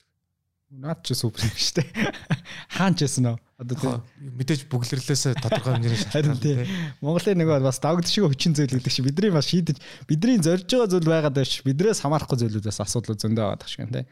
Наад 0.74 1.00
ч 1.06 1.14
супер 1.14 1.46
юм 1.46 1.54
шүү 1.54 1.80
дээ. 1.80 1.88
Хаан 2.76 2.96
ч 2.98 3.06
ясан 3.06 3.24
нөө. 3.24 3.36
Одоо 3.62 3.76
тийм 3.78 4.02
мэдээж 4.36 4.66
бүглэрлээс 4.66 5.38
тодорхой 5.38 5.78
хэмжээний 5.78 6.00
шалтгаан 6.02 6.40
тийм. 6.42 6.66
Монголын 6.98 7.38
нөгөө 7.40 7.62
бас 7.62 7.78
давгд 7.78 8.10
шиг 8.10 8.26
хүчин 8.26 8.56
зүйл 8.58 8.74
гэдэг 8.74 8.90
шиг 8.90 9.06
бидний 9.06 9.30
бас 9.30 9.46
шийдэж 9.48 9.78
бидний 10.10 10.42
зорж 10.42 10.66
байгаа 10.66 10.90
зүйл 10.90 11.06
байгаад 11.06 11.36
байна 11.38 11.46
ш. 11.46 11.62
Бидрээс 11.62 12.02
хамаарахгүй 12.02 12.36
зүйлүүдээс 12.42 12.82
асуудал 12.82 13.14
зөндөө 13.14 13.44
байгаа 13.54 13.70
шиг 13.70 13.86
тийм. 13.86 14.08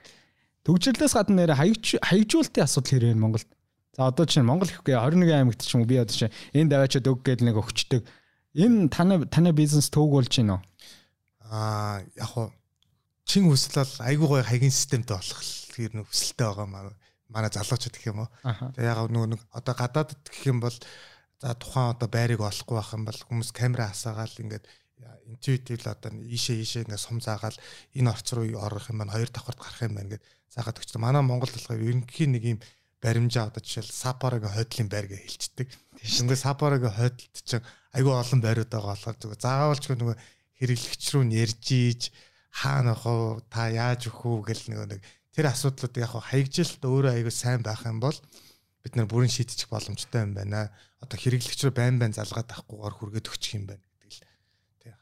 Төгжрлөөс 0.62 1.14
гадна 1.18 1.42
нэр 1.42 1.58
хаягч 1.58 1.98
хаягжуулалтын 1.98 2.62
асуудал 2.62 2.92
хэрэг 2.94 3.18
Монголд. 3.18 3.48
За 3.92 4.08
одоо 4.08 4.24
чинь 4.24 4.48
Монгол 4.48 4.72
ихгүй 4.72 4.96
21 4.96 5.28
аймагт 5.36 5.60
ч 5.60 5.76
юм 5.76 5.84
уу 5.84 5.90
би 5.90 6.00
одоо 6.00 6.16
чинь 6.16 6.32
энэ 6.56 6.72
даваачаад 6.72 7.12
өг 7.12 7.20
гэдэг 7.20 7.44
нэг 7.44 7.56
өгчдөг. 7.60 8.02
Энэ 8.56 8.88
таны 8.88 9.28
таны 9.28 9.52
бизнес 9.52 9.92
төвөг 9.92 10.24
болж 10.24 10.32
уу? 10.40 10.60
Аа 11.44 12.00
яг 12.16 12.28
хуу 12.32 12.48
чин 13.28 13.52
хүсэл 13.52 13.84
бол 13.84 13.92
айгүй 14.08 14.28
гоё 14.28 14.44
хаягийн 14.48 14.72
системтэй 14.72 15.16
болох 15.16 15.40
тэр 15.76 15.92
нэг 15.92 16.06
хүсэлтэй 16.08 16.46
байгаа 16.48 16.68
маа 16.68 16.96
манай 17.28 17.50
залуучууд 17.52 17.96
гэх 17.96 18.08
юм 18.12 18.24
уу. 18.24 18.30
Тэгээ 18.76 18.88
яг 18.92 19.08
нөгөө 19.12 19.28
нэг 19.36 19.40
одоо 19.52 19.74
гадаадд 19.76 20.24
гэх 20.24 20.44
юм 20.48 20.64
бол 20.64 20.76
за 21.40 21.54
тухайн 21.56 21.92
одоо 21.96 22.08
байрыг 22.08 22.40
олохгүй 22.40 22.76
байх 22.76 22.92
юм 22.92 23.04
бол 23.08 23.20
хүмүүс 23.28 23.50
камера 23.52 23.92
хасаагаал 23.92 24.36
ингээд 24.40 24.64
intuitive 25.32 25.84
одоо 25.88 26.12
ийшээ 26.12 26.60
ийшээ 26.60 26.82
ингээд 26.84 27.00
сум 27.00 27.20
заагаал 27.24 27.56
энэ 27.96 28.10
орц 28.12 28.28
руу 28.36 28.46
орох 28.56 28.92
юм 28.92 29.00
байна 29.00 29.16
хоёр 29.16 29.30
давхарт 29.32 29.60
гарах 29.60 29.82
юм 29.84 29.96
байна 29.96 30.12
гэд 30.16 30.24
заагаад 30.52 30.78
өгч. 30.78 30.96
Манай 31.00 31.22
Монгол 31.24 31.48
болохоор 31.48 31.80
ерөнхийн 31.80 32.32
нэг 32.36 32.44
юм 32.44 32.60
баримжаа 33.02 33.50
одоо 33.50 33.60
жишээл 33.60 33.90
Сапарагийн 33.90 34.54
хойдлын 34.54 34.88
байр 34.88 35.06
гэж 35.10 35.20
хэлцдэг. 35.26 35.68
Тийшээ 35.98 36.38
Сапарагийн 36.38 36.94
хойдолд 36.94 37.36
чинь 37.42 37.66
айгүй 37.90 38.14
олон 38.14 38.40
байрууд 38.40 38.70
байгаа 38.70 38.94
болохоор 38.94 39.18
зүгээр 39.18 39.42
заавалч 39.42 39.84
нөгөө 39.90 40.16
хэрэглэгч 40.62 41.04
рүү 41.10 41.24
нэрж 41.26 41.64
ийж 41.74 42.02
хаана 42.54 42.94
ах 42.94 43.04
та 43.50 43.66
яаж 43.74 44.06
өгөх 44.06 44.22
үү 44.22 44.46
гэл 44.46 44.64
нөгөө 44.70 44.88
нэг 44.94 45.00
тэр 45.34 45.46
асуудлууд 45.50 45.94
яг 45.98 46.12
хаягжилт 46.14 46.82
өөрөө 46.84 47.12
айгүй 47.18 47.34
сайн 47.34 47.60
байх 47.66 47.82
юм 47.82 47.98
бол 47.98 48.14
бид 48.86 48.94
нар 48.94 49.10
бүрэн 49.10 49.32
шийдчих 49.32 49.66
боломжтой 49.72 50.22
юм 50.22 50.38
байна. 50.38 50.70
Одоо 51.02 51.18
хэрэглэгч 51.18 51.60
рүү 51.66 51.74
байн 51.74 51.98
байн 51.98 52.14
залгаад 52.14 52.54
авахгүйгээр 52.54 52.96
хүргээд 52.96 53.30
өгчих 53.32 53.58
юм 53.58 53.66
байна 53.66 53.82
гэдэг 53.82 54.10
л. 54.12 54.22
Тэг. 54.78 54.94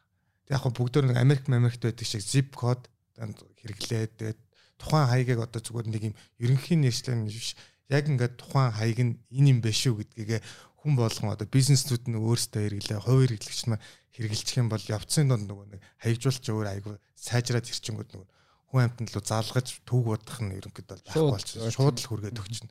Яг 0.49 0.65
бүгдөө 0.65 1.03
нэг 1.11 1.19
Америк 1.21 1.45
Америкт 1.51 1.83
байдаг 1.85 2.07
шиг 2.07 2.25
zip 2.25 2.57
код 2.57 2.89
хэрэглээд 3.21 4.13
тэгээд 4.17 4.41
тухайн 4.81 5.09
хаягийг 5.13 5.41
одоо 5.45 5.61
зүгээр 5.61 5.89
нэг 5.93 6.03
юм 6.09 6.15
ерөнхийн 6.41 6.81
нэршлэн 6.87 7.29
биш 7.29 7.53
яг 7.91 8.05
ингээд 8.07 8.35
тухайн 8.39 8.71
хаяг 8.71 8.99
нь 9.03 9.15
энэ 9.35 9.51
юм 9.53 9.59
биш 9.61 9.85
үү 9.91 10.07
гэдгийг 10.07 10.41
хүн 10.81 10.95
болгон 10.97 11.35
одоо 11.35 11.47
бизнесүүд 11.51 12.09
нь 12.09 12.17
өөрсдөө 12.17 12.63
хэрэглээ 12.65 13.01
хувь 13.05 13.23
хэрэглэгч 13.29 13.61
нь 13.69 13.81
хэрэгжилчих 14.17 14.61
юм 14.63 14.69
бол 14.73 14.81
явцын 14.81 15.29
донд 15.29 15.45
нөгөө 15.51 15.67
нэг 15.77 15.81
хаягжуулч 16.01 16.45
өөр 16.49 16.69
айгүй 16.73 16.97
сайжраад 17.19 17.69
ирчингүүд 17.69 18.11
нөгөө 18.17 18.29
хүн 18.71 18.83
амтнд 18.87 19.11
лу 19.13 19.21
залгаж 19.21 19.69
түүг 19.85 20.05
бодох 20.09 20.39
нь 20.41 20.57
ерөнхийдөө 20.57 20.97
байхгүй 21.05 21.35
болчихсон 21.35 21.75
шууд 21.75 21.97
л 22.01 22.09
хүргээд 22.09 22.41
өгчнө 22.41 22.71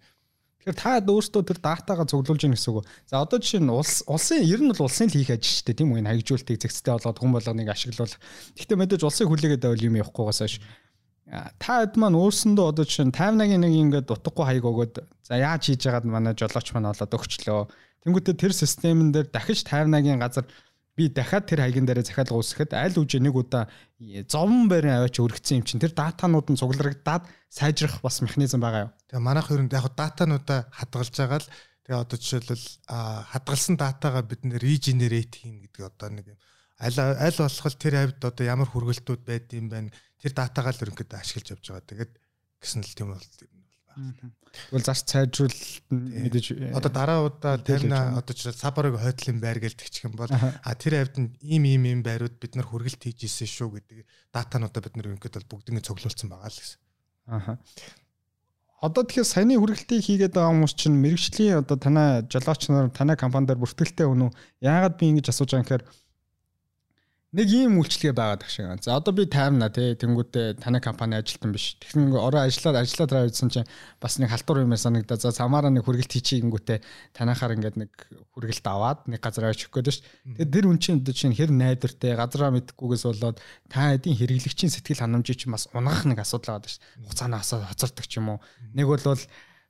Тэгэхээр 0.60 0.76
та 0.76 1.00
өөрсдөө 1.00 1.44
тэр 1.48 1.60
датагаа 1.64 2.04
цуглуулж 2.04 2.44
гин 2.44 2.52
гэсэн 2.52 2.76
үг. 2.76 2.84
За 3.08 3.24
одоо 3.24 3.40
жишээ 3.40 3.64
нь 3.64 3.72
улс 3.72 4.04
улсын 4.04 4.44
ер 4.44 4.60
нь 4.60 4.68
бол 4.68 4.92
улсын 4.92 5.08
л 5.08 5.16
хийх 5.16 5.32
ажил 5.32 5.56
шүү 5.56 5.72
дээ 5.72 5.80
тийм 5.80 5.96
үү? 5.96 6.04
Энэ 6.04 6.12
хаягжуултыг 6.20 6.60
зэгцтэй 6.60 6.94
болоод 7.00 7.16
хүн 7.16 7.32
болгоныг 7.32 7.72
ашиглуул. 7.72 8.16
Гэхдээ 8.60 8.76
мэдээж 8.76 9.02
улсыг 9.08 9.32
хүлээгээд 9.32 9.64
байвал 9.64 9.88
юм 9.88 9.96
явахгүйгаас 10.04 10.40
хойш 10.44 10.60
та 11.30 11.86
хэд 11.86 11.94
маань 12.02 12.18
өөрсөндөө 12.18 12.66
одоо 12.74 12.86
жишээ 12.90 13.06
нь 13.06 13.14
58-гийн 13.14 13.62
нэг 13.62 13.74
ингээд 13.78 14.10
утгагүй 14.10 14.46
хаяг 14.50 14.66
өгөөд 14.66 14.94
за 15.30 15.38
яаж 15.38 15.70
хийж 15.70 15.86
яагаад 15.86 16.10
манай 16.10 16.34
жолооч 16.34 16.74
маань 16.74 16.90
олоод 16.90 17.14
өгчлөө. 17.14 17.70
Тэнгүүтээ 18.02 18.34
тэр 18.34 18.54
системэн 18.58 19.14
дээр 19.14 19.30
дахиж 19.30 19.62
58-гийн 19.62 20.18
газар 20.18 20.50
би 20.98 21.06
дахиад 21.14 21.46
тэр 21.46 21.62
хаягн 21.62 21.86
дээр 21.86 22.02
захиалга 22.02 22.34
үүсгэхэд 22.34 22.74
аль 22.74 22.98
үжи 22.98 23.22
нэг 23.22 23.38
удаа 23.38 23.70
зовн 24.26 24.66
байрын 24.68 25.06
аваач 25.06 25.22
өргөцсөн 25.22 25.62
юм 25.62 25.66
чинь 25.70 25.80
тэр 25.80 25.94
датанууд 25.94 26.50
нь 26.50 26.60
цуглардаад 26.60 27.24
сайжрах 27.48 28.02
бас 28.02 28.20
механизм 28.26 28.60
байгаа 28.60 28.90
юу. 28.90 28.92
Тэгээ 29.08 29.24
манайх 29.24 29.48
ер 29.54 29.62
нь 29.64 29.72
яг 29.72 29.86
датануудаа 29.94 30.68
хадгалж 30.74 31.14
байгаа 31.14 31.40
л 31.40 31.52
тэгээ 31.88 32.04
одоо 32.04 32.18
жишээлбэл 32.20 32.66
хадгалсан 33.32 33.76
датагаа 33.78 34.24
бид 34.26 34.42
нэр 34.44 34.60
реженерейт 34.60 35.40
хийн 35.40 35.64
гэдэг 35.64 35.82
одоо 35.88 36.10
нэг 36.10 36.26
юм 36.36 36.40
аль 36.80 37.00
аль 37.00 37.40
болох 37.40 37.76
тэр 37.76 37.96
хавьд 38.00 38.24
одоо 38.24 38.46
ямар 38.48 38.70
хүргэлтүүд 38.72 39.22
байд 39.28 39.52
юм 39.54 39.68
байна 39.68 39.92
тэр 40.20 40.32
датагаа 40.36 40.72
л 40.72 40.84
ерөнхийдөө 40.84 41.20
ашиглаж 41.20 41.48
явж 41.56 41.66
байгаа. 41.68 41.90
Тэгээд 41.92 42.12
гэсэн 42.64 42.84
л 42.84 42.96
тийм 42.96 43.10
бол. 43.16 43.28
Тэгвэл 44.50 44.88
зарц 44.88 45.12
сайжруулалт 45.12 45.92
мэдээж 45.92 46.72
одоо 46.72 46.92
дараа 46.92 47.20
удаа 47.28 47.60
тавина 47.60 48.16
одоо 48.16 48.34
ч 48.34 48.48
сабарыг 48.56 48.96
хойдлын 48.96 49.44
байр 49.44 49.60
гэж 49.60 49.76
тэгчих 49.76 50.08
юм 50.08 50.16
бол 50.16 50.32
а 50.32 50.72
тэр 50.80 51.04
хавьд 51.04 51.16
нь 51.20 51.30
ийм 51.44 51.64
ийм 51.68 51.84
ийм 51.86 52.02
байрууд 52.02 52.40
бид 52.40 52.56
нар 52.56 52.66
хүргэлт 52.66 53.04
хийж 53.04 53.28
исэн 53.28 53.50
шүү 53.50 53.70
гэдэг 53.78 54.08
датануудаа 54.32 54.82
бид 54.82 54.96
нар 54.96 55.12
ерөнхийдөө 55.14 55.44
бүгднийг 55.52 55.84
цуглуулсан 55.84 56.32
байгаа 56.32 56.50
л 56.50 56.60
гэсэн. 56.64 56.80
Аха. 57.28 57.54
Одоо 58.80 59.04
тэгэхээр 59.04 59.28
саяны 59.28 59.60
хүргэлтийг 59.60 60.02
хийгээд 60.02 60.34
байгаа 60.40 60.56
хүмүүс 60.56 60.74
чинь 60.80 60.96
мэрэгчлийн 60.96 61.62
одоо 61.68 61.76
танай 61.76 62.24
жолооч 62.32 62.72
нар 62.72 62.88
танай 62.96 63.20
компанидаар 63.20 63.60
бүртгэлтэй 63.60 64.08
өнөө 64.08 64.32
яагаад 64.64 64.96
би 64.96 65.12
ингэж 65.12 65.36
асууж 65.36 65.52
байгаа 65.52 65.60
юм 65.60 65.68
гэхээр 65.68 65.84
нэг 67.30 67.46
ийм 67.46 67.78
үйлчлэгээ 67.78 68.18
байгаад 68.18 68.42
тах 68.42 68.50
шиг. 68.50 68.66
За 68.82 68.98
одоо 68.98 69.14
би 69.14 69.30
таймна 69.30 69.70
тий 69.70 69.94
тэнгүүтээ 69.94 70.66
таны 70.66 70.82
компани 70.82 71.22
ажилтан 71.22 71.54
биш. 71.54 71.78
Тэгсэн 71.78 72.10
ороо 72.10 72.42
ажиллаад 72.42 72.82
ажиллаад 72.82 73.30
тавьсан 73.30 73.54
чинь 73.54 73.70
бас 74.02 74.18
нэг 74.18 74.34
халтур 74.34 74.66
юмэр 74.66 74.82
санагдаа. 74.82 75.22
За 75.22 75.30
цамаараа 75.30 75.70
нэг 75.70 75.86
хүргэлт 75.86 76.10
хийчихэнгүүтээ 76.10 76.82
танахаар 77.14 77.54
ингээд 77.54 77.78
нэг 77.78 77.92
хүргэлт 78.34 78.66
аваад 78.66 79.06
нэг 79.06 79.22
газар 79.22 79.54
очих 79.54 79.70
гээд 79.70 79.94
ш. 79.94 80.02
Тэгээд 80.26 80.50
тэр 80.58 80.66
үн 80.74 80.82
чинь 80.82 81.06
одоо 81.06 81.14
чинь 81.14 81.38
хэр 81.38 81.54
найдвартай 81.54 82.18
газараа 82.18 82.50
мэдхгүйгээс 82.50 83.06
болоод 83.06 83.38
та 83.70 83.94
эдийн 83.94 84.18
хэрэглэгчийн 84.18 84.74
сэтгэл 84.74 85.06
ханамжийг 85.06 85.38
чинь 85.38 85.54
бас 85.54 85.70
унгах 85.70 86.10
нэг 86.10 86.26
асуудал 86.26 86.58
байгаа 86.58 86.74
ш. 86.74 86.82
Хуцаанаа 87.14 87.46
хоцордог 87.46 88.10
ч 88.10 88.18
юм 88.18 88.34
уу. 88.34 88.42
Нэг 88.74 88.90
бол 88.90 89.06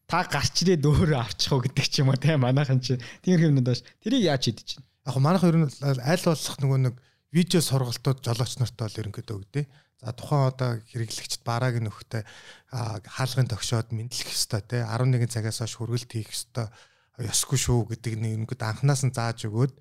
та 0.08 0.24
гарч 0.24 0.64
ирээд 0.64 0.88
өөрөө 0.88 1.20
авчих 1.28 1.52
уу 1.52 1.60
гэдэг 1.60 1.86
ч 1.92 2.00
юм 2.00 2.16
уу 2.16 2.16
тий 2.16 2.40
манайхан 2.40 2.80
чинь 2.80 3.04
тийм 3.20 3.36
юмнууд 3.52 3.68
бааш. 3.68 3.84
Тэрийг 4.00 4.32
яаж 4.32 4.48
хийдэж 4.48 4.80
чинь. 4.80 4.86
Яг 5.04 5.20
манайх 5.20 5.44
ер 5.44 5.60
нь 5.60 5.68
аль 5.84 6.24
болох 6.24 6.58
нөгөө 6.58 6.80
нэг 6.88 6.96
видео 7.32 7.62
сургалтууд 7.62 8.24
жолооч 8.26 8.58
нартай 8.58 8.88
бол 8.88 9.00
ерөнхийдөө 9.04 9.38
өгдөө. 9.38 9.66
За 10.00 10.14
тухайн 10.16 10.48
одоо 10.48 10.70
хэрэглэгчд 10.90 11.44
барааг 11.44 11.84
нөхөтэй 11.84 12.24
хаалгын 12.72 13.52
тогшоод 13.52 13.92
мэдлэх 13.92 14.32
ёстой 14.32 14.64
те 14.64 14.82
11 14.88 15.28
цагаас 15.28 15.60
хойш 15.60 15.76
хүргэлт 15.76 16.12
хийх 16.16 16.32
ёстой 16.32 16.72
ёсгүй 17.20 17.60
шүү 17.60 17.92
гэдэг 17.92 18.14
нэг 18.16 18.32
ерөнхийдөө 18.40 18.68
анханаас 18.72 19.04
нь 19.04 19.12
зааж 19.12 19.44
өгөөд 19.52 19.74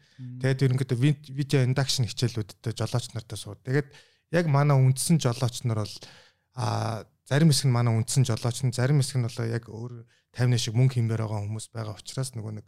тэгээд 0.42 0.64
ерөнхийдөө 0.66 0.98
видео 1.38 1.62
индакшн 1.62 2.11
хичээлүүдтэй 2.11 2.74
жолооч 2.74 3.14
нартай 3.14 3.38
сууд. 3.38 3.62
Тэгээд 3.62 3.88
яг 4.34 4.44
манай 4.50 4.74
үндсэн 4.74 5.22
жолооч 5.22 5.62
нар 5.62 5.87
бол 5.87 5.96
а 6.58 7.06
зарим 7.30 7.54
хэсэг 7.54 7.70
нь 7.70 7.76
манай 7.78 7.94
үндсэн 7.94 8.26
жолооч 8.26 8.66
нь 8.66 8.74
зарим 8.74 8.98
хэсэг 8.98 9.22
нь 9.22 9.26
бол 9.30 9.38
яг 9.46 9.64
өөр 9.70 10.02
50 10.34 10.58
шиг 10.58 10.74
мөнгө 10.74 10.98
хэмээр 10.98 11.22
байгаа 11.22 11.46
хүмүүс 11.46 11.66
байгаа 11.70 11.94
учраас 11.94 12.34
нөгөө 12.34 12.52
нэг 12.58 12.66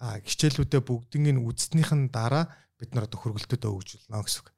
хичээлүүдээ 0.00 0.82
бүгднийг 0.82 1.38
үзснийх 1.44 1.90
нь 1.94 2.10
дараа 2.10 2.50
бид 2.78 2.94
нар 2.94 3.06
одоо 3.06 3.18
хөргөлтөд 3.20 3.62
өгжүүлнэ 3.64 4.18
гэсэн 4.18 4.42
үг. 4.42 4.48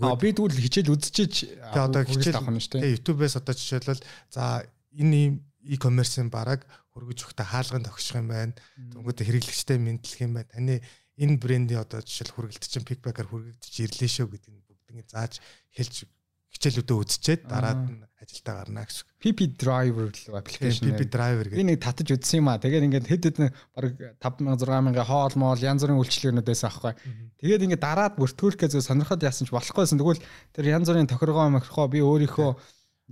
Аа 0.00 0.16
би 0.16 0.32
тэгвэл 0.32 0.56
хичээл 0.56 0.92
үзчихэж 0.96 1.34
тэгээ 1.72 1.86
одоо 1.88 2.02
хичээл 2.04 2.40
авах 2.40 2.52
нь 2.56 2.62
шүү 2.62 2.80
дээ. 2.80 2.94
YouTube-ээс 2.96 3.36
одоо 3.36 3.54
жишээлбэл 3.56 4.02
за 4.32 4.64
энэ 4.96 5.40
e-commerce-ийн 5.68 6.32
бараг 6.32 6.64
хөргөж 6.96 7.18
өгөхтэй 7.28 7.46
хаалганд 7.48 7.84
тогших 7.88 8.16
юм 8.16 8.28
байна. 8.32 8.56
Тэнгүүд 8.76 9.18
хэрэглэгчтэй 9.24 9.76
мэдлэх 9.76 10.20
юм 10.24 10.32
байна. 10.40 10.48
Таны 10.48 10.74
энэ 11.20 11.36
брендийн 11.36 11.84
одоо 11.84 12.00
жишээл 12.00 12.32
хөргөлт 12.32 12.64
чинь 12.64 12.88
пикбакаар 12.88 13.28
хөргөгдөж 13.28 13.74
ирлээ 13.84 14.08
шүү 14.08 14.28
гэдэг 14.32 14.52
нь 14.54 14.64
бүгднийг 14.64 15.08
зааж 15.12 15.42
хэлж 15.74 16.08
хичээлүүдээ 16.54 16.96
үзчихэд 16.98 17.42
дараад 17.48 17.82
нь 17.88 18.08
ажилдаа 18.18 18.54
гарна 18.60 18.82
гэсэн. 18.84 19.06
PP 19.22 19.38
driver 19.56 20.08
л 20.10 20.36
аппликейшн. 20.36 20.84
PP 20.90 21.00
driver 21.06 21.46
гэдэг. 21.48 21.58
Би 21.58 21.64
нэг 21.64 21.78
татаж 21.80 22.08
үзсэн 22.12 22.42
юм 22.42 22.50
аа. 22.50 22.58
Тэгээд 22.58 22.86
ингээд 22.88 23.06
хэд 23.08 23.24
хэдэн 23.30 23.48
баг 23.72 23.94
5000 24.20 24.92
6000 24.92 25.06
хоол 25.06 25.34
моол 25.38 25.60
янз 25.62 25.80
бүрийн 25.86 26.00
үйлчлэгнүүдээс 26.02 26.62
авахгүй. 26.66 26.92
Тэгээд 27.38 27.64
ингээд 27.64 27.84
дараад 27.84 28.18
бүртгүүлэхээ 28.18 28.72
зөв 28.74 28.82
сонирхоод 28.82 29.22
яасан 29.22 29.46
ч 29.46 29.54
болохгүйсэн. 29.54 30.02
Тэгвэл 30.02 30.24
тэр 30.50 30.66
янз 30.66 30.90
бүрийн 30.90 31.08
тохиргоо 31.08 31.46
мохиргоо 31.56 31.86
би 31.88 32.02
өөрийнхөө 32.02 32.50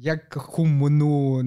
яг 0.05 0.29
хүм 0.29 0.69
мөн 0.83 0.99
үү 1.01 1.47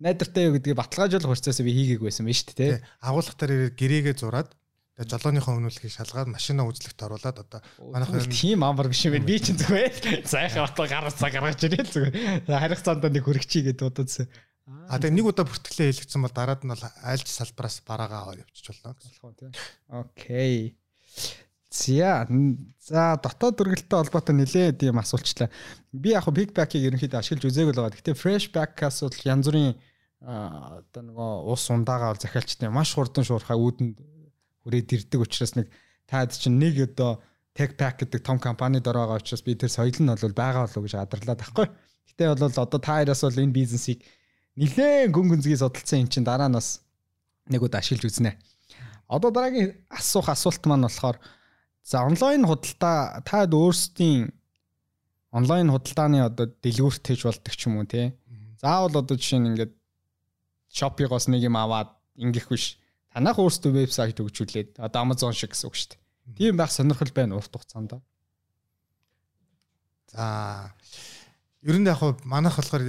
найдартай 0.00 0.42
юу 0.48 0.56
гэдгийг 0.58 0.80
баталгаажуулах 0.80 1.30
процесс 1.38 1.60
би 1.62 1.76
хийгээгүй 1.76 2.08
байсан 2.08 2.26
биз 2.26 2.42
дээ. 2.50 2.82
Агуулгах 3.04 3.38
дээр 3.38 3.70
гэрээгээ 3.78 4.16
зураад 4.18 4.50
Тэгээ 4.94 5.10
жолооныхоо 5.10 5.58
өнүүлгийг 5.58 5.90
шалгаад 5.90 6.30
машина 6.30 6.62
үзлэгт 6.70 7.02
оруулаад 7.02 7.38
одоо 7.42 7.60
манайх 7.90 8.30
тийм 8.30 8.62
амар 8.62 8.86
биш 8.86 9.02
юм 9.10 9.18
би 9.26 9.42
чинь 9.42 9.58
зүгээр 9.58 10.22
сайхан 10.22 10.70
отоо 10.70 10.86
гаргаж 10.86 11.18
цаг 11.18 11.34
гаргаж 11.34 11.66
ирээл 11.66 11.90
зүгээр 11.90 12.14
харигцаанд 12.46 13.02
нэг 13.02 13.26
хөрөгчий 13.26 13.66
гэдээ 13.66 13.90
бодсон. 13.90 14.30
А 14.86 15.02
тэгээ 15.02 15.18
нэг 15.18 15.26
удаа 15.26 15.50
бүртгэлээ 15.50 15.90
хэлгэсэн 15.98 16.22
бол 16.22 16.30
дараад 16.30 16.62
нь 16.62 16.70
бол 16.70 16.84
айлч 17.02 17.26
салбараас 17.26 17.82
бараагаа 17.82 18.38
явчих 18.38 18.78
болно. 18.86 19.50
Окей. 19.90 20.78
За 21.74 22.30
за 22.78 23.18
дотоод 23.18 23.58
дүргэлттэй 23.58 23.98
холбоотой 23.98 24.38
нэлээд 24.38 24.86
юм 24.86 25.02
асуулчлаа. 25.02 25.50
Би 25.90 26.14
яг 26.14 26.30
big 26.30 26.54
back-ийг 26.54 26.86
ерөнхийдөө 26.94 27.18
ашиглаж 27.18 27.50
үзээгүй 27.50 27.74
л 27.74 27.82
байгаа. 27.82 27.98
Гэтэ 27.98 28.14
fresh 28.14 28.54
back-аас 28.54 29.02
бол 29.02 29.26
янз 29.26 29.50
бүрийн 29.50 29.74
одоо 30.22 31.02
нөгөө 31.02 31.30
ус 31.50 31.66
ундаагаа 31.68 32.14
захиалчтай 32.16 32.70
маш 32.70 32.94
хурдан 32.94 33.26
шуурхаа 33.26 33.58
үүдэнд 33.58 34.13
хүрээд 34.64 34.92
ирдэг 34.96 35.20
учраас 35.20 35.54
нэг 35.54 35.68
таад 36.08 36.32
чинь 36.32 36.58
нэг 36.58 36.80
одоо 36.80 37.22
tech 37.54 37.76
pack 37.78 38.02
гэдэг 38.02 38.20
том 38.24 38.38
компанид 38.42 38.88
ороо 38.88 39.06
байгаа 39.06 39.20
учраас 39.22 39.44
би 39.44 39.54
тэр 39.54 39.70
соёл 39.70 39.94
нь 40.00 40.10
бол 40.10 40.34
байгаа 40.34 40.66
болов 40.66 40.82
гэж 40.82 40.94
гадарлаад 40.98 41.40
байхгүй. 41.40 41.66
Гэтэ 42.10 42.24
бол 42.34 42.42
одоо 42.42 42.80
та 42.80 42.98
хоёроос 42.98 43.22
бол 43.22 43.42
энэ 43.44 43.54
бизнесийг 43.54 44.02
нилээн 44.56 45.12
гүн 45.14 45.28
гүнзгий 45.30 45.58
судалсан 45.58 46.02
юм 46.02 46.08
чинь 46.10 46.26
дараа 46.26 46.48
нь 46.48 46.56
бас 46.58 46.82
нэг 47.46 47.62
удаа 47.62 47.78
ашиглаж 47.78 48.10
үзнэ. 48.10 48.34
Одоо 49.06 49.30
дараагийн 49.30 49.76
асуух 49.90 50.28
асуулт 50.28 50.64
маань 50.66 50.86
болохоор 50.86 51.18
за 51.84 52.02
онлайн 52.02 52.42
худалдаа 52.48 53.22
та 53.22 53.46
өөрсдийн 53.46 54.32
онлайн 55.30 55.68
худалдааны 55.70 56.22
одоо 56.24 56.46
дэлгүүрт 56.48 57.04
хийж 57.04 57.22
болдог 57.26 57.54
ч 57.54 57.66
юм 57.66 57.78
уу 57.78 57.86
тий. 57.86 58.14
Заавал 58.62 59.02
одоо 59.02 59.16
жишээ 59.18 59.40
нь 59.42 59.48
ингээд 59.52 59.72
Shopee-гоос 60.74 61.30
нэг 61.30 61.42
юм 61.46 61.58
аваад 61.58 61.90
ингэх 62.18 62.48
биш. 62.50 62.78
Танах 63.14 63.38
өөрсдөө 63.38 63.70
вебсайт 63.78 64.18
өгчүүлээд 64.18 64.82
одоо 64.82 65.06
Amazon 65.06 65.30
шиг 65.30 65.54
гэсэн 65.54 65.70
үг 65.70 65.78
шүү 65.78 65.94
дээ. 65.94 66.02
Тийм 66.34 66.58
байх 66.58 66.74
сонирхол 66.74 67.14
байна 67.14 67.38
урт 67.38 67.54
хугацаанд. 67.54 68.02
За 70.10 70.74
ер 71.62 71.76
нь 71.78 71.86
яг 71.86 72.02
хуу 72.02 72.18
манайх 72.26 72.58
болохоор 72.58 72.82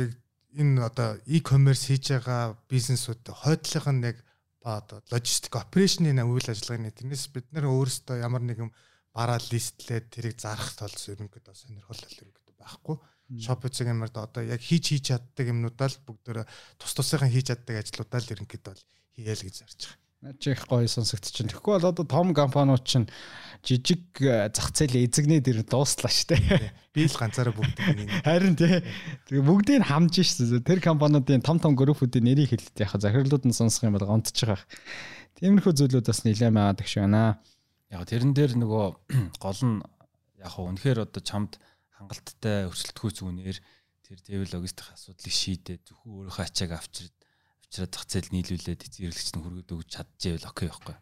энэ 0.58 0.82
одоо 0.82 1.22
e-commerce 1.30 1.94
хийж 1.94 2.18
байгаа 2.18 2.58
бизнесүүд 2.66 3.22
хойдлынх 3.38 3.88
нь 3.94 4.06
яг 4.10 4.18
одоо 4.66 5.06
логистик 5.14 5.62
операшны 5.62 6.10
үйл 6.10 6.50
ажиллагааны 6.50 6.90
тэрнээс 6.90 7.30
бид 7.30 7.46
нэр 7.54 7.70
өөрсдөө 7.70 8.18
ямар 8.18 8.42
нэгэн 8.42 8.74
бараа 9.14 9.38
листлээд 9.38 10.10
тэрийг 10.10 10.42
зарах 10.42 10.74
тул 10.74 10.90
ерөнхийдөө 10.90 11.54
сонирхол 11.54 12.02
ерөнхийдөө 12.02 12.56
байхгүй. 12.58 12.98
Shop 13.46 13.62
үзэг 13.62 13.94
юмар 13.94 14.10
одоо 14.10 14.42
яг 14.42 14.58
хийж 14.58 14.90
хийж 14.90 15.14
чаддаг 15.14 15.54
юмнуудаа 15.54 15.90
л 15.94 16.02
бүгдөө 16.02 16.50
тус 16.82 16.94
тусынхаа 16.98 17.30
хийж 17.30 17.54
чаддаг 17.54 17.78
ажлуудаа 17.78 18.20
л 18.26 18.34
ерөнхийдөө 18.34 18.74
хийгээл 19.18 19.46
гэж 19.46 19.56
зарж 19.62 19.80
байгаа. 19.86 20.05
Наач 20.26 20.42
их 20.50 20.66
гоё 20.66 20.90
сонсогдож 20.90 21.30
чинь. 21.30 21.54
Тэгэхгүй 21.54 21.78
бол 21.78 21.86
одоо 21.86 22.02
том 22.02 22.34
компаниуд 22.34 22.82
чинь 22.82 23.06
жижиг 23.62 24.10
э, 24.26 24.50
зах 24.50 24.74
зээл 24.74 25.06
эзэгнээд 25.06 25.54
ир 25.54 25.62
дууслаа 25.62 26.10
штэ. 26.10 26.42
Би 26.98 27.06
л 27.06 27.14
ганцаараа 27.14 27.54
бүгд 27.54 27.78
Харин 28.26 28.58
тий. 28.58 28.82
Тэгээ 29.30 29.46
бүгдийг 29.46 29.86
хамж 29.86 30.26
штэ. 30.26 30.66
Тэр 30.66 30.82
компаниудын 30.82 31.46
том 31.46 31.62
том 31.62 31.78
группүүдийн 31.78 32.26
нэрийг 32.26 32.58
хэлээд 32.58 32.74
яхаа 32.74 33.06
захирлууд 33.06 33.46
нь 33.46 33.54
сонсох 33.54 33.86
юм 33.86 34.02
бол 34.02 34.10
гомдож 34.10 34.34
байгаа. 34.34 34.66
Тиймэрхүү 35.38 35.74
зүйлүүд 35.78 36.10
бас 36.10 36.26
нэлээд 36.26 36.82
гэх 36.82 36.90
шиг 36.90 37.06
байна. 37.06 37.38
Яг 37.94 38.10
тэрэн 38.10 38.34
дээр 38.34 38.58
нөгөө 38.66 38.86
гол 39.46 39.62
нь 39.62 39.86
яг 40.42 40.50
хөө 40.58 40.74
үнэхээр 40.74 41.06
одоо 41.06 41.22
чамд 41.22 41.62
хангалттай 42.02 42.66
өрсөлдөхүй 42.66 43.14
зүгнээр 43.14 43.58
тэр 44.10 44.18
дэвэл 44.26 44.58
логистик 44.58 44.90
асуудлыг 44.90 45.30
шийдээ 45.30 45.86
зөвхөн 45.86 46.26
өөрийнхөө 46.26 46.46
ачааг 46.50 46.72
авчирд 46.82 47.14
авчирад 47.66 47.92
зах 47.98 48.06
зээл 48.06 48.30
нийлүүлээд 48.30 48.86
эзэрлэгч 48.86 49.30
нь 49.34 49.42
хүргээд 49.42 49.74
өгч 49.74 49.90
чадчихвэл 49.90 50.50
окей 50.50 50.70
байхгүй. 50.70 50.96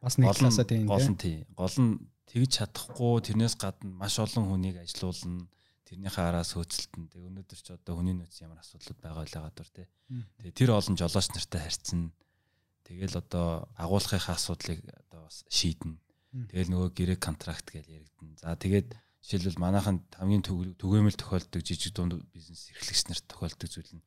Бас 0.00 0.16
нэг 0.16 0.32
талаасаа 0.32 0.64
тийм 0.64 0.88
гол 0.88 1.04
нь 1.04 1.20
тий. 1.20 1.36
Гол 1.52 1.76
нь 1.76 1.92
тэгж 2.32 2.50
чадахгүй 2.64 3.14
тэрнээс 3.28 3.54
гадна 3.60 3.92
маш 3.92 4.16
олон 4.16 4.48
хүнийг 4.48 4.80
ажилуулна 4.80 5.44
тэрнийхээ 5.88 6.24
араас 6.28 6.52
хөөцөлтөн. 6.56 7.04
Тэг 7.12 7.22
өнөөдөр 7.28 7.60
ч 7.60 7.68
одоо 7.72 7.94
хүний 7.96 8.16
нөөц 8.16 8.36
ямар 8.44 8.60
асуудлууд 8.60 9.00
байгаа 9.00 9.20
байлаа 9.24 9.42
гадар 9.48 9.68
тий. 9.72 9.86
Тэгээ 10.40 10.56
тэр 10.56 10.70
олон 10.76 10.96
жолооч 10.96 11.28
нартай 11.32 11.60
харьцсан. 11.64 12.12
Тэгэл 12.84 13.16
одоо 13.20 13.68
агуулгынхаа 13.76 14.36
асуудлыг 14.36 14.80
одоо 14.84 15.28
бас 15.28 15.44
шийднэ. 15.48 15.96
Тэгэл 16.52 16.72
нөгөө 16.72 16.90
гэрээ 16.92 17.18
контракт 17.18 17.68
гэж 17.72 17.88
яригдана. 17.88 18.36
За 18.36 18.56
тэгээд 18.56 18.92
жишээлбэл 19.24 19.60
манайхан 19.60 20.04
хамгийн 20.16 20.44
түгээмэл 20.76 21.16
тохиолдог 21.16 21.60
жижиг 21.64 21.96
дунд 21.96 22.20
бизнес 22.32 22.68
эрхлэгч 22.72 23.08
нарт 23.08 23.24
тохиолдог 23.28 23.68
зүйл 23.68 23.92
нь 23.96 24.04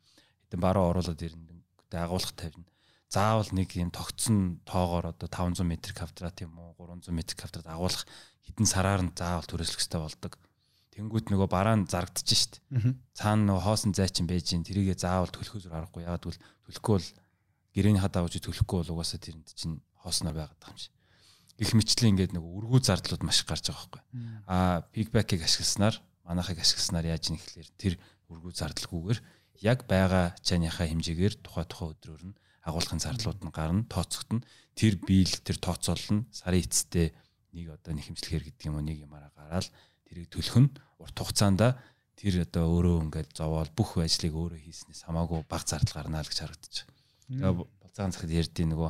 хэдэн 0.49 0.61
баруун 0.61 0.89
оруулаад 0.93 1.21
ирнэ. 1.21 1.60
Гэдэг 1.91 2.07
агуулга 2.07 2.31
тавина. 2.39 2.71
Заавал 3.11 3.51
нэг 3.51 3.75
юм 3.75 3.91
тогтсон 3.91 4.63
тоогоор 4.63 5.11
одоо 5.11 5.27
500 5.27 5.67
м 5.67 5.75
квадрат 5.75 6.39
юм 6.39 6.55
уу 6.55 6.71
300 6.79 7.11
м 7.11 7.19
квадрат 7.19 7.67
агуулах 7.67 8.07
хэдэн 8.47 8.63
сараар 8.63 9.03
нь 9.03 9.11
заавал 9.11 9.43
түрээслэх 9.43 9.83
хэрэгтэй 9.83 9.99
болдог. 9.99 10.39
Тэнгүүт 10.95 11.27
нөгөө 11.27 11.49
бараа 11.51 11.75
нь 11.75 11.91
зарагдчих 11.91 12.39
штт. 12.39 12.53
Цаана 13.11 13.51
нөгөө 13.51 13.63
хоосон 13.67 13.91
зайчин 13.91 14.31
байж 14.31 14.55
ин 14.55 14.63
тэрийгэ 14.63 14.95
заавал 14.95 15.27
төлөхөө 15.27 15.67
зүр 15.67 15.75
аргагүй. 15.75 16.07
Ягаад 16.07 16.23
гэвэл 16.23 16.39
төлөхгүй 16.71 16.93
бол 16.95 17.09
гэрээнийхаа 17.75 18.11
давж 18.15 18.39
төлөхгүй 18.39 18.77
бол 18.79 18.93
угаасаа 18.95 19.19
тэрэнд 19.19 19.51
чинь 19.51 19.83
хоосноо 19.99 20.31
байгаад 20.31 20.55
байгаа 20.55 20.75
юм 20.75 20.79
шиг 20.79 20.95
их 21.61 21.77
мэтчлийн 21.77 22.17
ингээд 22.17 22.33
нэг 22.33 22.41
үргүү 22.41 22.79
зардлууд 22.81 23.21
маш 23.21 23.45
гарч 23.45 23.69
байгаа 23.69 24.01
байхгүй. 24.01 24.01
Аа 24.49 24.81
пикбэкийг 24.89 25.45
ашигласнаар 25.45 25.95
манахыг 26.25 26.57
ашигласнаар 26.57 27.13
яаж 27.13 27.29
нэхлээр 27.29 27.69
тэр 27.77 27.93
үргүү 28.33 28.51
зардлгүйгээр 28.57 29.19
яг 29.61 29.85
байгаа 29.85 30.33
чаныхаа 30.41 30.89
хэмжээгээр 30.89 31.33
тухай 31.45 31.65
тухай 31.69 31.93
өдрөөр 31.93 32.23
нь 32.33 32.37
агуулгын 32.65 33.01
зардлууд 33.01 33.41
нь 33.41 33.53
гарна, 33.53 33.85
тооцогдно. 33.89 34.45
Тэр 34.77 34.97
биел 35.01 35.33
тэр 35.45 35.57
тооцоолно 35.57 36.25
сарын 36.33 36.61
эцэстээ 36.65 37.07
нэг 37.53 37.67
одоо 37.77 37.93
нэг 37.93 38.05
хэмжлэхэр 38.09 38.43
гэдэг 38.49 38.67
юм 38.69 38.77
уу 38.77 38.85
нэг 38.85 39.01
юмараа 39.05 39.31
гараад 39.37 39.69
тэрийг 40.05 40.29
төлөх 40.29 40.57
нь 40.61 40.69
урт 41.01 41.17
хугацаанд 41.17 41.77
тэр 42.15 42.45
одоо 42.45 42.65
өөрөө 42.69 42.97
ингээд 43.09 43.29
зовоол 43.33 43.69
бүх 43.73 43.97
ажлыг 43.97 44.33
өөрөө 44.37 44.61
хийснээс 44.61 45.09
хамаагүй 45.09 45.41
баг 45.49 45.65
зардал 45.65 46.05
гарна 46.05 46.21
л 46.21 46.29
гэж 46.29 46.39
байгаа. 46.45 46.85
Тэгээ 47.33 47.53
болцаан 47.81 48.13
захад 48.13 48.29
ярьдیں۔ 48.29 48.69
нөгөө 48.69 48.89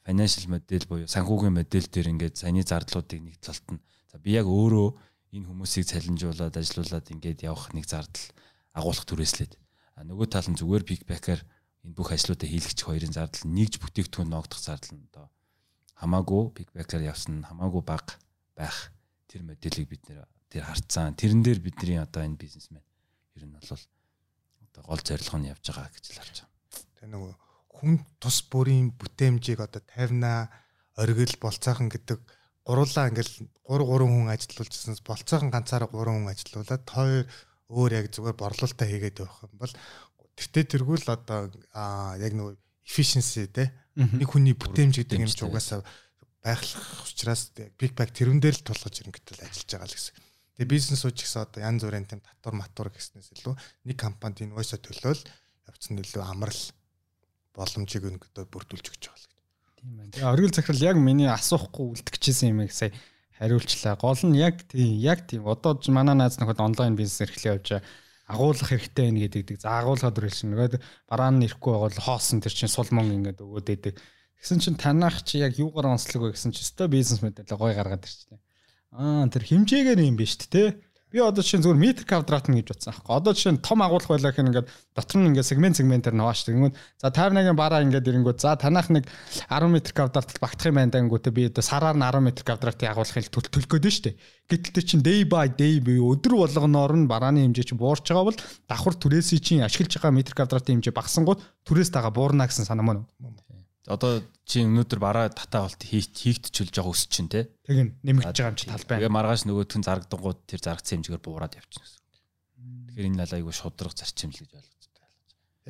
financial 0.00 0.46
модель 0.48 0.86
буюу 0.88 1.08
санхүүгийн 1.12 1.54
модель 1.60 1.88
дээр 1.92 2.08
ингээд 2.16 2.40
саяны 2.40 2.64
зардлуудыг 2.64 3.20
нэг 3.20 3.36
талт 3.44 3.66
нь 3.68 3.84
за 4.08 4.16
би 4.16 4.32
яг 4.32 4.48
өөрөө 4.48 4.88
энэ 5.36 5.44
хүмүүсийг 5.44 5.84
цалинжуулаад 5.92 6.56
ажилуулад 6.56 7.06
ингээд 7.12 7.44
явах 7.44 7.68
нэг 7.76 7.84
зардал 7.84 8.26
агуулах 8.72 9.04
түрээслээд 9.04 9.59
нөгөө 10.04 10.26
тал 10.32 10.48
нь 10.48 10.58
зүгээр 10.58 10.84
пикбэкер 10.86 11.40
энэ 11.84 11.96
бүх 11.96 12.12
ажлуудаа 12.12 12.48
хийлгэж 12.48 12.78
хоёрын 12.84 13.14
зардал 13.16 13.44
нэгж 13.48 13.80
бүтээгдэхүүн 13.80 14.30
ноогдох 14.30 14.60
зардал 14.60 14.96
нь 14.96 15.06
одоо 15.12 15.26
хамаагүй 16.00 16.42
пикбэкер 16.56 17.04
явсан 17.04 17.44
хамаагүй 17.44 17.82
бага 17.84 18.16
байх 18.56 18.92
тэр 19.28 19.44
модельийг 19.44 19.88
бид 19.88 20.02
нэр 20.08 20.24
тэр 20.48 20.64
харцсан 20.64 21.16
тэрэн 21.16 21.44
дээр 21.44 21.60
бидний 21.60 22.00
одоо 22.00 22.24
энэ 22.24 22.40
бизнесмен 22.40 22.84
ер 23.36 23.44
нь 23.44 23.54
бол 23.54 23.68
одоо 23.70 24.82
гол 24.84 25.02
зорилго 25.04 25.36
нь 25.38 25.50
явж 25.52 25.64
байгаа 25.68 25.92
гэж 25.92 26.04
л 26.10 26.20
харж 26.20 26.36
байгаа. 26.42 26.50
Тэгээ 26.96 27.12
нөгөө 27.14 27.32
хүн 27.80 27.94
тус 28.20 28.38
бүрийн 28.50 28.92
бүтээмжийг 28.96 29.60
одоо 29.60 29.82
тавина 29.84 30.50
оргил 30.96 31.34
болцоохон 31.40 31.88
гэдэг 31.88 32.18
гурлаа 32.66 33.08
ингээл 33.08 33.48
3 33.64 33.84
3 33.88 34.04
хүн 34.04 34.28
ажиллуулжсанс 34.34 35.00
болцоохон 35.06 35.50
ганцаараа 35.54 35.88
3 35.88 36.12
хүн 36.12 36.28
ажиллуулад 36.28 36.84
хоёр 36.84 37.24
өөр 37.70 37.90
яг 38.02 38.06
зүгээр 38.10 38.36
борлуулалтаа 38.36 38.86
хийгээд 38.90 39.22
явах 39.22 39.46
юм 39.46 39.54
бол 39.62 39.74
тэртээ 40.36 40.64
тэргүүл 40.74 41.06
одоо 41.06 41.48
яг 42.18 42.32
нөгөө 42.34 42.54
efficiency 42.86 43.46
те 43.46 43.70
нэг 43.94 44.26
хүний 44.26 44.54
бүтээмж 44.58 45.06
гэдэг 45.06 45.22
юм 45.22 45.30
чи 45.30 45.46
угаасаа 45.46 45.86
байхлах 46.42 47.06
учраас 47.06 47.52
big 47.54 47.94
bag 47.94 48.10
тэрэн 48.10 48.40
дээр 48.40 48.58
л 48.58 48.66
тулгаж 48.66 48.94
ирэнгөтөл 49.04 49.44
ажиллаж 49.44 49.68
байгаа 49.70 49.88
л 49.88 49.96
гэсэн. 49.96 50.14
Тэгээ 50.56 50.72
бизнес 50.72 51.04
ууч 51.04 51.18
гэсэн 51.20 51.40
одоо 51.44 51.60
янз 51.60 51.82
бүрийн 51.84 52.08
тийм 52.08 52.20
татвар 52.24 52.54
матур 52.56 52.88
гэснээс 52.88 53.32
илүү 53.36 53.54
нэг 53.86 53.96
компанид 54.00 54.44
инвойсо 54.48 54.80
төлөөл 54.80 55.22
явцсан 55.68 56.00
илүү 56.00 56.24
амрал 56.24 56.62
боломжийг 57.52 58.04
өнгөдөө 58.08 58.44
бүрдүүлж 58.48 58.86
өгч 58.88 59.02
байгаа 59.04 59.20
л 59.20 59.28
гэдэг. 59.28 59.46
Тийм 59.76 59.92
байна. 60.00 60.12
Тэгээ 60.16 60.32
оргил 60.32 60.56
захирал 60.56 60.88
яг 60.88 60.96
миний 60.96 61.28
асуухгүй 61.28 61.86
үлдчихсэн 61.92 62.56
юм 62.56 62.64
яг 62.64 62.72
сая 62.72 62.92
хариулчлаа. 63.40 63.96
Гол 63.96 64.20
нь 64.28 64.36
яг 64.36 64.68
тийм 64.68 65.00
яг 65.00 65.24
тийм 65.24 65.48
одоо 65.48 65.80
манай 65.88 66.14
наац 66.14 66.36
нөхөд 66.36 66.60
онлайн 66.60 66.94
бизнес 66.94 67.24
эрхлээ 67.24 67.56
явж 67.56 67.80
агуулгах 68.28 68.70
хэрэгтэй 68.70 69.04
байна 69.08 69.20
гэдэг. 69.24 69.58
За 69.58 69.80
агуулгаад 69.80 70.18
үргэлжлэн 70.20 70.52
нөгөө 70.52 70.80
бараа 71.08 71.30
нь 71.32 71.48
ирэхгүй 71.48 71.74
бол 71.74 71.96
хоосон 71.96 72.44
тэр 72.44 72.52
чинь 72.54 72.70
сул 72.70 72.86
мөн 72.92 73.16
ингээд 73.16 73.40
өгөөд 73.40 73.68
идэг. 73.74 73.94
Тэгсэн 74.38 74.60
чинь 74.60 74.78
танах 74.78 75.24
чи 75.24 75.40
яг 75.40 75.58
юугаар 75.58 75.96
онцлог 75.96 76.30
вэ 76.30 76.36
гэсэн 76.36 76.52
чинь 76.52 76.64
өстой 76.68 76.88
бизнес 76.92 77.24
модель 77.24 77.48
гой 77.48 77.74
гаргаад 77.74 78.06
ирчихлээ. 78.06 78.40
Аа 78.94 79.26
тэр 79.32 79.44
хэмжээгээр 79.48 80.00
юм 80.04 80.16
биш 80.20 80.36
үү 80.38 80.46
те 80.46 80.64
Би 81.10 81.18
одоо 81.18 81.42
чинь 81.42 81.58
зүгээр 81.58 81.74
метр 81.74 82.04
квадрат 82.06 82.46
нь 82.46 82.62
гэж 82.62 82.70
бодсон 82.70 82.94
аахгүй. 82.94 83.14
Одоо 83.18 83.34
чинь 83.34 83.58
том 83.58 83.82
агуулга 83.82 84.14
байлаа 84.14 84.30
гэх 84.30 84.46
ингээд 84.46 84.70
дотор 84.94 85.18
нь 85.18 85.34
ингээд 85.34 85.50
сегмент 85.50 85.74
сегментээр 85.74 86.14
нугаашдаг. 86.14 86.54
Ингээд 86.54 86.78
за 87.02 87.10
51-ийн 87.10 87.58
бараа 87.58 87.82
ингээд 87.82 88.06
ирэнгүүт 88.06 88.38
за 88.38 88.54
танах 88.54 88.94
нэг 88.94 89.10
10 89.50 89.74
метр 89.74 89.90
квадрат 89.90 90.38
багтах 90.38 90.70
юм 90.70 90.78
байна 90.78 90.94
дангүүтээ 90.94 91.34
би 91.34 91.42
одоо 91.50 91.66
сараар 91.66 91.98
нь 91.98 92.06
10 92.06 92.22
метр 92.22 92.42
квадратын 92.46 92.94
агуулгыг 92.94 93.26
төлөх 93.26 93.66
гээд 93.66 93.86
нь 93.90 93.96
штэ. 93.98 94.10
Гэтэл 94.46 94.86
чинь 94.86 95.02
day 95.02 95.26
by 95.26 95.50
day 95.50 95.82
би 95.82 95.98
өдөр 95.98 96.46
болгоноор 96.46 96.94
нь 96.94 97.10
барааны 97.10 97.42
хэмжээ 97.42 97.74
чинь 97.74 97.82
буурч 97.82 98.06
байгаа 98.06 98.30
бол 98.30 98.38
давхар 98.70 98.94
түрээсийн 98.94 99.42
чинь 99.42 99.66
ашиглаж 99.66 99.98
байгаа 99.98 100.14
метр 100.14 100.38
квадратын 100.38 100.78
хэмжээ 100.78 100.94
багсангууд 100.94 101.42
түрээс 101.66 101.90
дагаа 101.90 102.14
буурна 102.14 102.46
гэсэн 102.46 102.70
санаа 102.70 102.86
мөн 102.86 102.98
одоо 103.90 104.22
чи 104.46 104.62
өнөөдөр 104.62 105.00
бараа 105.02 105.26
татаа 105.30 105.66
болт 105.66 105.82
хийгдчихүүлж 105.82 106.74
байгаа 106.74 106.94
өс 106.94 107.04
чинь 107.10 107.30
те. 107.30 107.50
Тэг 107.66 107.98
нэмэгдэж 108.06 108.36
байгаа 108.38 108.52
юм 108.54 108.58
чи 108.58 108.66
тал 108.70 108.86
байна. 108.86 109.00
Тэгээ 109.02 109.16
маргааш 109.18 109.42
нөгөөдх 109.46 109.76
нь 109.78 109.86
зарагдангууд 109.86 110.38
тэр 110.46 110.60
зарагдсан 110.62 111.02
хэмжээгээр 111.02 111.26
буураад 111.26 111.58
явчихна 111.58 111.84
гэсэн. 111.84 112.02
Тэгэхээр 112.90 113.08
энэ 113.10 113.18
лал 113.20 113.34
айгүй 113.34 113.54
шудраг 113.54 113.94
зарчим 113.98 114.30
л 114.30 114.40
гэж 114.42 114.52
ойлгож 114.54 114.86
байна. 114.94 115.14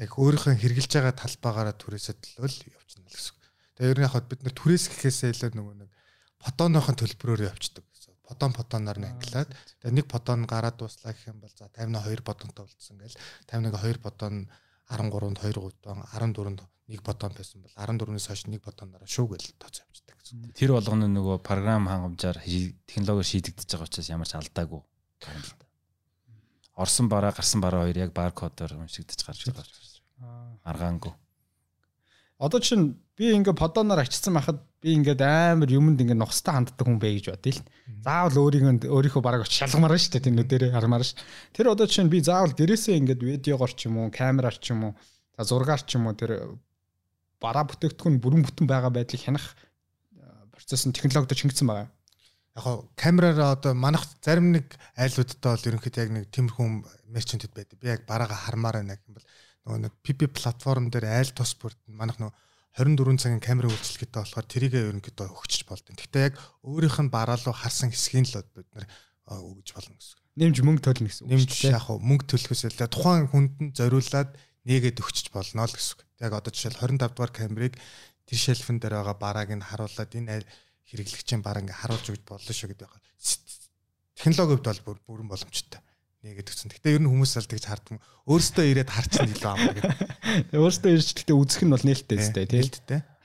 Яг 0.00 0.12
өөрийнхөө 0.16 0.54
хэрглэж 0.60 0.90
байгаа 0.96 1.14
талбаагаараа 1.16 1.76
түрээсээ 1.80 2.16
төлөөл 2.20 2.58
явчихна 2.76 3.08
л 3.08 3.16
гэсэн. 3.16 3.36
Тэгээ 3.80 3.92
ер 3.96 3.98
нь 4.00 4.06
яг 4.08 4.26
бид 4.28 4.40
нар 4.44 4.54
түрээс 4.56 4.84
гэхээсээ 4.92 5.30
илүү 5.32 5.50
нөгөө 5.56 5.76
нэг 5.80 5.90
фотоныхон 6.44 6.96
төлбөрөөр 7.00 7.48
явчихдаг 7.48 7.84
гэсэн. 7.88 8.12
Фотон 8.28 8.52
фотоноор 8.52 8.98
нь 9.00 9.08
ангилаад 9.08 9.50
тэгээ 9.80 9.96
нэг 9.96 10.06
фотон 10.08 10.44
гараад 10.44 10.76
дуслаа 10.76 11.16
гэх 11.16 11.32
юм 11.32 11.40
бол 11.40 11.52
за 11.52 11.72
52 11.72 12.20
фотонтой 12.20 12.64
болцсон 12.68 12.96
гээл 13.00 13.16
51 13.48 13.72
2 13.80 14.04
фотон 14.04 14.34
13-нд 14.90 15.38
2 15.46 15.62
фотон 15.62 16.02
14-нд 16.10 16.60
нэг 16.90 17.00
бодон 17.06 17.32
байсан 17.36 17.62
бол 17.62 17.74
14-өөс 17.78 18.26
хойш 18.26 18.42
нэг 18.50 18.62
бодоноор 18.66 19.06
шүү 19.06 19.26
гэл 19.30 19.46
тооцоо 19.62 19.86
гэсэн. 19.94 20.50
Тэр 20.58 20.74
болгоно 20.74 21.06
нөгөө 21.06 21.38
програм 21.46 21.86
хангамжаар 21.86 22.42
технологиор 22.42 23.26
шийдэгдэж 23.26 23.68
байгаа 23.70 23.86
учраас 23.86 24.10
ямар 24.10 24.26
ч 24.26 24.34
алдаагүй. 24.34 24.82
Орсон 26.74 27.06
бараа 27.08 27.30
гарсан 27.30 27.62
бараа 27.62 27.86
хоёр 27.86 27.98
яг 27.98 28.10
баркодоор 28.14 28.74
уншигдаж 28.82 29.22
гарч 29.22 29.46
байгаа. 29.46 29.66
Аргаангүй. 30.66 31.14
Одоо 32.40 32.60
чинь 32.64 32.96
би 33.20 33.36
ингээ 33.36 33.52
подоноор 33.52 34.00
ачсан 34.00 34.32
байхад 34.32 34.64
би 34.80 34.96
ингээд 34.96 35.20
амар 35.20 35.68
юмд 35.68 36.00
ингээ 36.00 36.16
нухстай 36.16 36.56
ханддаг 36.56 36.88
хүн 36.88 36.96
бэ 36.96 37.20
гэж 37.20 37.36
бодъё 37.36 37.52
л. 37.52 37.64
Заавал 38.00 38.48
өөрийгөө 38.48 38.88
өөрийнхөө 38.88 39.20
бараг 39.20 39.44
очиж 39.44 39.60
шалгамаар 39.60 40.00
шүү 40.00 40.16
дээ 40.16 40.24
тийм 40.24 40.40
нүдэрээ 40.40 40.72
хармаар 40.72 41.04
ш. 41.04 41.20
Тэр 41.52 41.76
одоо 41.76 41.84
чинь 41.84 42.08
би 42.08 42.24
заавал 42.24 42.56
дээрээсээ 42.56 42.96
ингээд 42.96 43.20
видеогоор 43.20 43.72
ч 43.76 43.92
юм 43.92 44.00
уу, 44.00 44.08
камераар 44.08 44.56
ч 44.56 44.72
юм 44.72 44.88
уу, 44.88 44.92
за 45.36 45.44
зургаар 45.44 45.84
ч 45.84 46.00
юм 46.00 46.08
уу 46.08 46.16
тэр 46.16 46.56
бараа 47.44 47.68
бүтээгдэхүүн 47.68 48.24
бүрэн 48.24 48.40
бүтэн 48.48 48.64
байгаа 48.64 48.88
байдлыг 48.88 49.20
хянах 49.20 49.52
процесс 50.56 50.88
нь 50.88 50.96
технологид 50.96 51.36
шингэсэн 51.36 51.68
байгаа. 51.68 51.88
Яг 52.56 52.64
гоо 52.64 52.88
камераар 52.96 53.56
одоо 53.56 53.72
манах 53.76 54.04
зарим 54.24 54.52
нэг 54.56 54.80
айлуудтай 54.96 55.52
бол 55.56 55.68
ерөнхийдөө 55.68 56.04
яг 56.04 56.12
нэг 56.12 56.24
тиймэрхүү 56.32 56.66
мерчентэд 57.12 57.52
байдаг. 57.52 57.76
Би 57.80 57.88
яг 57.88 58.08
бараага 58.08 58.36
хармаар 58.36 58.80
байна 58.80 58.96
гэх 58.96 59.08
юм 59.08 59.16
бол 59.16 59.28
нөгөө 59.64 59.80
нэг 59.84 59.92
PP 60.00 60.30
платформ 60.32 60.88
дээр 60.88 61.06
айл 61.10 61.32
тус 61.36 61.52
бүрд 61.58 61.76
манах 61.88 62.16
нөгөө 62.16 62.32
24 62.80 63.18
цагийн 63.18 63.42
камера 63.42 63.68
үйлчлэгээтэй 63.68 64.22
болохоор 64.22 64.46
тэрийг 64.46 64.74
ерөнхийдөө 64.78 65.26
өгчөж 65.34 65.62
болдсон. 65.66 65.98
Гэхдээ 65.98 66.22
яг 66.30 66.34
өөрийнх 66.62 66.98
нь 67.02 67.10
бараа 67.10 67.36
руу 67.36 67.52
харсан 67.52 67.90
хэсгийг 67.90 68.30
л 68.30 68.46
бид 68.54 68.68
нэр 68.72 68.86
өгж 69.26 69.74
болно 69.74 69.98
гэсэн. 69.98 70.16
Нэмж 70.38 70.56
мөнгө 70.62 70.82
төлнө 70.86 71.10
гэсэн. 71.10 71.26
Нэмж 71.28 71.50
яг 71.66 71.82
хөө 71.90 71.98
мөнгө 71.98 72.26
төлөхөөс 72.30 72.62
л 72.70 72.86
тухайн 72.86 73.26
хүнд 73.26 73.54
нь 73.58 73.74
зориулаад 73.74 74.30
нээгээд 74.64 75.02
өгчөж 75.02 75.26
болно 75.34 75.66
л 75.66 75.74
гэсэн. 75.74 75.98
Яг 76.22 76.32
одоо 76.38 76.50
жишээл 76.54 76.78
25 76.78 77.10
дугаар 77.10 77.32
камерыг 77.34 77.74
тэр 78.24 78.38
шелфэн 78.38 78.78
дээр 78.78 79.02
байгаа 79.02 79.18
барааг 79.18 79.50
нь 79.50 79.66
харуулад 79.66 80.14
энэ 80.14 80.46
хэрэглэгчийн 80.88 81.42
бараа 81.42 81.66
ингээ 81.66 81.80
харуулж 81.84 82.06
өгд 82.06 82.22
болно 82.22 82.54
шүү 82.54 82.70
гэдэг 82.70 82.86
байгаа. 82.86 83.02
Технологи 84.14 84.54
хувьд 84.62 84.86
бол 84.86 85.00
бүрэн 85.10 85.28
боломжтой 85.28 85.82
нэгэд 86.20 86.48
өгсөн. 86.52 86.70
Гэтэ 86.76 86.94
ер 86.96 87.02
нь 87.04 87.10
хүмүүс 87.10 87.32
аль 87.40 87.48
тэгж 87.48 87.64
хардсан. 87.64 87.98
Өөрөөсөө 88.28 88.64
ирээд 88.68 88.90
харчин 88.92 89.32
илүү 89.32 89.48
ам 89.48 89.60
гэдэг. 89.72 89.84
Өөрөөсөө 90.60 90.90
ирж 90.92 91.08
гэхдээ 91.16 91.36
үзэх 91.36 91.62
нь 91.64 91.72
бол 91.72 91.86
нээлттэй 91.86 92.18
зү 92.20 92.44
тийм 92.44 92.60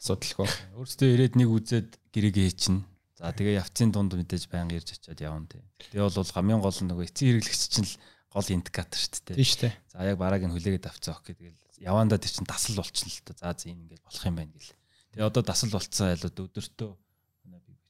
асуудалгүй. 0.06 0.48
Өөрөөсөө 0.80 1.08
ирээд 1.12 1.34
нэг 1.36 1.50
үзээд 1.50 1.90
гэрээгээ 2.14 2.46
хийчин. 2.46 2.86
За 3.18 3.32
тэгээ 3.36 3.60
явцын 3.60 3.90
дунд 3.92 4.14
мэдээж 4.16 4.48
байнга 4.48 4.78
ирж 4.78 4.96
очиод 4.96 5.20
явна 5.20 5.48
тийм. 5.50 5.64
Тэгээ 5.92 6.08
бол 6.08 6.36
хамгийн 6.36 6.62
гол 6.62 6.80
нь 6.80 6.90
нөгөө 6.92 7.06
эцсийн 7.10 7.30
хэрэглэгч 7.36 7.64
чинь 7.74 7.88
л 7.90 7.96
гол 8.32 8.48
индикатор 8.54 9.00
шүү 9.00 9.34
дээ. 9.34 9.40
Тийм 9.40 9.50
шүү 9.50 9.62
дээ. 9.66 9.74
За 9.92 9.98
яг 10.06 10.18
барааг 10.20 10.44
нь 10.46 10.54
хүлээгээд 10.54 10.88
авцсан 10.88 11.16
өх 11.16 11.24
гэдэг 11.26 11.52
л 11.52 11.84
явандаа 11.84 12.20
тэр 12.20 12.32
чинь 12.32 12.48
дасал 12.48 12.76
болчихно 12.80 13.12
л 13.12 13.24
та. 13.24 13.34
За 13.40 13.56
зэ 13.56 13.72
энэ 13.72 13.82
ингээд 13.88 14.04
болох 14.04 14.24
юм 14.28 14.36
байна 14.36 14.52
гэл. 14.52 14.76
Тэгээ 15.16 15.28
одоо 15.32 15.44
дасал 15.48 15.72
болцсон 15.72 16.12
айлууд 16.12 16.38
өдөртөө 16.44 16.92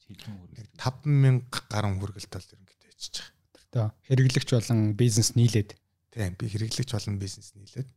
хэдэн 0.05 0.33
хүргэлт 0.37 0.73
5000 0.77 1.41
гаруй 1.73 1.93
хүргэлт 1.97 2.31
бол 2.37 2.49
ерөнхийдөө 2.53 2.89
байгаа. 2.93 3.34
Одоо 3.75 3.91
хэрэглэгч 4.07 4.55
болон 4.55 4.95
бизнес 4.95 5.35
нийлээд. 5.35 5.75
Тийм 6.15 6.39
би 6.39 6.47
хэрэглэгч 6.47 6.95
болон 6.95 7.19
бизнес 7.19 7.51
нийлээд. 7.59 7.91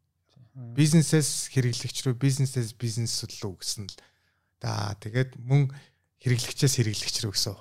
Бизнесээс 0.74 1.55
хэрэглэгч 1.55 2.03
рүү, 2.03 2.18
бизнесээс 2.18 2.74
бизнес 2.74 3.22
рүү 3.22 3.55
гэсэн 3.62 3.87
л. 3.87 3.95
За 4.59 4.99
тэгээд 4.99 5.39
мөн 5.39 5.70
хэрэглэгчээс 6.18 6.83
хэрэглэгч 6.83 7.16
рүү 7.22 7.31
гэсэн. 7.31 7.55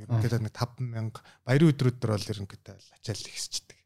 Ерөнхийдөө 0.00 0.48
нэг 0.48 0.56
5000 0.56 1.12
баярын 1.44 1.70
өдрүүдээр 1.76 2.12
бол 2.16 2.32
ерөнхийдөө 2.32 2.76
ачаал 2.96 3.28
ихсчдэг. 3.28 3.76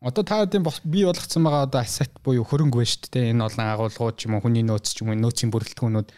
Одоо 0.00 0.24
та 0.24 0.40
хэдийн 0.40 0.64
бий 0.88 1.04
болгоцсон 1.04 1.44
байгаа 1.44 1.68
одоо 1.68 1.80
asset 1.84 2.12
буюу 2.24 2.44
хөрөнгө 2.44 2.80
байна 2.80 2.88
шүү 2.88 3.08
дээ. 3.08 3.32
Энэ 3.32 3.44
олон 3.44 3.68
агуулгууд 3.68 4.16
ч 4.20 4.28
юм 4.28 4.36
уу 4.36 4.44
хүний 4.44 4.64
нөөц 4.64 4.96
ч 4.96 5.00
юм 5.00 5.12
уу 5.12 5.20
нөөцийн 5.20 5.48
бүрэлдэхүүнүүд 5.48 6.08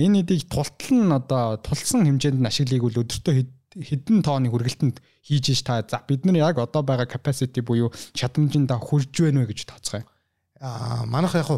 энэ 0.00 0.20
эдийг 0.24 0.48
тултал 0.48 0.92
нь 0.96 1.12
одоо 1.12 1.60
тулсан 1.60 2.08
хэмжээнд 2.08 2.40
нь 2.40 2.48
ашиглыг 2.48 2.88
бол 2.88 3.00
өдөртөө 3.04 3.34
хэдэн 3.74 4.22
тооны 4.22 4.48
хүргэлтэнд 4.50 5.02
хийж 5.26 5.46
ш 5.54 5.62
та 5.66 5.82
за 5.82 6.02
бид 6.06 6.24
нар 6.24 6.54
яг 6.54 6.58
одоо 6.58 6.82
байгаа 6.82 7.10
capacity 7.10 7.60
буюу 7.60 7.90
чадамжинда 8.14 8.78
хүрж 8.78 9.10
байна 9.24 9.42
вэ 9.42 9.50
гэж 9.50 9.66
тооцгоё. 9.66 10.06
Аа 10.60 11.04
манайх 11.06 11.34
яг 11.34 11.50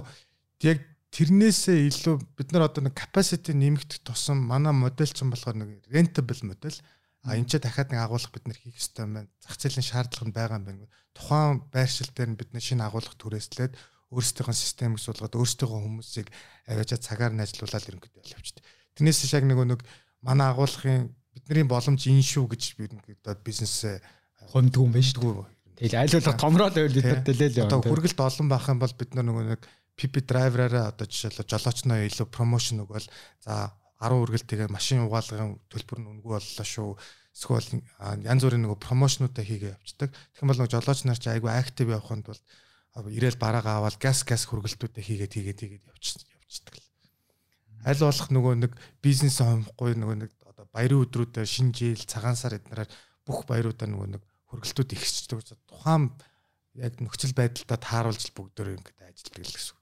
яг 0.64 0.78
тэрнээсээ 1.12 1.88
илүү 1.92 2.16
бид 2.36 2.48
нар 2.52 2.68
одоо 2.68 2.88
нэг 2.88 2.96
capacity 2.96 3.52
нэмэгдэх 3.52 4.04
тусам 4.04 4.40
манай 4.48 4.72
модель 4.72 5.12
ч 5.12 5.20
юм 5.20 5.32
болохоор 5.32 5.56
нэг 5.60 5.84
rentable 5.92 6.42
модель 6.44 6.78
а 7.26 7.36
энэ 7.36 7.48
ч 7.50 7.58
дахиад 7.58 7.90
нэг 7.90 8.00
агуулга 8.00 8.30
бид 8.32 8.46
нар 8.46 8.56
хийх 8.56 8.78
хэрэгтэй 8.78 9.04
байна. 9.04 9.28
Зах 9.42 9.58
зээлийн 9.58 9.82
шаардлага 9.82 10.28
нь 10.30 10.36
байгаа 10.36 10.58
юм 10.62 10.64
байна. 10.64 10.86
Тухайн 11.12 11.64
байршил 11.74 12.10
дээр 12.14 12.30
нь 12.32 12.38
бид 12.38 12.50
нар 12.54 12.62
шинэ 12.62 12.86
агуулга 12.86 13.16
түрээслээд 13.18 13.74
өөрсдийнхөө 14.14 14.54
системийг 14.54 15.02
суулгаад 15.02 15.34
өөрсдийнхөө 15.34 15.80
хүмүүсийг 15.82 16.28
аваачаа 16.70 17.00
цагаар 17.02 17.34
нь 17.34 17.42
ажилуулаад 17.42 17.88
ерөнхийдөө 17.90 18.22
явчихдаг. 18.30 18.64
Тэрнээс 18.94 19.26
яг 19.34 19.44
нэг 19.44 19.58
нэг 19.58 19.80
манай 20.22 20.46
агуулгын 20.54 21.10
бидний 21.36 21.68
боломж 21.68 22.00
энэ 22.08 22.24
шүү 22.24 22.46
гэж 22.56 22.62
би 22.80 22.88
ингээд 22.88 23.44
бизнесээ 23.44 24.00
хомдгүй 24.56 24.84
юм 24.88 24.92
байна 24.96 25.04
шүү 25.04 25.20
дээ. 25.20 25.56
Тэгэл 25.76 26.00
айлуулга 26.00 26.32
томроо 26.40 26.68
л 26.72 26.76
байвал 26.76 26.96
бид 26.96 27.24
дэлэл 27.28 27.60
яваа. 27.60 27.68
Одоо 27.68 27.80
хүргэлт 27.84 28.20
олон 28.24 28.48
байх 28.48 28.64
юм 28.72 28.80
бол 28.80 28.94
бид 28.96 29.10
нөгөө 29.12 29.44
нэг 29.52 29.60
PP 29.96 30.14
драйвераараа 30.24 30.92
одоо 30.92 31.04
жишээлбэл 31.04 31.52
жолоочноо 31.52 32.00
илүү 32.04 32.28
промошн 32.32 32.84
өгвөл 32.84 33.08
за 33.44 33.76
10 34.00 34.24
үргэлт 34.24 34.48
тэгээ 34.48 34.68
машин 34.72 35.04
угаалгын 35.04 35.56
төлбөр 35.72 35.98
нь 36.00 36.10
үнгүй 36.16 36.32
боллоо 36.36 36.66
шүү. 36.68 36.96
Эсвэл 37.32 37.80
янз 38.24 38.42
бүрийн 38.44 38.64
нөгөө 38.64 38.80
промошнуудаа 38.80 39.44
хийгээ 39.44 39.76
явцдаг. 39.76 40.12
Тэгэх 40.12 40.40
юм 40.44 40.48
бол 40.52 40.60
нөгөө 40.60 40.72
жолооч 40.76 41.00
нар 41.04 41.20
чи 41.20 41.28
айгүй 41.32 41.52
актив 41.52 41.88
яваханд 41.88 42.28
бол 42.28 42.40
ирээл 43.12 43.40
бараагаа 43.40 43.80
аваад 43.80 43.96
газ 44.00 44.24
газ 44.24 44.44
хүргэлтүүдээ 44.48 45.04
хийгээд 45.04 45.32
хийгээд 45.32 45.60
хийгээд 45.60 45.88
явцдаг. 45.88 46.76
Аль 47.88 48.00
болох 48.04 48.28
нөгөө 48.32 48.54
нэг 48.64 48.72
бизнес 49.00 49.40
хомхгүй 49.40 49.96
нөгөө 49.96 50.16
нэг 50.24 50.30
баярын 50.72 51.04
өдрүүдэд 51.04 51.44
шинэ 51.44 51.72
жил 51.76 52.02
цагаан 52.08 52.36
сар 52.38 52.56
эднэрээр 52.56 52.90
бүх 53.26 53.44
баяруудаа 53.44 53.88
нөгөө 53.90 54.08
нэг 54.16 54.22
хөргөлтүүд 54.48 54.96
ихсчдэг. 54.96 55.42
Тухайн 55.66 56.14
яг 56.78 57.00
нөхцөл 57.00 57.34
байдалтай 57.36 57.78
тааруулж 57.80 58.30
бүгдөө 58.36 58.78
ингээд 58.78 59.00
ажилладаг 59.02 59.44
л 59.44 59.56
гэсэн. 59.56 59.76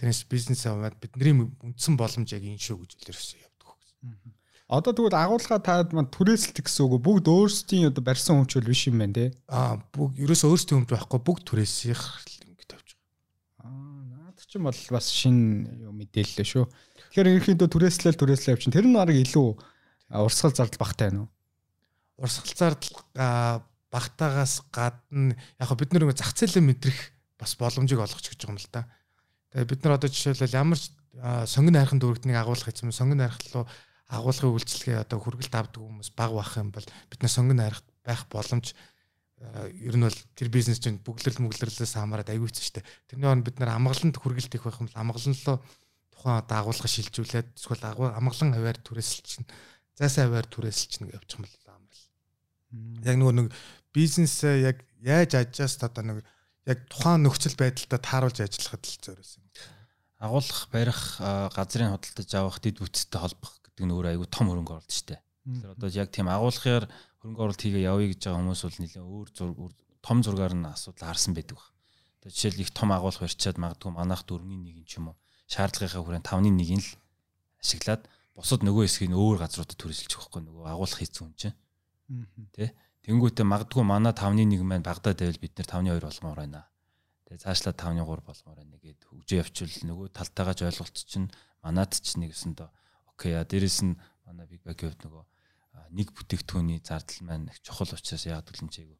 Тэрнээс 0.00 0.22
бизнес 0.30 0.64
аваад 0.64 0.96
бидний 1.00 1.34
үндсэн 1.60 1.94
боломж 2.00 2.32
яг 2.32 2.44
энэ 2.44 2.60
шүү 2.60 2.84
гэж 2.84 2.90
илэрсэн 3.04 3.40
явдаг 3.44 3.76
гэсэн. 3.76 4.32
Одоо 4.70 4.94
тэгвэл 4.94 5.18
агуулга 5.18 5.58
та 5.58 5.82
маань 5.90 6.08
түрээсэлт 6.14 6.62
гэсэн 6.62 6.86
үг 6.86 7.02
бүгд 7.02 7.26
өөрсдийн 7.26 7.90
одоо 7.90 8.02
барьсан 8.06 8.38
өмчөл 8.38 8.70
биш 8.70 8.86
юм 8.86 9.02
байна 9.02 9.16
те. 9.18 9.26
Аа 9.50 9.82
бүгд 9.90 10.22
ерөөсөө 10.24 10.48
өөрсдийн 10.54 10.78
өмч 10.86 10.88
байхгүй 10.94 11.20
бүгд 11.20 11.44
түрээсийнх 11.50 12.04
ингээд 12.46 12.70
тавьж 12.70 12.88
байгаа. 12.94 13.66
Аа 13.66 14.30
наад 14.30 14.38
чинь 14.46 14.62
бол 14.62 14.80
бас 14.94 15.06
шинэ 15.10 15.90
мэдээлэл 15.90 16.46
шүү. 16.46 16.64
Тэгэхээр 17.10 17.30
ерөнхийдөө 17.34 17.68
түрээслэл 17.68 18.14
түрээслэл 18.14 18.54
авчин 18.54 18.70
тэр 18.70 18.86
нь 18.86 18.94
баг 18.94 19.10
илүү 19.10 19.48
урсгал 20.10 20.54
зардал 20.54 20.82
багтай 20.82 21.10
байна 21.10 21.20
уу? 21.22 21.30
Урсгал 22.18 22.54
зардал 22.58 23.62
багтаагаас 23.90 24.62
гадна 24.70 25.36
яг 25.58 25.70
бид 25.78 25.92
нар 25.92 26.10
зах 26.14 26.34
зээлээ 26.34 26.62
мэдрэх 26.62 26.98
бас 27.38 27.54
боломжийг 27.54 28.00
олгож 28.02 28.26
гэж 28.26 28.42
байгаа 28.42 28.54
юм 28.54 28.58
л 28.58 28.68
да. 28.70 28.86
Тэгээ 29.54 29.70
бид 29.70 29.80
нар 29.82 29.94
одоо 29.98 30.10
жишээлбэл 30.10 30.58
ямар 30.58 30.78
сонгон 31.46 31.74
хайрхан 31.74 31.98
дүүрэгтнийг 31.98 32.38
агуулгах 32.38 32.70
гэсэн 32.70 32.94
сонгон 32.94 33.22
хайрхал 33.26 33.50
руу 33.54 33.66
агуулгын 34.10 34.54
үйлчлэгээ 34.54 35.02
одоо 35.06 35.18
хүргэлт 35.18 35.54
авдаг 35.54 35.82
хүмүүс 35.82 36.10
баг 36.14 36.30
бах 36.34 36.54
юм 36.58 36.70
бол 36.70 36.86
бид 36.86 37.20
нар 37.22 37.30
сонгон 37.34 37.58
хайрхад 37.58 37.88
байх 38.06 38.22
боломж 38.30 38.74
ер 39.40 39.96
нь 39.96 40.04
бол 40.06 40.18
тэр 40.36 40.48
бизнес 40.52 40.78
чинь 40.78 41.00
бүглэрэл 41.00 41.42
мүглэрлээс 41.42 41.96
хамаарат 41.96 42.30
шүү 42.62 42.78
дээ. 42.78 42.86
Тэрний 43.10 43.30
он 43.30 43.42
бид 43.42 43.58
нар 43.58 43.74
амгаланд 43.74 44.20
хүргэлт 44.20 44.54
их 44.54 44.62
байх 44.62 44.78
юм 44.78 44.86
бол 44.86 45.00
амгалан 45.00 45.34
руу 45.34 45.58
тухайн 46.12 46.38
одоо 46.44 46.56
агуулга 46.60 46.88
шилжүүлээд 46.90 47.48
эсвэл 47.56 47.84
амгалан 47.88 48.52
хаваар 48.52 48.78
түрээсэлчин 48.84 49.48
зайсан 50.00 50.32
аваар 50.32 50.48
түрээсэлж 50.48 51.04
нэг 51.04 51.12
явчих 51.20 51.36
юм 51.36 51.44
бол 51.44 51.76
амарл. 51.76 52.04
Яг 53.04 53.16
нөгөө 53.20 53.34
нэг 53.36 53.48
бизнесээ 53.92 54.56
яг 54.64 54.76
яаж 55.04 55.36
ажиаст 55.36 55.84
одоо 55.84 56.04
нэг 56.08 56.18
яг 56.64 56.78
тухайн 56.88 57.28
нөхцөл 57.28 57.56
байдалтай 57.60 58.00
тааруулж 58.00 58.38
ажиллахад 58.40 58.84
л 58.88 58.96
зориулсан 59.04 59.44
юм. 59.44 59.52
Агуулах, 60.20 60.68
барих, 60.72 61.00
газрын 61.52 61.92
худалдаж 61.96 62.30
авах, 62.36 62.60
дэд 62.60 62.80
бүтцтэй 62.80 63.20
холбох 63.20 63.60
гэдэг 63.64 63.84
нь 63.88 63.94
өөр 63.96 64.06
айгүй 64.12 64.28
том 64.28 64.52
хөрөнгө 64.52 64.72
оруулалт 64.76 64.92
шүү 64.92 65.16
дээ. 65.16 65.20
Тэгэхээр 65.20 65.74
одоо 65.76 65.88
яг 65.88 66.08
тийм 66.12 66.28
агуулгахаар 66.28 66.84
хөрөнгө 67.20 67.40
оруулалт 67.40 67.64
хийгээ 67.64 67.88
явъя 67.88 68.08
гэж 68.12 68.20
байгаа 68.20 68.40
хүмүүс 68.40 68.62
бол 68.64 68.80
нэлээ 68.84 69.04
өөр 69.04 69.28
том 70.04 70.18
зургаар 70.20 70.54
нь 70.56 70.68
асуудал 70.68 71.08
харсан 71.08 71.32
байдаг 71.32 71.56
баг. 71.56 71.68
Одоо 72.20 72.30
жишээл 72.36 72.60
их 72.60 72.72
том 72.76 72.92
агуулга 72.92 73.24
барьчаад 73.24 73.56
магадгүй 73.56 73.90
манайх 73.96 74.22
4-ийн 74.28 74.84
1 74.84 74.84
ч 74.84 75.00
юм 75.00 75.12
уу 75.12 75.16
шаардлагынхаа 75.48 76.04
хүрээнд 76.04 76.28
5-ын 76.28 76.56
1-ийг 76.60 76.84
л 76.84 76.90
ашиглаад 77.64 78.02
бусад 78.40 78.64
нөгөө 78.64 78.88
хэсгийг 78.88 79.12
өөр 79.12 79.38
газруудад 79.44 79.76
түрээсэлж 79.76 80.12
өгөхгүй 80.16 80.42
нөгөө 80.48 80.64
агуулах 80.72 80.98
хийцэн 80.98 81.22
хүн 81.28 81.36
чинь. 81.36 81.56
Тэ? 82.56 82.72
Тэнгүүтээ 83.04 83.44
магадгүй 83.44 83.84
манай 83.84 84.16
5-ны 84.16 84.44
1 84.48 84.64
маань 84.64 84.84
Багдад 84.84 85.20
байвал 85.20 85.40
бид 85.40 85.54
нэр 85.60 85.68
5-ны 85.68 85.92
2 85.92 86.00
болмоор 86.00 86.38
байна. 86.40 86.68
Тэгээ 87.28 87.44
цаашлаа 87.44 87.74
5-ны 87.76 88.02
3 88.04 88.24
болмоор 88.24 88.58
байна 88.60 88.76
гэд 88.80 89.00
хөгжөө 89.08 89.38
явчвал 89.40 89.76
нөгөө 89.88 90.06
талтайгаж 90.16 90.58
ойлголт 90.64 90.96
чинь 91.04 91.28
манад 91.60 91.92
ч 91.96 92.16
нэгсэн 92.16 92.56
доо 92.56 92.72
окей 93.20 93.36
а 93.36 93.44
дээрэс 93.44 93.84
нь 93.84 94.00
манай 94.24 94.48
Big 94.48 94.64
Bag-ийн 94.64 94.96
хувьд 94.96 95.04
нөгөө 95.04 95.24
нэг 95.92 96.08
бүтээгдэхүүний 96.16 96.80
зардал 96.80 97.20
маань 97.28 97.52
их 97.52 97.60
чухал 97.60 97.92
учраас 97.92 98.24
яг 98.24 98.48
төлөнчэйг 98.48 98.96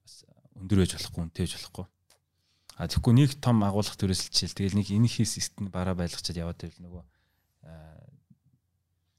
бас 0.00 0.24
өндөр 0.56 0.80
байж 0.80 0.96
болохгүй 0.96 1.20
үнэтэй 1.28 1.44
байж 1.44 1.54
болохгүй. 1.60 1.86
А 2.80 2.88
тэгэхгүй 2.88 3.12
нэг 3.12 3.30
том 3.44 3.60
агуулгах 3.60 4.00
төрөсөлчил 4.00 4.56
тэгэл 4.56 4.80
нэг 4.80 4.88
энэ 4.88 5.08
хийс 5.12 5.36
систем 5.36 5.68
бараа 5.68 5.92
байлгачаад 5.92 6.40
яваад 6.40 6.64
байвал 6.64 6.80
нөгөө 6.80 7.02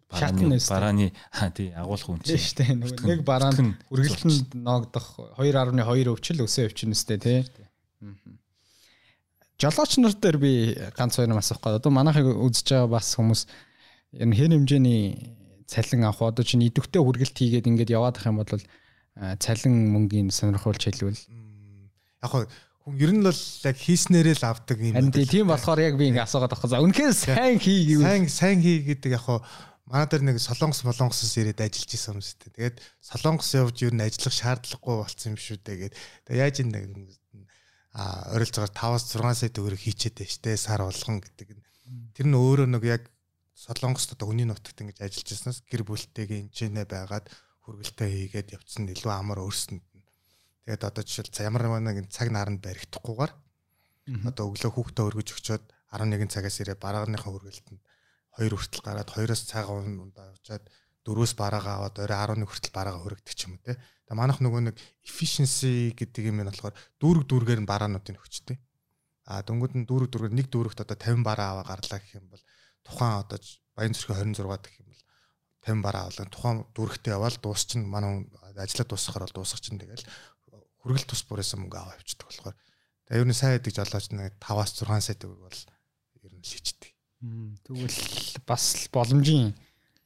барааны 0.09 0.57
барааны 0.57 1.07
тий 1.53 1.69
агуулах 1.77 2.09
үн 2.09 2.21
чинь 2.25 2.41
шүү 2.41 2.57
дээ. 2.57 2.73
Нэг 3.05 3.21
бараанд 3.23 3.61
үргэлжлэн 3.93 4.65
ноогдох 4.65 5.37
2.2 5.37 6.09
өвчл 6.09 6.43
өсөө 6.45 6.69
өвчин 6.69 6.97
өстэй 6.97 7.17
тий. 7.21 7.39
жолооч 9.61 9.97
нар 9.99 10.15
дээр 10.15 10.37
би 10.41 10.51
ганц 10.97 11.19
хоёр 11.19 11.29
юм 11.29 11.41
асуух 11.41 11.61
гээд 11.61 11.79
одоо 11.83 11.91
манайхыг 11.93 12.25
үзэж 12.25 12.73
байгаа 12.73 12.89
бас 12.95 13.13
хүмүүс 13.19 13.41
ер 14.17 14.27
нь 14.27 14.33
хэн 14.33 14.55
хэмжээний 14.55 15.35
цалин 15.67 16.07
авах 16.07 16.33
одоо 16.33 16.43
чинь 16.47 16.65
идэвхтэй 16.65 17.03
хүргэлт 17.03 17.35
хийгээд 17.37 17.69
ингээд 17.69 17.93
яваад 17.93 18.17
ах 18.17 18.25
юм 18.25 18.39
бол 18.41 18.63
цалин 19.37 19.75
мөнгөний 19.93 20.33
сонирхолж 20.33 20.79
хэлвэл 20.79 21.19
яг 22.23 22.31
хоо 22.31 22.47
хүн 22.87 22.95
ер 23.03 23.11
нь 23.11 23.23
бол 23.27 23.41
яг 23.67 23.77
хийснээрээ 23.77 24.35
л 24.39 24.47
авдаг 24.47 24.77
юм. 24.79 24.95
Харин 24.95 25.27
тийм 25.27 25.51
болохоор 25.51 25.79
яг 25.83 25.99
би 25.99 26.07
ингэ 26.09 26.23
асуугаад 26.23 26.55
авах. 26.55 26.71
За 26.71 26.79
үнэхээр 26.79 27.13
сайн 27.13 27.59
хий 27.59 27.83
гэвэл 27.85 28.07
сайн 28.07 28.23
сайн 28.31 28.59
хий 28.63 28.79
гэдэг 28.81 29.11
яг 29.19 29.23
хоо 29.27 29.43
манай 29.89 30.05
дээр 30.05 30.23
нэг 30.29 30.37
солонгос 30.37 30.85
молонгосоос 30.85 31.33
ирээд 31.41 31.65
ажиллаж 31.65 31.91
исэн 31.97 32.13
юм 32.13 32.21
шүү 32.21 32.37
дээ. 32.45 32.55
Тэгээд 32.55 32.77
солонгос 33.01 33.49
явж 33.57 33.77
ер 33.83 33.93
нь 33.97 34.05
ажиллах 34.05 34.35
шаардлагагүй 34.37 34.95
болсон 35.01 35.27
юм 35.33 35.37
шүү 35.41 35.57
дээ. 35.65 35.89
Тэгээд 35.89 35.95
яаж 36.37 36.55
энэ 36.61 36.77
а 37.97 38.29
ойролцоогоор 38.37 38.69
5-аас 38.69 39.05
6 39.09 39.33
сая 39.33 39.49
төгрөг 39.49 39.81
хийчихэд 39.81 40.21
байж 40.21 40.33
тээ 40.37 40.55
сар 40.61 40.85
болгон 40.85 41.17
гэдэг 41.25 41.49
нь. 41.57 41.63
Тэр 42.13 42.27
нь 42.29 42.37
өөрөө 42.37 42.67
нэг 42.69 42.83
яг 42.85 43.03
солонгост 43.57 44.13
одоо 44.13 44.29
хүний 44.29 44.45
нутагт 44.45 44.77
ингэж 44.77 45.01
ажиллаж 45.01 45.27
ирснээс 45.33 45.59
гэр 45.65 45.83
бүлтэйгээ 45.89 46.47
энэчнээ 46.47 46.85
байгаад 46.85 47.25
хүргэлтээ 47.65 48.09
хийгээд 48.29 48.53
явцсан 48.61 48.93
илүү 48.93 49.09
амар 49.09 49.41
өөрсөнд 49.41 49.81
Тэгээд 50.69 50.85
одоо 50.85 51.01
жишээл 51.01 51.49
ямар 51.49 51.81
нэг 51.81 52.13
цаг 52.13 52.29
наранд 52.29 52.61
баригдахгүйгээр 52.61 53.33
одоо 54.29 54.53
өглөө 54.53 54.69
хүүхдээ 54.69 55.05
өргөж 55.09 55.29
өгчөөд 55.33 55.63
11 55.97 56.29
цагаас 56.29 56.61
ирээ 56.61 56.77
барааныхаа 56.77 57.33
хүргэлтэнд 57.33 57.81
2 58.39 58.55
хүртэл 58.55 58.83
гараад 58.87 59.09
2-оос 59.11 59.41
цагаан 59.51 59.99
ундаа 59.99 60.31
явжаад 60.31 60.63
4-өөс 61.03 61.33
бараагаа 61.35 61.75
аваад 61.83 61.95
орой 61.99 62.17
11 62.39 62.47
хүртэл 62.47 62.75
бараагаа 62.75 63.03
хүргдэг 63.03 63.35
ч 63.35 63.47
юм 63.47 63.59
уу 63.59 63.63
те. 63.63 63.75
Тэгээ 64.07 64.19
манайх 64.19 64.39
нөгөө 64.39 64.61
нэг 64.71 64.75
efficiency 65.03 65.91
гэдэг 65.95 66.31
юм 66.31 66.43
нь 66.43 66.49
болохоор 66.49 66.75
дүүрэг 66.99 67.25
дүүргээр 67.27 67.61
нь 67.63 67.71
бараануудыг 67.71 68.19
өгчтэй. 68.19 68.57
А 69.29 69.41
дөнгөд 69.43 69.73
нь 69.79 69.87
дүүрэг 69.87 70.09
дүүргээр 70.11 70.35
нэг 70.37 70.47
дүүрэгт 70.51 70.83
одоо 70.83 70.97
50 70.97 71.23
бараа 71.23 71.47
аваа 71.57 71.65
гарлаа 71.71 71.99
гэх 72.01 72.19
юм 72.19 72.27
бол 72.29 72.43
тухайн 72.83 73.23
одоо 73.23 73.39
Баян 73.79 73.95
зүрхийн 73.95 74.35
26 74.35 74.59
гэх 74.59 74.79
юм 74.83 74.91
бол 74.91 75.03
50 75.63 75.85
бараа 75.85 76.03
авлаа. 76.11 76.27
Тухайн 76.27 76.57
дүүрэгтээ 76.75 77.15
яваал 77.15 77.37
дуусчин 77.39 77.87
манай 77.87 78.27
ажиллаа 78.59 78.87
дуусгахаар 78.91 79.23
бол 79.23 79.37
дуусгах 79.39 79.63
чинь 79.63 79.79
тэгэл 79.79 80.03
хүргэл 80.83 81.07
тус 81.07 81.23
бүрээс 81.23 81.55
мөнгө 81.55 81.79
аваа 81.79 81.95
явчихдаг 81.95 82.27
болохоор 82.27 82.55
тэгээ 83.07 83.21
ер 83.23 83.27
нь 83.29 83.39
сайн 83.39 83.55
гэдэг 83.55 83.73
жолооч 83.79 84.05
нэг 84.11 84.35
5-аас 84.43 84.71
6 84.83 84.99
сая 84.99 85.15
төгрөг 85.15 85.47
бол 85.47 85.61
ер 86.27 86.33
нь 86.35 86.43
л 86.43 86.51
хийждэг. 86.51 86.91
Тэгвэл 87.19 87.99
бас 88.47 88.87
боломжийн 88.93 89.51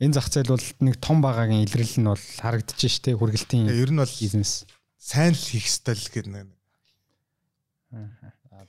энэ 0.02 0.14
зах 0.18 0.34
зээл 0.34 0.58
бол 0.58 0.68
нэг 0.82 0.96
том 0.98 1.22
багаагийн 1.22 1.62
илрэл 1.64 1.96
нь 2.02 2.10
бол 2.10 2.26
харагдаж 2.42 2.82
штэ 2.82 3.14
хүргэлтийн 3.14 3.70
ер 3.70 3.92
нь 3.94 4.02
бол 4.02 4.16
бизнес 4.18 4.66
сайн 4.98 5.38
л 5.38 5.40
хийх 5.40 5.70
ёстой 5.70 5.94
л 5.94 6.10
гэдэг 6.10 6.34
нэг 6.34 6.48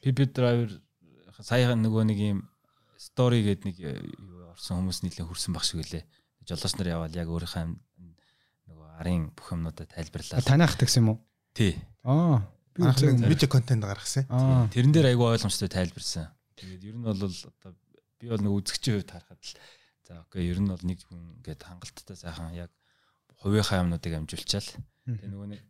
PP 0.04 0.36
driver 0.36 0.68
саяхан 1.40 1.80
нөгөө 1.80 2.04
нэг 2.12 2.18
юм 2.20 2.38
story 3.00 3.40
гэдэг 3.40 3.64
нэг 3.64 3.76
юу 3.80 4.52
орсон 4.52 4.84
хүмүүс 4.84 5.00
нийлээ 5.04 5.24
хүрсэн 5.24 5.56
баг 5.56 5.64
шиг 5.64 5.80
үлээ. 5.80 6.04
Жолооч 6.44 6.74
нар 6.76 6.88
яваал 6.92 7.16
яг 7.16 7.28
өөрийнхөө 7.32 7.64
нөгөө 8.68 8.88
арын 9.00 9.32
бүх 9.32 9.48
юмнуудаа 9.56 9.88
тайлбарлаа. 9.88 10.44
Таниах 10.44 10.76
гэсэн 10.76 11.00
юм 11.00 11.08
уу? 11.16 11.18
Тий. 11.56 11.80
Аа. 12.04 12.44
Видео 12.76 13.48
контент 13.48 13.84
гаргасан. 13.84 14.28
Тэрэн 14.70 14.92
дээр 14.92 15.16
айгүй 15.16 15.34
ойлгомжтой 15.34 15.72
тайлбарсан. 15.72 16.28
Тэгээд 16.60 16.84
ер 16.84 16.96
нь 17.00 17.04
бол 17.04 17.16
одоо 17.16 17.72
би 18.18 18.30
бол 18.30 18.42
нэг 18.42 18.52
үзэгчийн 18.52 18.94
хувьд 19.00 19.10
харахад 19.10 19.40
л 19.42 19.54
за 20.04 20.12
окей 20.24 20.50
ер 20.50 20.60
нь 20.60 20.70
бол 20.70 20.84
нэг 20.84 20.98
хүн 21.04 21.40
ингээд 21.40 21.62
хангалттай 21.64 22.16
сайхан 22.16 22.52
яг 22.54 22.70
хувийнхаа 23.40 23.82
юмнуудыг 23.82 24.12
амжуулчаал. 24.14 24.70
Тэгээ 25.04 25.32
нөгөө 25.32 25.48
нэг 25.52 25.62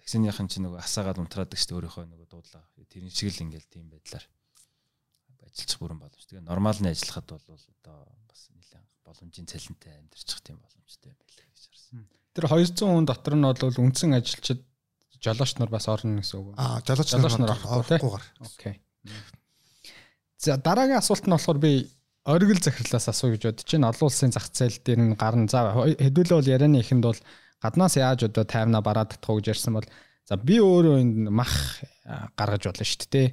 таксиныхан 0.00 0.48
чинь 0.48 0.64
нөгөө 0.68 0.80
асаагаад 0.80 1.20
унтраадаг 1.20 1.56
шүү 1.56 1.68
дээ 1.68 1.78
өөрийнхөө 1.80 2.04
нөгөө 2.08 2.28
дуудлага. 2.28 2.68
Тэрэн 2.92 3.12
шиг 3.12 3.32
л 3.32 3.44
ингээд 3.44 3.66
тийм 3.72 3.88
байдлаар 3.88 4.24
ажиллах 5.54 5.80
бүрэн 5.80 6.00
боломж. 6.02 6.24
Тэгээ 6.26 6.44
нормал 6.44 6.80
нь 6.80 6.90
ажиллахад 6.90 7.26
бол 7.30 7.44
одоо 7.48 7.98
бас 8.28 8.40
нэлээд 8.52 8.88
боломжийн 9.06 9.48
цалинтай 9.48 9.92
амьдарчих 10.00 10.40
тийм 10.42 10.58
боломжтой 10.58 11.14
юм 11.14 11.18
байна 11.20 11.48
гэж 11.54 11.64
харсан. 11.70 12.04
Тэр 12.34 12.44
200 12.50 12.84
хүн 12.84 13.06
дотор 13.06 13.34
нь 13.38 13.46
бол 13.46 13.84
үндсэн 13.84 14.18
ажилчид 14.18 14.60
жолооч 15.22 15.52
нар 15.56 15.70
бас 15.70 15.86
орно 15.88 16.20
гэсэн 16.20 16.36
үг. 16.42 16.58
Аа, 16.58 16.82
жолооч 16.84 17.10
нар 17.14 17.54
орохгүйгээр. 17.54 18.24
Окей. 18.44 18.74
За 20.44 20.56
дараагийн 20.60 21.00
асуулт 21.00 21.24
нь 21.24 21.32
болохоор 21.32 21.58
би 21.58 21.72
оргил 22.28 22.60
захирлаас 22.60 23.08
асуу 23.08 23.32
гэж 23.32 23.42
бодож 23.48 23.70
байна. 23.72 23.88
Олон 23.88 24.08
улсын 24.08 24.32
зах 24.32 24.52
зээл 24.52 24.78
дээр 24.84 25.00
нь 25.00 25.16
гарна. 25.16 25.48
За 25.48 25.72
хэдүүлээ 25.72 26.36
бол 26.36 26.52
ярианы 26.52 26.84
ихэнд 26.84 27.04
бол 27.04 27.20
гаднаас 27.64 27.96
яаж 27.96 28.28
одоо 28.28 28.44
таймна 28.44 28.84
бараад 28.84 29.16
татах 29.16 29.30
уу 29.32 29.40
гэж 29.40 29.56
ярьсан 29.56 29.80
бол 29.80 29.88
за 30.28 30.36
би 30.36 30.60
өөрөө 30.60 30.96
энд 31.00 31.16
мах 31.32 31.80
гаргаж 32.36 32.68
болно 32.68 32.84
шүү 32.84 33.08
дээ. 33.08 33.28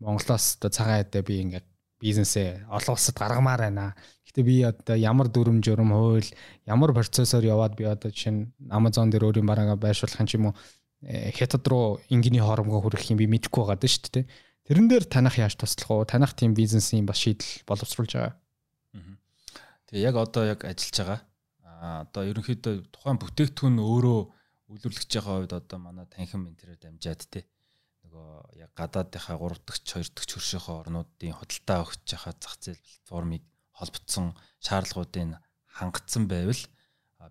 Монголоос 0.00 0.56
одоо 0.56 0.70
цагаан 0.72 1.04
хэдэ 1.04 1.20
би 1.20 1.34
ингээд 1.44 1.66
бизнесээ 2.00 2.64
олон 2.72 2.96
улсад 2.96 3.16
гаргамаар 3.20 3.60
байна. 3.68 3.92
Гэтэ 4.24 4.40
би 4.40 4.64
одоо 4.64 4.96
ямар 4.96 5.28
дүрм 5.28 5.60
журм 5.60 5.92
хууль, 5.92 6.32
ямар 6.64 6.96
процессор 6.96 7.44
яваад 7.44 7.76
би 7.76 7.84
одоо 7.84 8.08
жишээ 8.08 8.32
нь 8.32 8.48
Amazon 8.72 9.12
дээр 9.12 9.28
өөрийн 9.28 9.48
бараагаа 9.48 9.76
байршуулах 9.76 10.20
юм 10.20 10.28
ч 10.28 10.36
юм 10.40 10.46
уу 10.48 10.56
Э, 11.06 11.30
хятад 11.36 11.68
руу 11.68 12.00
ингийн 12.08 12.40
хоромгоо 12.40 12.80
хүрэх 12.80 13.12
юм 13.12 13.20
би 13.20 13.28
мэдэхгүй 13.28 13.60
байгаа 13.60 13.84
шүү 13.84 14.24
дээ. 14.24 14.24
Тэрэн 14.64 14.88
дээр 14.88 15.04
танах 15.04 15.36
яаж 15.36 15.60
туслах 15.60 15.90
уу? 15.92 16.08
Танах 16.08 16.32
тийм 16.32 16.56
бизнесийн 16.56 17.04
бас 17.04 17.20
шийдэл 17.20 17.68
боловсруулж 17.68 18.16
байгаа. 18.16 18.34
Тэгээ 19.92 20.08
яг 20.08 20.16
одоо 20.16 20.44
яг 20.48 20.64
ажиллаж 20.64 20.96
байгаа. 20.96 21.20
Аа 21.60 22.08
одоо 22.08 22.22
ерөнхийдөө 22.32 22.74
тухайн 22.88 23.20
бүтээгдэхүүн 23.20 23.76
өөрөө 23.76 24.20
үйлдвэрлэгчийн 24.72 25.24
хувьд 25.24 25.52
одоо 25.52 25.78
манай 25.78 26.08
танхим 26.08 26.48
ментерээр 26.48 26.80
дамжаад 26.80 27.22
те 27.28 27.44
нөгөө 28.08 28.56
яг 28.64 28.72
гадаадынхаа 28.72 29.36
3 29.36 29.60
дахь 29.68 29.84
2 29.84 30.16
дахь 30.16 30.32
хөршийнхөө 30.32 30.76
орнуудын 30.80 31.36
худалдаа 31.36 31.78
өгч 31.84 32.00
байгаа 32.08 32.34
зах 32.40 32.56
зээл 32.64 32.80
платформыг 32.80 33.44
холбогдсон 33.76 34.26
шаардлагуудыг 34.64 35.44
хангацсан 35.76 36.24
байвал 36.24 36.62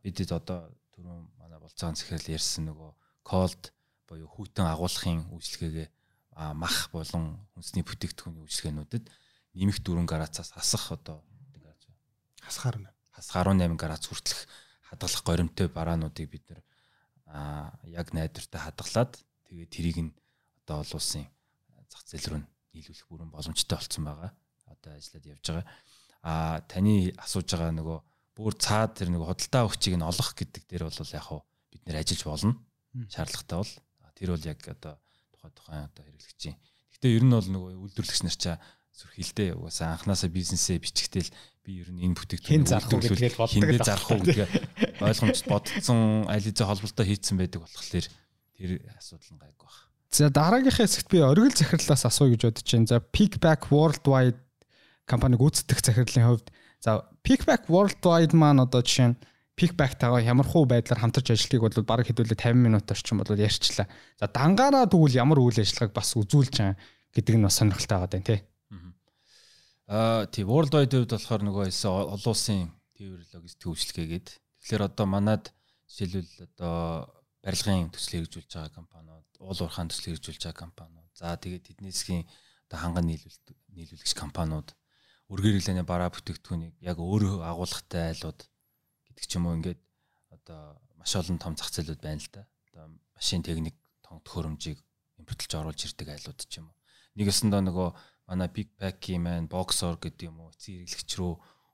бидэд 0.06 0.32
одоо 0.38 0.70
түрүүн 0.94 1.34
манай 1.42 1.58
болцоон 1.58 1.98
захирал 1.98 2.30
ярьсан 2.38 2.70
нөгөө 2.70 2.92
cold 3.26 3.74
буюу 4.06 4.30
хүйтэн 4.30 4.70
агуулгын 4.70 5.34
үйлчлэгээгээ 5.34 5.88
мах 6.36 6.90
болон 6.92 7.38
хүнсний 7.54 7.84
бүтээгдэхүүний 7.86 8.44
үйлчлэгээнүүдэд 8.44 9.06
нэмэх 9.54 9.80
4 9.86 10.06
градусаас 10.10 10.52
хасах 10.54 10.92
одоо 10.98 11.22
хасгаар 12.42 12.78
хасгаар 13.14 13.48
18 13.54 13.78
градус 13.78 14.08
хүртэлх 14.10 14.42
хадгалах 14.90 15.24
горимтой 15.24 15.68
бараануудыг 15.70 16.28
бид 16.30 16.46
нэр 16.50 16.62
яг 17.86 18.14
найдвартай 18.14 18.62
хадгалаад 18.62 19.14
тэгээд 19.48 19.70
тэрийг 19.74 19.98
нь 20.10 20.12
одоо 20.66 20.82
олон 20.82 20.98
улсын 20.98 21.26
зах 21.90 22.04
зээл 22.10 22.30
рүү 22.34 22.42
нийлүүлэх 22.74 23.08
бүрэн 23.10 23.30
боломжтой 23.30 23.78
болсон 23.78 24.04
байгаа. 24.10 24.32
Одоо 24.66 24.92
ажиллаад 24.98 25.26
явж 25.30 25.46
байгаа. 25.46 25.66
А 26.26 26.62
таны 26.66 27.14
асууж 27.22 27.48
байгаа 27.54 27.74
нөгөө 27.78 28.00
бүр 28.34 28.54
цаад 28.58 28.98
тэр 28.98 29.14
нөгөө 29.14 29.30
худалдаа 29.30 29.68
өгчийг 29.70 29.96
нь 29.98 30.10
олох 30.10 30.34
гэдэг 30.34 30.64
дээр 30.66 30.84
бол 30.90 30.98
яг 30.98 31.26
хаа 31.30 31.42
бид 31.70 31.84
нэр 31.86 32.02
ажиллаж 32.02 32.22
болно. 32.26 32.54
Шаардлагатай 33.14 33.58
бол. 33.62 33.74
Тэр 34.18 34.30
бол 34.34 34.46
яг 34.50 34.60
одоо 34.66 34.94
тухай 35.44 35.52
тухайн 35.52 35.88
одоо 35.91 36.04
хэрэглэгчийн. 36.08 36.56
Гэхдээ 36.96 37.16
ер 37.20 37.24
нь 37.28 37.36
бол 37.36 37.50
нөгөө 37.52 37.72
үйлдвэрлэгч 37.84 38.22
нар 38.24 38.38
чаа 38.39 38.56
зүрхэлдээ 38.96 39.50
угаасаа 39.60 39.98
анханасаа 40.00 40.30
бизнесээ 40.32 40.78
бичгтэл 40.80 41.34
би 41.66 41.82
ер 41.84 41.89
нь 41.91 42.04
энэ 42.08 42.16
бүтээгдэхүүн 42.16 42.64
боддог. 42.64 43.52
Хиндээ 43.52 43.82
зарах 43.84 44.08
уу 44.08 44.22
гэдгээ 44.22 44.50
ойлгомжтой 45.02 45.52
бодсон 45.52 46.00
аль 46.30 46.46
хэзээ 46.46 46.68
холболтоо 46.70 47.06
хийцэн 47.06 47.36
байдаг 47.41 47.60
болохоор 47.66 47.89
тэр 47.91 48.06
асуудал 48.96 49.32
нь 49.34 49.41
гайг 49.41 49.58
баг. 49.60 49.76
За 50.14 50.30
дараагийнхаа 50.30 50.86
хэсэгт 50.86 51.10
би 51.10 51.20
оргил 51.26 51.58
захирлаас 51.58 52.06
асуу 52.06 52.30
гэж 52.30 52.41
бодож 52.46 52.70
байна. 52.70 52.88
За 52.88 52.98
Pickback 53.02 53.74
Worldwide 53.74 54.39
компаниг 55.10 55.41
гүйцэтгэх 55.41 55.82
захирлын 55.82 56.28
хувьд 56.30 56.48
за 56.80 57.10
Pickback 57.26 57.66
Worldwide 57.68 58.38
маань 58.38 58.62
одоо 58.62 58.86
жишээ 58.86 59.12
нь 59.12 59.20
пикбэк 59.54 59.99
тагаа 60.01 60.22
ямархуу 60.22 60.66
байдлаар 60.66 61.01
хамтарч 61.01 61.34
ажиллахыг 61.34 61.62
бол 61.62 61.86
баг 61.86 62.08
хэдүүлээ 62.10 62.38
50 62.38 62.58
минут 62.58 62.89
орчим 62.89 63.22
бол 63.22 63.38
ярьчлаа. 63.38 63.86
За 64.18 64.26
дангаараа 64.26 64.89
тэгвэл 64.89 65.20
ямар 65.22 65.38
үйл 65.38 65.62
ажиллагааг 65.62 65.93
бас 65.93 66.18
үзүүлж 66.18 66.54
байгаа 66.58 66.78
гэдэг 67.14 67.36
нь 67.38 67.45
бас 67.45 67.58
сонирхолтой 67.62 67.97
байгаа 67.97 68.10
даа 68.10 68.26
тий. 68.26 68.39
Аа 69.88 70.26
тий 70.26 70.43
World 70.47 70.74
Wide 70.74 70.95
Web 70.97 71.10
болохоор 71.14 71.41
нөгөө 71.45 71.64
хэлсэн 71.70 71.91
олон 71.91 72.34
улсын 72.34 72.72
тээвэр 72.97 73.22
логистик 73.30 73.68
үйлчлэгээгээд 73.70 74.28
тэгэхээр 74.64 74.84
одоо 74.89 75.06
манад 75.06 75.54
жишээлбэл 75.86 76.49
одоо 76.49 77.14
барилгын 77.43 77.91
төсөл 77.93 78.24
хэрэгжүүлж 78.24 78.49
байгаа 78.49 78.74
компаниуд, 78.74 79.28
уул 79.43 79.60
уурхайн 79.60 79.91
төсөл 79.91 80.16
хэрэгжүүлж 80.16 80.41
байгаа 80.47 80.64
компаниуд, 80.64 81.12
за 81.14 81.36
тэгээд 81.36 81.68
тэднийсгийн 81.68 82.24
одоо 82.72 82.80
ханган 82.80 83.06
нийлүүлэгч 83.12 84.16
компаниуд 84.16 84.72
үргээр 85.28 85.60
хэлэний 85.60 85.86
бараа 85.86 86.10
бүтээгдэхүүнийг 86.16 86.80
яг 86.80 86.97
өөрөө 86.97 87.43
агуулгатай 87.43 88.16
айлууд 88.16 88.39
гэдэг 89.14 89.26
ч 89.30 89.32
юм 89.38 89.45
уу 89.47 89.57
ингээд 89.61 89.82
одоо 90.34 90.82
маш 90.97 91.14
олон 91.14 91.38
том 91.38 91.53
зах 91.53 91.70
зээлүүд 91.70 92.01
байна 92.01 92.20
л 92.20 92.30
да. 92.34 92.43
Одоо 92.74 92.86
машин 93.14 93.45
техник 93.45 93.78
тоног 94.01 94.26
төхөөрөмжийг 94.26 94.80
импортлж 95.22 95.51
оруулж 95.53 95.82
ирдэг 95.86 96.09
айлууд 96.09 96.39
ч 96.41 96.57
юм 96.57 96.74
уу. 96.74 96.78
Нэгэсэндээ 97.16 97.61
нөгөө 97.70 97.89
манай 98.28 98.49
big 98.49 98.70
pack-ийн 98.80 99.22
маань 99.22 99.51
boxer 99.51 99.95
гэдэг 100.01 100.28
юм 100.28 100.41
уу 100.41 100.49
эцэг 100.49 100.82
хэрэглэгч 100.82 101.11
рүү 101.20 101.34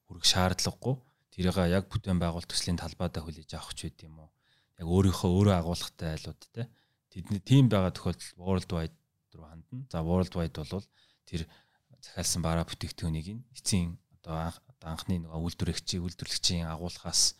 хүрэх 0.09 0.25
шаардлагагүй. 0.25 0.95
Тэрийг 1.31 1.57
яг 1.71 1.85
бүтээн 1.87 2.19
байгуул 2.19 2.43
төслийн 2.43 2.81
талбайдаа 2.81 3.23
хүлээж 3.23 3.55
авах 3.55 3.73
ч 3.77 3.87
байд 3.87 3.99
юм 4.03 4.27
уу. 4.27 4.29
Яг 4.81 4.87
өөрийнхөө 4.89 5.29
өөрөө 5.29 5.55
агуулгатай 5.55 6.09
айлууд 6.17 6.41
те. 6.51 6.67
Тэдний 7.13 7.41
тим 7.41 7.69
байгаа 7.69 7.93
тохиолдолд 7.93 8.35
world 8.35 8.69
wide 8.73 8.97
руу 9.37 9.47
хандна. 9.47 9.85
За 9.93 10.03
world 10.03 10.33
wide 10.35 10.57
бол 10.57 10.85
тэр 11.29 11.45
захиалсан 12.01 12.41
бараа 12.41 12.65
бүтээгдэхүүнийг 12.65 13.27
эцсийн 13.55 13.97
одоо 14.19 14.51
анхны 14.83 15.19
нэг 15.19 15.31
үйлдвэрлэгчийн 15.31 16.03
үйлдвэрлэгчийн 16.03 16.65
агуулгаас 16.71 17.35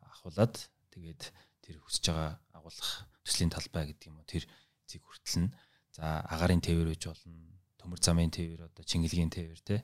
ахуулаад 0.00 0.54
тэгээд 0.92 1.22
тэр 1.64 1.76
хүсэж 1.84 2.04
байгаа 2.08 2.40
агуулгах 2.56 3.10
төслийн 3.24 3.52
талбай 3.52 3.92
гэдэг 3.92 4.08
юм 4.08 4.20
уу 4.20 4.26
тэр 4.28 4.44
зэг 4.88 5.02
хүртэл 5.04 5.46
нь. 5.46 5.54
За 5.94 6.24
агарын 6.26 6.62
тээвэр 6.64 6.94
үж 6.96 7.02
болно 7.06 7.36
төмөр 7.78 8.00
замын 8.00 8.30
тээвэр 8.32 8.68
одоо 8.68 8.84
чингэлгийн 8.84 9.30
тээвэр 9.30 9.60
те 9.60 9.76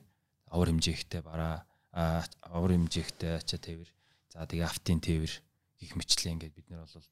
авар 0.51 0.69
хэмжээхтэй 0.71 1.21
бараа 1.21 1.65
авар 1.93 2.71
хэмжээхтэй 2.75 3.41
ачаа 3.41 3.59
тээвэр 3.59 3.89
за 4.31 4.45
тэгээ 4.45 4.67
автын 4.67 4.99
тээвэр 5.01 5.33
гих 5.81 5.93
мэтлээ 5.97 6.33
ингээд 6.35 6.55
бид 6.55 6.67
нар 6.69 6.85
бол 6.85 7.07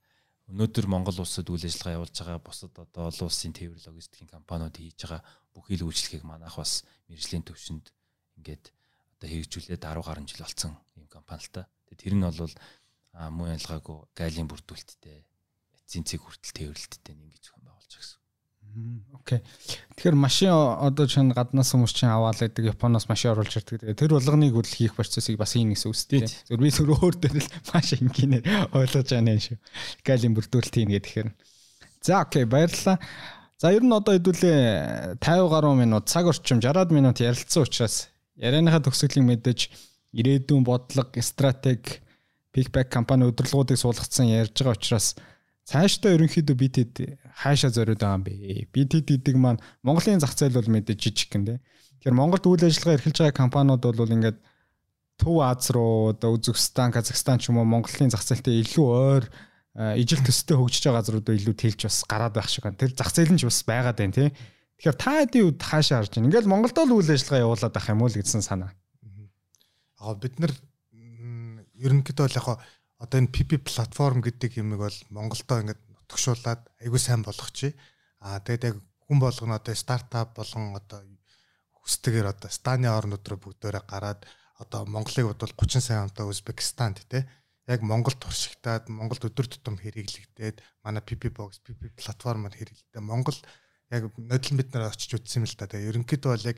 өнөөдөр 0.46 0.86
Монгол 0.86 1.18
улсад 1.26 1.50
үйл 1.50 1.66
ажиллагаа 1.66 1.98
явуулж 1.98 2.16
байгаа 2.22 2.42
бусад 2.42 2.74
одоо 2.78 3.10
олон 3.10 3.26
улсын 3.26 3.54
тээвэр 3.54 3.82
логистикийн 3.82 4.30
компаниуд 4.30 4.78
хийж 4.78 5.00
байгаа 5.02 5.22
бүхий 5.58 5.78
л 5.82 5.90
үйлчлэгийг 5.90 6.22
манайх 6.22 6.54
бас 6.54 6.86
мэрэгжлийн 7.10 7.46
төвшөнд 7.50 7.90
ингээд 8.38 8.70
одоо 9.16 9.28
хэрэгжүүлээд 9.32 9.82
10 9.82 10.04
гаруй 10.04 10.26
жил 10.28 10.44
болсон 10.44 10.76
юм 10.96 11.08
компани 11.08 11.42
л 11.44 11.52
та. 11.52 11.68
Тэр 11.96 12.16
нь 12.16 12.26
бол 12.26 12.54
муу 13.32 13.48
ялгаагүй 13.48 13.98
гайлын 14.16 14.50
бүрдүүлэлттэй 14.52 15.24
эцсийн 15.86 16.20
хүртэл 16.20 16.56
тээвэрлэлттэй 16.58 17.16
нэг 17.16 17.32
гэж 17.38 17.44
зохион 17.48 17.66
байгуулж 17.70 17.94
гэсэн. 17.96 18.20
Окей. 19.16 19.40
Тэгэхээр 19.96 20.18
машин 20.20 20.52
одоо 20.52 21.08
чинь 21.08 21.32
гаднаас 21.32 21.72
хүмүүс 21.72 21.94
чинь 21.96 22.12
аваад 22.12 22.42
байдаг 22.42 22.76
Японоос 22.76 23.08
машин 23.08 23.32
оруулж 23.32 23.56
ирдэг. 23.56 23.96
Тэр 23.96 24.18
болгоныг 24.18 24.52
үл 24.52 24.68
хийх 24.68 25.00
процессыг 25.00 25.40
бас 25.40 25.56
ийм 25.56 25.72
нэгс 25.72 25.88
үстэй. 25.88 26.28
Зөв 26.28 26.60
би 26.60 26.74
зөв 26.74 26.92
өөр 26.92 27.16
дээр 27.16 27.40
л 27.40 27.50
маш 27.72 27.96
энгийнээр 27.96 28.76
ойлгож 28.76 29.08
байгаа 29.16 29.32
юм 29.32 29.40
шүү. 29.40 29.58
Гайлын 30.04 30.36
бүрдүүлэлт 30.36 30.76
хийнэ 30.76 31.00
гэхээр. 31.00 31.30
За 32.04 32.26
окей 32.26 32.44
баярлалаа. 32.44 33.00
За 33.56 33.72
ер 33.72 33.86
нь 33.86 33.96
одоо 33.96 34.20
хэдүүлээ 34.20 35.24
50 35.24 35.48
гаруй 35.48 35.76
минут 35.80 36.12
цаг 36.12 36.28
орчим 36.28 36.60
60 36.60 36.92
минут 36.92 37.24
ярилцсан 37.24 37.64
учраас 37.64 38.12
ярианыхаа 38.40 38.84
төгсгөлийг 38.84 39.26
мэдээж 39.26 39.60
ирээдүйн 40.16 40.64
бодлого, 40.64 41.22
стратеги, 41.22 42.00
пикбэк 42.56 42.88
компани 42.88 43.28
удирдлагуудыг 43.28 43.76
суулгацсан 43.76 44.32
ярьж 44.32 44.56
байгаа 44.56 44.80
учраас 44.80 45.16
цаашдаа 45.68 46.16
ерөнхийдөө 46.16 46.56
бид 46.56 46.76
хэд 46.80 46.94
хаашаа 47.42 47.72
зориуд 47.74 48.00
байгаа 48.00 48.16
юм 48.16 48.24
бэ? 48.24 48.70
Бид 48.72 48.96
хэд 48.96 49.08
гэдэг 49.12 49.36
маань 49.36 49.60
Монголын 49.84 50.24
зах 50.24 50.38
зээл 50.38 50.56
бол 50.56 50.72
мэдээж 50.72 51.00
жижиг 51.02 51.36
гэн 51.36 51.44
дээ. 51.44 51.60
Тэгэхээр 51.60 52.16
Монголд 52.16 52.46
үйл 52.48 52.64
ажиллагаа 52.64 52.96
эрхэлж 52.96 53.18
байгаа 53.20 53.36
компаниуд 53.36 53.84
бол 53.84 54.16
ингээд 54.16 54.40
Төв 55.20 55.36
Аз 55.42 55.72
руу 55.72 56.12
одоо 56.12 56.36
Үзбекистан, 56.36 56.92
Казахстан 56.92 57.40
ч 57.40 57.50
юм 57.50 57.60
уу 57.60 57.68
Монголын 57.68 58.12
зах 58.12 58.24
зээлтэй 58.24 58.62
илүү 58.62 58.88
ойр 58.88 59.24
ижил 60.00 60.24
төстэй 60.24 60.56
хөгжиж 60.56 60.88
байгаа 60.88 61.02
газруудаа 61.04 61.36
илүү 61.36 61.56
тэлж 61.56 61.82
бас 61.88 62.04
гараад 62.08 62.36
байх 62.36 62.48
шиг 62.52 62.68
байна. 62.68 62.80
Тэр 62.80 62.92
зах 62.96 63.12
зээл 63.12 63.32
нь 63.32 63.40
ч 63.40 63.48
бас 63.48 63.64
байгаад 63.64 64.00
байна 64.00 64.16
тий. 64.16 64.30
Тэгэхээр 64.76 64.98
та 65.00 65.12
хэдийн 65.24 65.46
үед 65.48 65.62
хаашаа 65.64 66.04
харж 66.04 66.12
байна? 66.20 66.28
Ингээл 66.28 66.52
Монголд 66.52 66.78
л 66.78 66.96
үйл 66.96 67.12
ажиллагаа 67.12 67.46
явуулаад 67.48 67.74
байх 67.76 67.88
юм 67.88 68.02
уу 68.04 68.12
л 68.12 68.20
гэсэн 68.20 68.44
санаа. 68.44 68.72
Аа 70.02 70.16
бид 70.20 70.36
нар 70.40 70.52
ерөнхийдөө 71.80 72.28
л 72.28 72.38
яг 72.40 72.48
одоо 73.00 73.18
энэ 73.20 73.32
PP 73.32 73.64
платформ 73.64 74.20
гэдэг 74.20 74.60
юмыг 74.60 74.80
бол 74.84 74.98
Монголдо 75.12 75.64
ингээд 75.64 75.82
нутгшуулаад 75.88 76.62
айгүй 76.84 77.00
сайн 77.00 77.24
болгочих. 77.24 77.74
Аа 78.20 78.44
тэгээд 78.44 78.68
яг 78.70 78.76
хүн 79.08 79.20
болгоно 79.24 79.56
одоо 79.56 79.76
стартап 79.76 80.36
болон 80.36 80.76
одоо 80.76 81.00
хүстэгээр 81.80 82.34
одоо 82.34 82.50
станы 82.50 82.90
орнууд 82.90 83.24
руу 83.28 83.40
бүгдээрээ 83.40 83.84
гараад 83.86 84.26
одоо 84.60 84.86
Монголыг 84.88 85.30
бодвол 85.30 85.54
30 85.54 85.82
сая 85.84 86.04
онтой 86.04 86.26
Узбекистанд 86.28 87.04
те 87.08 87.28
яг 87.68 87.82
Монголд 87.82 88.18
туршигтаад 88.22 88.90
Монголд 88.90 89.26
өдөр 89.26 89.48
тутам 89.50 89.78
хэрэглэгдээд 89.78 90.62
манай 90.86 91.02
PP 91.02 91.34
box 91.34 91.62
PP 91.66 91.94
платформод 91.98 92.54
хэрэглэдэг. 92.58 93.02
Монгол 93.02 93.38
яг 93.92 94.04
нодлон 94.18 94.58
бид 94.58 94.70
нар 94.74 94.90
очиж 94.90 95.12
үзсэн 95.18 95.44
юм 95.44 95.50
л 95.50 95.56
да. 95.58 95.70
Тэгээ 95.70 95.90
ерөнхийдөө 95.94 96.32
бол 96.32 96.50
яг 96.50 96.58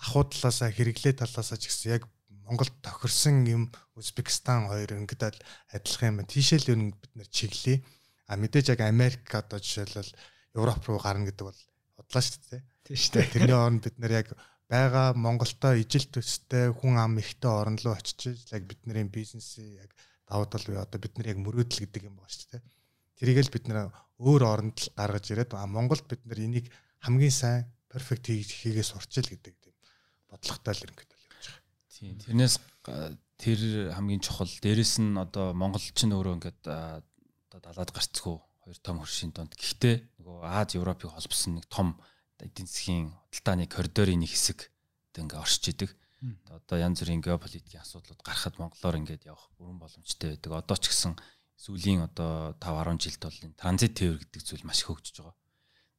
ахуй 0.00 0.24
талаасаа 0.30 0.70
хэрэглээ 0.72 1.14
талаасаа 1.20 1.58
ч 1.60 1.68
гэсэн 1.68 1.90
яг 2.00 2.04
Монголд 2.42 2.74
тохирсон 2.82 3.46
юм 3.46 3.62
Узбекистан 3.94 4.66
хоёр 4.66 4.98
ингээд 4.98 5.38
адилхан 5.70 6.20
юм. 6.20 6.26
Тийшэл 6.26 6.74
ер 6.74 6.78
нь 6.80 6.92
бид 6.92 7.12
нэр 7.14 7.28
чиглэе. 7.30 7.84
А 8.26 8.36
мэдээж 8.36 8.74
яг 8.74 8.80
Америк 8.82 9.28
одоо 9.30 9.62
жишээлбэл 9.62 10.10
Европ 10.58 10.82
руу 10.88 10.98
гарна 10.98 11.28
гэдэг 11.28 11.46
бол 11.46 11.60
бодлоо 11.96 12.22
шүү 12.22 12.40
дээ. 12.50 12.62
Тийм 12.82 12.96
шүү 12.98 13.12
дээ. 13.14 13.32
Тэрний 13.32 13.56
оронд 13.56 13.84
бид 13.86 13.96
нэр 14.00 14.12
яг 14.24 14.28
байгаа 14.72 15.12
Монголтой 15.14 15.84
ижил 15.84 16.08
төстэй 16.08 16.72
хүн 16.72 16.96
ам 16.98 17.20
ихтэй 17.20 17.52
орн 17.52 17.76
руу 17.78 17.94
очиж 17.94 18.48
яг 18.50 18.62
бидний 18.64 19.04
бизнесийг 19.04 19.84
яг 19.84 19.90
давуу 20.28 20.48
тал 20.48 20.64
буюу 20.64 20.82
одоо 20.82 20.98
бид 20.98 21.14
нар 21.18 21.36
яг 21.36 21.38
мөрөөдөл 21.44 21.84
гэдэг 21.84 22.08
юм 22.08 22.16
байна 22.16 22.32
шүү 22.32 22.56
дээ. 22.56 22.62
Тэрийг 23.20 23.38
л 23.44 23.54
бид 23.54 23.64
нэр 23.68 23.92
өөр 24.22 24.42
оронд 24.46 24.78
л 24.78 24.94
гаргаж 24.94 25.26
ирээд 25.34 25.52
а 25.58 25.66
Монголд 25.66 26.06
бид 26.06 26.22
нар 26.22 26.38
энийг 26.38 26.66
хамгийн 27.02 27.34
сайн 27.34 27.66
перфект 27.90 28.30
хийгээ 28.30 28.86
сурчил 28.86 29.26
гэдэг 29.26 29.54
тийм 29.58 29.74
бодлоготой 30.30 30.74
л 30.78 30.86
ингээд 30.86 31.12
Тийм. 32.02 32.18
Тэрнээс 32.18 32.58
тэр 33.38 33.94
хамгийн 33.94 34.18
чухал. 34.18 34.50
Дээрэс 34.50 34.98
нь 34.98 35.14
одоо 35.14 35.54
монголч 35.54 35.94
нь 36.02 36.10
өөрөө 36.10 36.34
ингээд 36.34 36.60
одоо 36.66 37.60
далаад 37.62 37.94
гарцгүй 37.94 38.42
хоёр 38.42 38.78
том 38.82 38.98
хөршийн 38.98 39.30
донд. 39.30 39.54
Гэхдээ 39.54 40.18
нөгөө 40.18 40.42
Аз 40.42 40.74
Европыг 40.74 41.14
холбосон 41.14 41.62
нэг 41.62 41.70
том 41.70 41.94
эдийн 42.42 42.66
засгийн 42.66 43.14
худалдааны 43.30 43.70
коридорын 43.70 44.18
нэг 44.18 44.34
хэсэг 44.34 44.66
ингээ 45.14 45.38
оршиж 45.38 45.70
идэг. 45.70 45.94
Одоо 46.50 46.78
янз 46.82 46.98
бүрийн 47.06 47.22
геополитикийн 47.22 47.86
асуудлууд 47.86 48.18
гарахад 48.26 48.58
монголоор 48.58 48.98
ингээд 48.98 49.30
явах 49.30 49.46
бүрэн 49.62 49.78
боломжтой 49.78 50.34
байдаг. 50.34 50.58
Одоо 50.58 50.76
ч 50.82 50.90
гэсэн 50.90 51.14
сүүлийн 51.62 52.02
одоо 52.10 52.58
5 52.58 52.98
10 52.98 52.98
жилд 52.98 53.22
бол 53.22 53.38
энэ 53.46 53.54
транзит 53.54 53.94
тээвэр 53.94 54.18
гэдэг 54.18 54.42
зүйл 54.42 54.66
маш 54.66 54.82
их 54.82 54.90
хөгжиж 54.90 55.22
байгаа. 55.22 55.38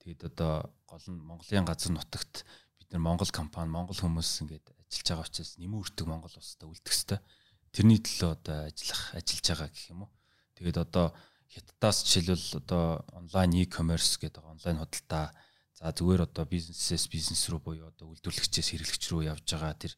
Тэгэд 0.04 0.22
одоо 0.36 0.76
гол 0.84 1.06
нь 1.08 1.24
Монголын 1.24 1.64
газар 1.64 1.96
нутагт 1.96 2.44
бид 2.76 2.90
нар 2.92 3.00
Монгол 3.08 3.32
компани, 3.32 3.72
Монгол 3.72 3.96
хүмүүс 3.96 4.44
ингээд 4.44 4.76
ажиллаж 4.76 5.08
байгаа 5.08 5.28
учраас 5.32 5.56
нэмэн 5.56 5.80
үртэг 5.80 6.04
Монгол 6.04 6.36
улстай 6.36 6.68
үлдэх 6.68 6.92
хэвээр 6.92 7.24
тэрний 7.72 8.00
төлөө 8.04 8.32
одоо 8.36 8.58
ажиллах 8.68 9.04
ажиллаж 9.16 9.46
байгаа 9.48 9.70
гэх 9.72 9.88
юм 9.96 10.04
уу. 10.04 10.12
Тэгээд 10.60 10.78
одоо 10.84 11.06
хятадаас 11.48 11.98
жишээлбэл 12.04 12.60
одоо 12.60 12.84
онлайн 13.16 13.64
e-commerce 13.64 14.20
гэдэг 14.20 14.44
онлайн 14.44 14.84
худалдаа 14.84 15.32
за 15.74 15.90
зүгээр 15.96 16.28
одоо 16.28 16.44
бизнесээс 16.44 17.08
бизнес 17.08 17.48
рүү 17.50 17.62
буюу 17.64 17.88
одоо 17.88 18.12
үйлдвэрлэгчээс 18.12 18.76
хэрэглэгч 18.76 19.04
рүү 19.10 19.32
явж 19.32 19.48
байгаа 19.48 19.74
тэр 19.80 19.94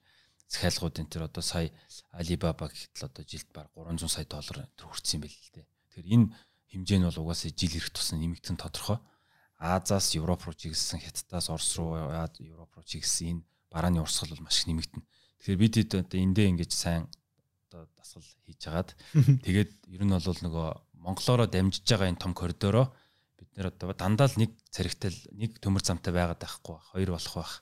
захиалгуудын 0.48 1.08
тэр 1.10 1.28
одоо 1.28 1.42
сая 1.42 1.72
Alibaba 2.14 2.70
гэхтэл 2.70 3.10
одоо 3.10 3.24
жилд 3.26 3.50
баг 3.54 3.70
300 3.74 4.08
сая 4.10 4.26
доллар 4.26 4.70
төр 4.78 4.94
юм 4.94 5.22
байл 5.22 5.34
л 5.34 5.52
дээ. 5.54 5.66
Тэгэхээр 5.66 6.14
энэ 6.14 6.28
хэмжээ 6.72 7.00
нь 7.02 7.08
бол 7.08 7.22
угаасаа 7.26 7.52
жил 7.52 7.76
ирэх 7.76 7.90
тусна 7.92 8.18
нэмэгдэн 8.20 8.58
тодорхой. 8.58 9.00
Азаас 9.58 10.14
Европ 10.14 10.44
руу 10.44 10.54
чиглэсэн, 10.54 11.00
Хятадаас 11.00 11.50
Орос 11.50 11.72
руу 11.80 11.96
Европ 11.98 12.72
руу 12.76 12.86
чиглэсэн 12.86 13.40
энэ 13.40 13.44
барааны 13.72 14.04
урсгал 14.04 14.36
бол 14.36 14.46
маш 14.46 14.62
их 14.62 14.68
нэмэгдэнэ. 14.68 15.06
Тэгэхээр 15.40 15.62
бид 15.62 15.74
хэд 15.76 15.92
одоо 16.06 16.20
эндээ 16.20 16.48
ингэж 16.52 16.72
сайн 16.76 17.08
одоо 17.68 17.88
дасгал 17.98 18.24
хийж 18.46 18.62
хагаад 18.64 18.90
тэгээд 19.46 19.72
ер 19.92 20.04
нь 20.06 20.14
бол 20.14 20.42
нөгөө 20.46 20.68
монголоороо 21.06 21.48
дамжиж 21.48 21.86
байгаа 21.86 22.10
энэ 22.10 22.24
том 22.24 22.34
коридороо 22.34 22.88
бид 23.38 23.50
нэр 23.56 23.68
одоо 23.70 23.94
дандаа 23.94 24.28
л 24.32 24.40
нэг 24.40 24.52
царигтай 24.72 25.12
нэг 25.36 25.60
төмөр 25.60 25.84
замтай 25.84 26.14
байгаад 26.16 26.40
байхгүй 26.40 26.74
бах 26.76 26.88
хоёр 26.96 27.10
болох 27.14 27.36
бах 27.36 27.54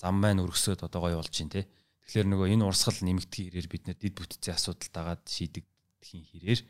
зам 0.00 0.14
маань 0.18 0.42
өргөсөд 0.42 0.82
одоо 0.82 1.00
гоё 1.04 1.20
болж 1.20 1.34
байна 1.36 1.52
те 1.52 1.62
тэгэхээр 2.08 2.28
нөгөө 2.32 2.48
энэ 2.56 2.64
урсгал 2.64 3.04
нэмэгдэх 3.04 3.52
хэрээр 3.52 3.68
бид 3.68 3.84
нэр 3.84 3.98
дид 4.00 4.14
бүтцийн 4.16 4.56
асуудал 4.56 4.88
дагаад 4.88 5.22
шийдэгдэхийн 5.28 6.24
хэрээр 6.24 6.60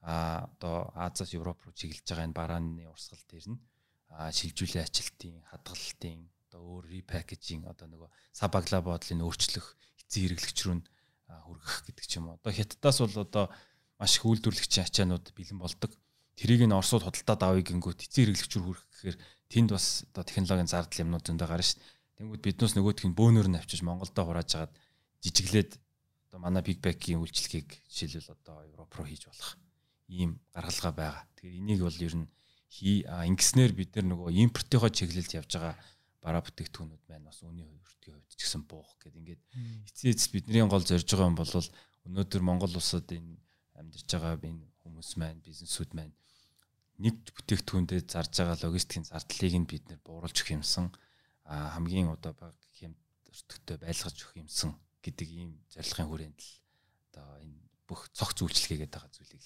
а 0.00 0.48
одоо 0.56 0.88
Азаас 0.96 1.36
Европ 1.36 1.60
руу 1.60 1.76
чиглэж 1.76 2.08
байгаа 2.08 2.24
энэ 2.24 2.38
барааны 2.40 2.88
урсгал 2.88 3.20
дээр 3.28 3.52
нь 3.52 3.60
шилжүүлэн 4.08 4.88
ажилтын 4.88 5.36
хадгалтын 5.52 6.24
одоо 6.48 6.60
өөр 6.80 6.84
репакэжинг 7.04 7.68
одоо 7.68 7.86
нөгөө 7.92 8.08
сабагла 8.32 8.80
бодлыг 8.80 9.20
өөрчлөх 9.20 9.66
эцсийн 10.00 10.32
хэрэглэгч 10.32 10.58
рүү 10.64 10.80
хүргэх 11.28 11.76
гэдэг 11.92 12.06
ч 12.08 12.12
юм 12.16 12.32
уу. 12.32 12.40
Одоо 12.40 12.52
хятадаас 12.56 12.98
бол 13.04 13.16
одоо 13.20 13.44
маш 14.00 14.16
их 14.16 14.24
үйлдвэрлэгчийн 14.24 14.88
ачаанууд 14.88 15.26
бэлэн 15.36 15.60
болдог. 15.60 15.92
Тэрийг 16.40 16.64
нь 16.64 16.72
Оросууд 16.72 17.04
худалдаад 17.04 17.42
авъя 17.44 17.64
гингүүт 17.68 18.08
эцсийн 18.08 18.32
хэрэглэгч 18.32 18.52
рүү 18.56 18.64
хүргэх 18.64 18.88
гэхээр 18.88 19.18
тэнд 19.52 19.68
бас 19.76 20.08
одоо 20.08 20.24
технологийн 20.24 20.72
зардал 20.72 21.02
юмнууд 21.04 21.24
зөндөө 21.28 21.48
гарна 21.48 21.66
шүү 21.68 21.76
дээ. 21.76 21.97
Тэнгүүд 22.18 22.42
биднээс 22.42 22.74
нөгөөх 22.74 23.06
нь 23.06 23.14
бөөнөр 23.14 23.46
нь 23.46 23.58
авчиж 23.62 23.86
Монголдо 23.86 24.26
хурааж 24.26 24.50
агаад 24.58 24.74
жижиглээд 25.22 25.78
одоо 26.26 26.38
манай 26.42 26.66
Big 26.66 26.82
Back-ийн 26.82 27.22
үйлчлэгийг 27.22 27.78
жишээлбэл 27.86 28.34
одоо 28.34 28.66
Европ 28.66 28.90
руу 28.98 29.06
хийж 29.06 29.30
болох 29.30 29.54
ийм 30.10 30.42
гаргалгаа 30.50 30.94
байгаа. 30.98 31.24
Тэгэхээр 31.38 31.60
энийг 31.62 31.80
бол 31.86 31.98
ер 32.02 32.14
нь 32.18 32.26
хий 32.74 33.06
ингэснээр 33.06 33.72
бид 33.72 33.94
нар 33.94 34.06
нөгөө 34.10 34.34
импортынхоо 34.34 34.90
чиглэлд 34.90 35.38
явж 35.38 35.50
байгаа 35.54 35.74
бараа 36.18 36.42
бүтээгдэхүүнүүд 36.42 37.04
маань 37.06 37.28
бас 37.28 37.38
үүний 37.46 37.64
өртгийн 37.64 38.18
хувьд 38.18 38.34
ч 38.34 38.42
гэсэн 38.42 38.62
буух 38.66 38.98
гэдэг 38.98 39.18
ингээд 39.22 39.42
эцсийн 39.88 40.12
эцэс 40.12 40.28
бидний 40.34 40.64
гол 40.66 40.84
зорж 40.84 41.06
байгаа 41.06 41.30
юм 41.30 41.38
бол 41.38 41.54
өнөөдөр 41.54 42.42
Монгол 42.42 42.74
улсад 42.76 43.08
энэ 43.14 43.38
амьдарч 43.78 44.08
байгаа 44.10 44.36
энэ 44.42 44.66
хүмүүс 44.82 45.10
маань 45.16 45.40
бизнесүүд 45.46 45.90
маань 45.94 46.14
нэг 46.98 47.14
бүтээгдэхүүндээ 47.30 48.00
зарж 48.10 48.32
байгаа 48.42 48.58
логистикийн 48.66 49.06
зардлыг 49.06 49.54
нь 49.54 49.70
бид 49.70 49.84
нэр 49.86 50.00
бууруулж 50.02 50.34
өгөх 50.34 50.58
юмсан 50.58 50.90
хамгийн 51.48 52.12
одоо 52.12 52.32
баг 52.36 52.56
хэмт 52.76 53.00
өртөгтэй 53.32 53.76
байлгаж 53.80 54.16
өгөх 54.20 54.36
юмсан 54.36 54.76
гэдэг 55.00 55.28
ийм 55.32 55.50
зорилгын 55.72 56.08
хүрээнд 56.08 56.38
л 56.38 56.50
одоо 57.08 57.26
энэ 57.40 57.58
бүх 57.88 58.12
цогц 58.12 58.44
үйлчлэгээгээд 58.44 58.92
байгаа 58.92 59.10
зүйлийг 59.16 59.44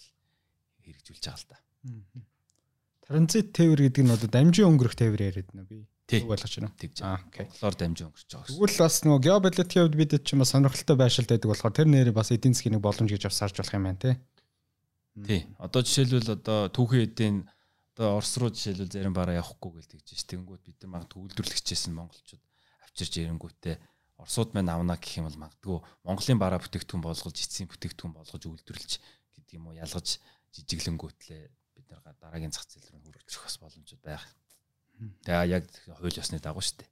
хэрэгжүүлж 0.82 1.22
байгаа 1.22 1.38
л 1.38 1.46
да. 1.46 1.58
Транзит 3.06 3.54
тээвэр 3.54 3.86
гэдэг 3.86 4.02
нь 4.02 4.14
одоо 4.14 4.28
дамжин 4.30 4.66
өнгөрөх 4.66 4.98
тээвэр 4.98 5.22
яриад 5.30 5.48
байна 5.54 5.66
би. 5.66 5.86
Тий. 6.06 6.22
ойлгож 6.26 6.54
байна? 6.58 6.74
Тэгж. 6.78 6.98
Аа, 7.06 7.22
окей. 7.22 7.46
Монголоор 7.46 7.76
дамжин 7.78 8.06
өнгөрч 8.10 8.30
байгаа. 8.30 8.50
Тэгвэл 8.50 8.78
бас 8.82 8.96
нөгөө 9.06 9.20
геополитикийн 9.22 9.82
хувьд 9.86 9.96
бид 9.98 10.12
ч 10.22 10.28
юм 10.34 10.42
сонирхолтой 10.42 10.96
байшилт 10.98 11.30
байдаг 11.30 11.48
болохоор 11.50 11.74
тэр 11.78 11.88
нэрийг 11.88 12.16
бас 12.18 12.30
эдийн 12.34 12.54
засгийн 12.54 12.74
нэг 12.78 12.82
боломж 12.82 13.10
гэж 13.10 13.22
бас 13.30 13.38
харж 13.38 13.56
болох 13.62 13.74
юм 13.78 13.86
байна 13.86 14.02
тий. 14.02 14.14
Тий. 15.22 15.40
Одоо 15.62 15.80
жишээлбэл 15.86 16.34
одоо 16.36 16.58
түүхэн 16.74 17.02
эдийн 17.06 17.36
одоо 17.92 18.16
Орос 18.16 18.36
руу 18.40 18.50
жишээлбэл 18.50 18.92
зарим 18.92 19.12
бараа 19.12 19.40
явахгүй 19.40 19.80
гэж 19.80 19.86
тэгж 19.92 20.08
ш. 20.16 20.24
Тэнгүүд 20.32 20.62
бид 20.64 20.78
нар 20.82 21.04
магадгүй 21.04 21.20
үйлдвэрлэгчээс 21.28 21.92
нь 21.92 21.96
монголчууд 21.96 22.42
авчирч 22.88 23.14
ирэнгүүтээ 23.20 23.76
Оросууд 24.22 24.56
маань 24.56 24.72
авна 24.72 24.96
гэх 24.96 25.20
юм 25.20 25.28
бол 25.28 25.42
магадгүй 25.44 25.78
Монголын 26.08 26.40
бараа 26.40 26.60
бүтээгдэхүүн 26.62 27.04
болгож 27.04 27.36
эцсийн 27.36 27.68
бүтээгдэхүүн 27.68 28.16
болгож 28.16 28.42
үйлдвэрлэж 28.48 28.92
гэдэг 29.36 29.52
юм 29.60 29.68
уу 29.68 29.76
ялгаж 29.76 30.22
жижиглэнгүүтлээ 30.56 31.42
бид 31.76 31.86
нар 31.92 32.16
дараагийн 32.16 32.52
зах 32.52 32.64
зээл 32.64 32.96
рүү 32.96 33.12
хүргэх 33.12 33.44
бас 33.44 33.56
боломжууд 33.60 34.02
байх. 34.04 34.24
Тэгээ 35.24 35.50
яг 35.52 35.64
хууль 35.98 36.20
ёсны 36.20 36.38
дагуу 36.38 36.62
шүү 36.62 36.84
дээ. 36.84 36.90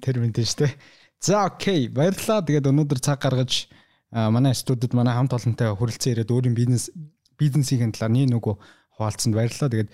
Тэр 0.00 0.16
мэдэн 0.22 0.46
шүү 0.46 0.60
дээ. 0.64 0.72
За 1.20 1.44
окей 1.48 1.88
баярлалаа. 1.88 2.44
Тэгээд 2.46 2.70
өнөөдөр 2.70 3.00
цаг 3.02 3.20
гаргаж 3.20 3.68
манай 4.12 4.54
студид 4.54 4.94
манай 4.94 5.14
хамт 5.14 5.34
олонтой 5.34 5.74
хүрэлцэн 5.74 6.12
ирээд 6.14 6.30
өөрийн 6.30 6.56
бизнес 6.56 6.88
бизнесийн 7.36 7.92
талаар 7.92 8.12
нэг 8.14 8.30
нөгөө 8.32 8.54
хуваалцсанд 8.96 9.34
баярлалаа. 9.34 9.72
Тэгээд 9.72 9.90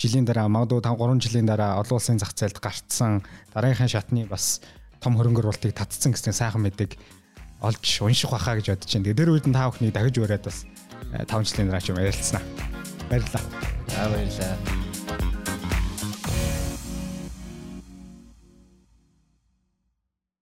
жилийн 0.00 0.24
дараа 0.24 0.48
магадгүй 0.48 0.80
5 0.80 0.96
3 0.96 1.20
жилийн 1.20 1.46
дараа 1.46 1.76
олон 1.84 2.00
улсын 2.00 2.16
зах 2.16 2.32
зээлд 2.32 2.56
гарцсан 2.56 3.20
дараагийн 3.52 3.92
шатны 3.92 4.24
бас 4.24 4.64
том 5.04 5.12
хөрөнгө 5.20 5.44
оруулалтыг 5.44 5.76
татцсан 5.76 6.16
гэсэн 6.16 6.32
сайхан 6.32 6.64
мэдээг 6.64 6.96
олж 7.60 7.84
унших 8.00 8.32
байхаа 8.32 8.56
гэж 8.56 8.72
бодож 8.72 8.88
байна. 8.88 9.04
Тэгээд 9.04 9.20
тэр 9.20 9.32
үед 9.36 9.46
нь 9.46 9.52
та 9.52 9.68
бүхний 9.68 9.92
дахиж 9.92 10.16
ураад 10.16 10.44
бас 10.48 10.64
5 11.12 11.28
жилийн 11.52 11.68
дараа 11.68 11.84
ч 11.84 11.92
юм 11.92 12.00
ярилцсанаа. 12.00 12.44
Баярлалаа. 13.12 13.44
За 13.92 14.08
баярлалаа. 14.08 14.89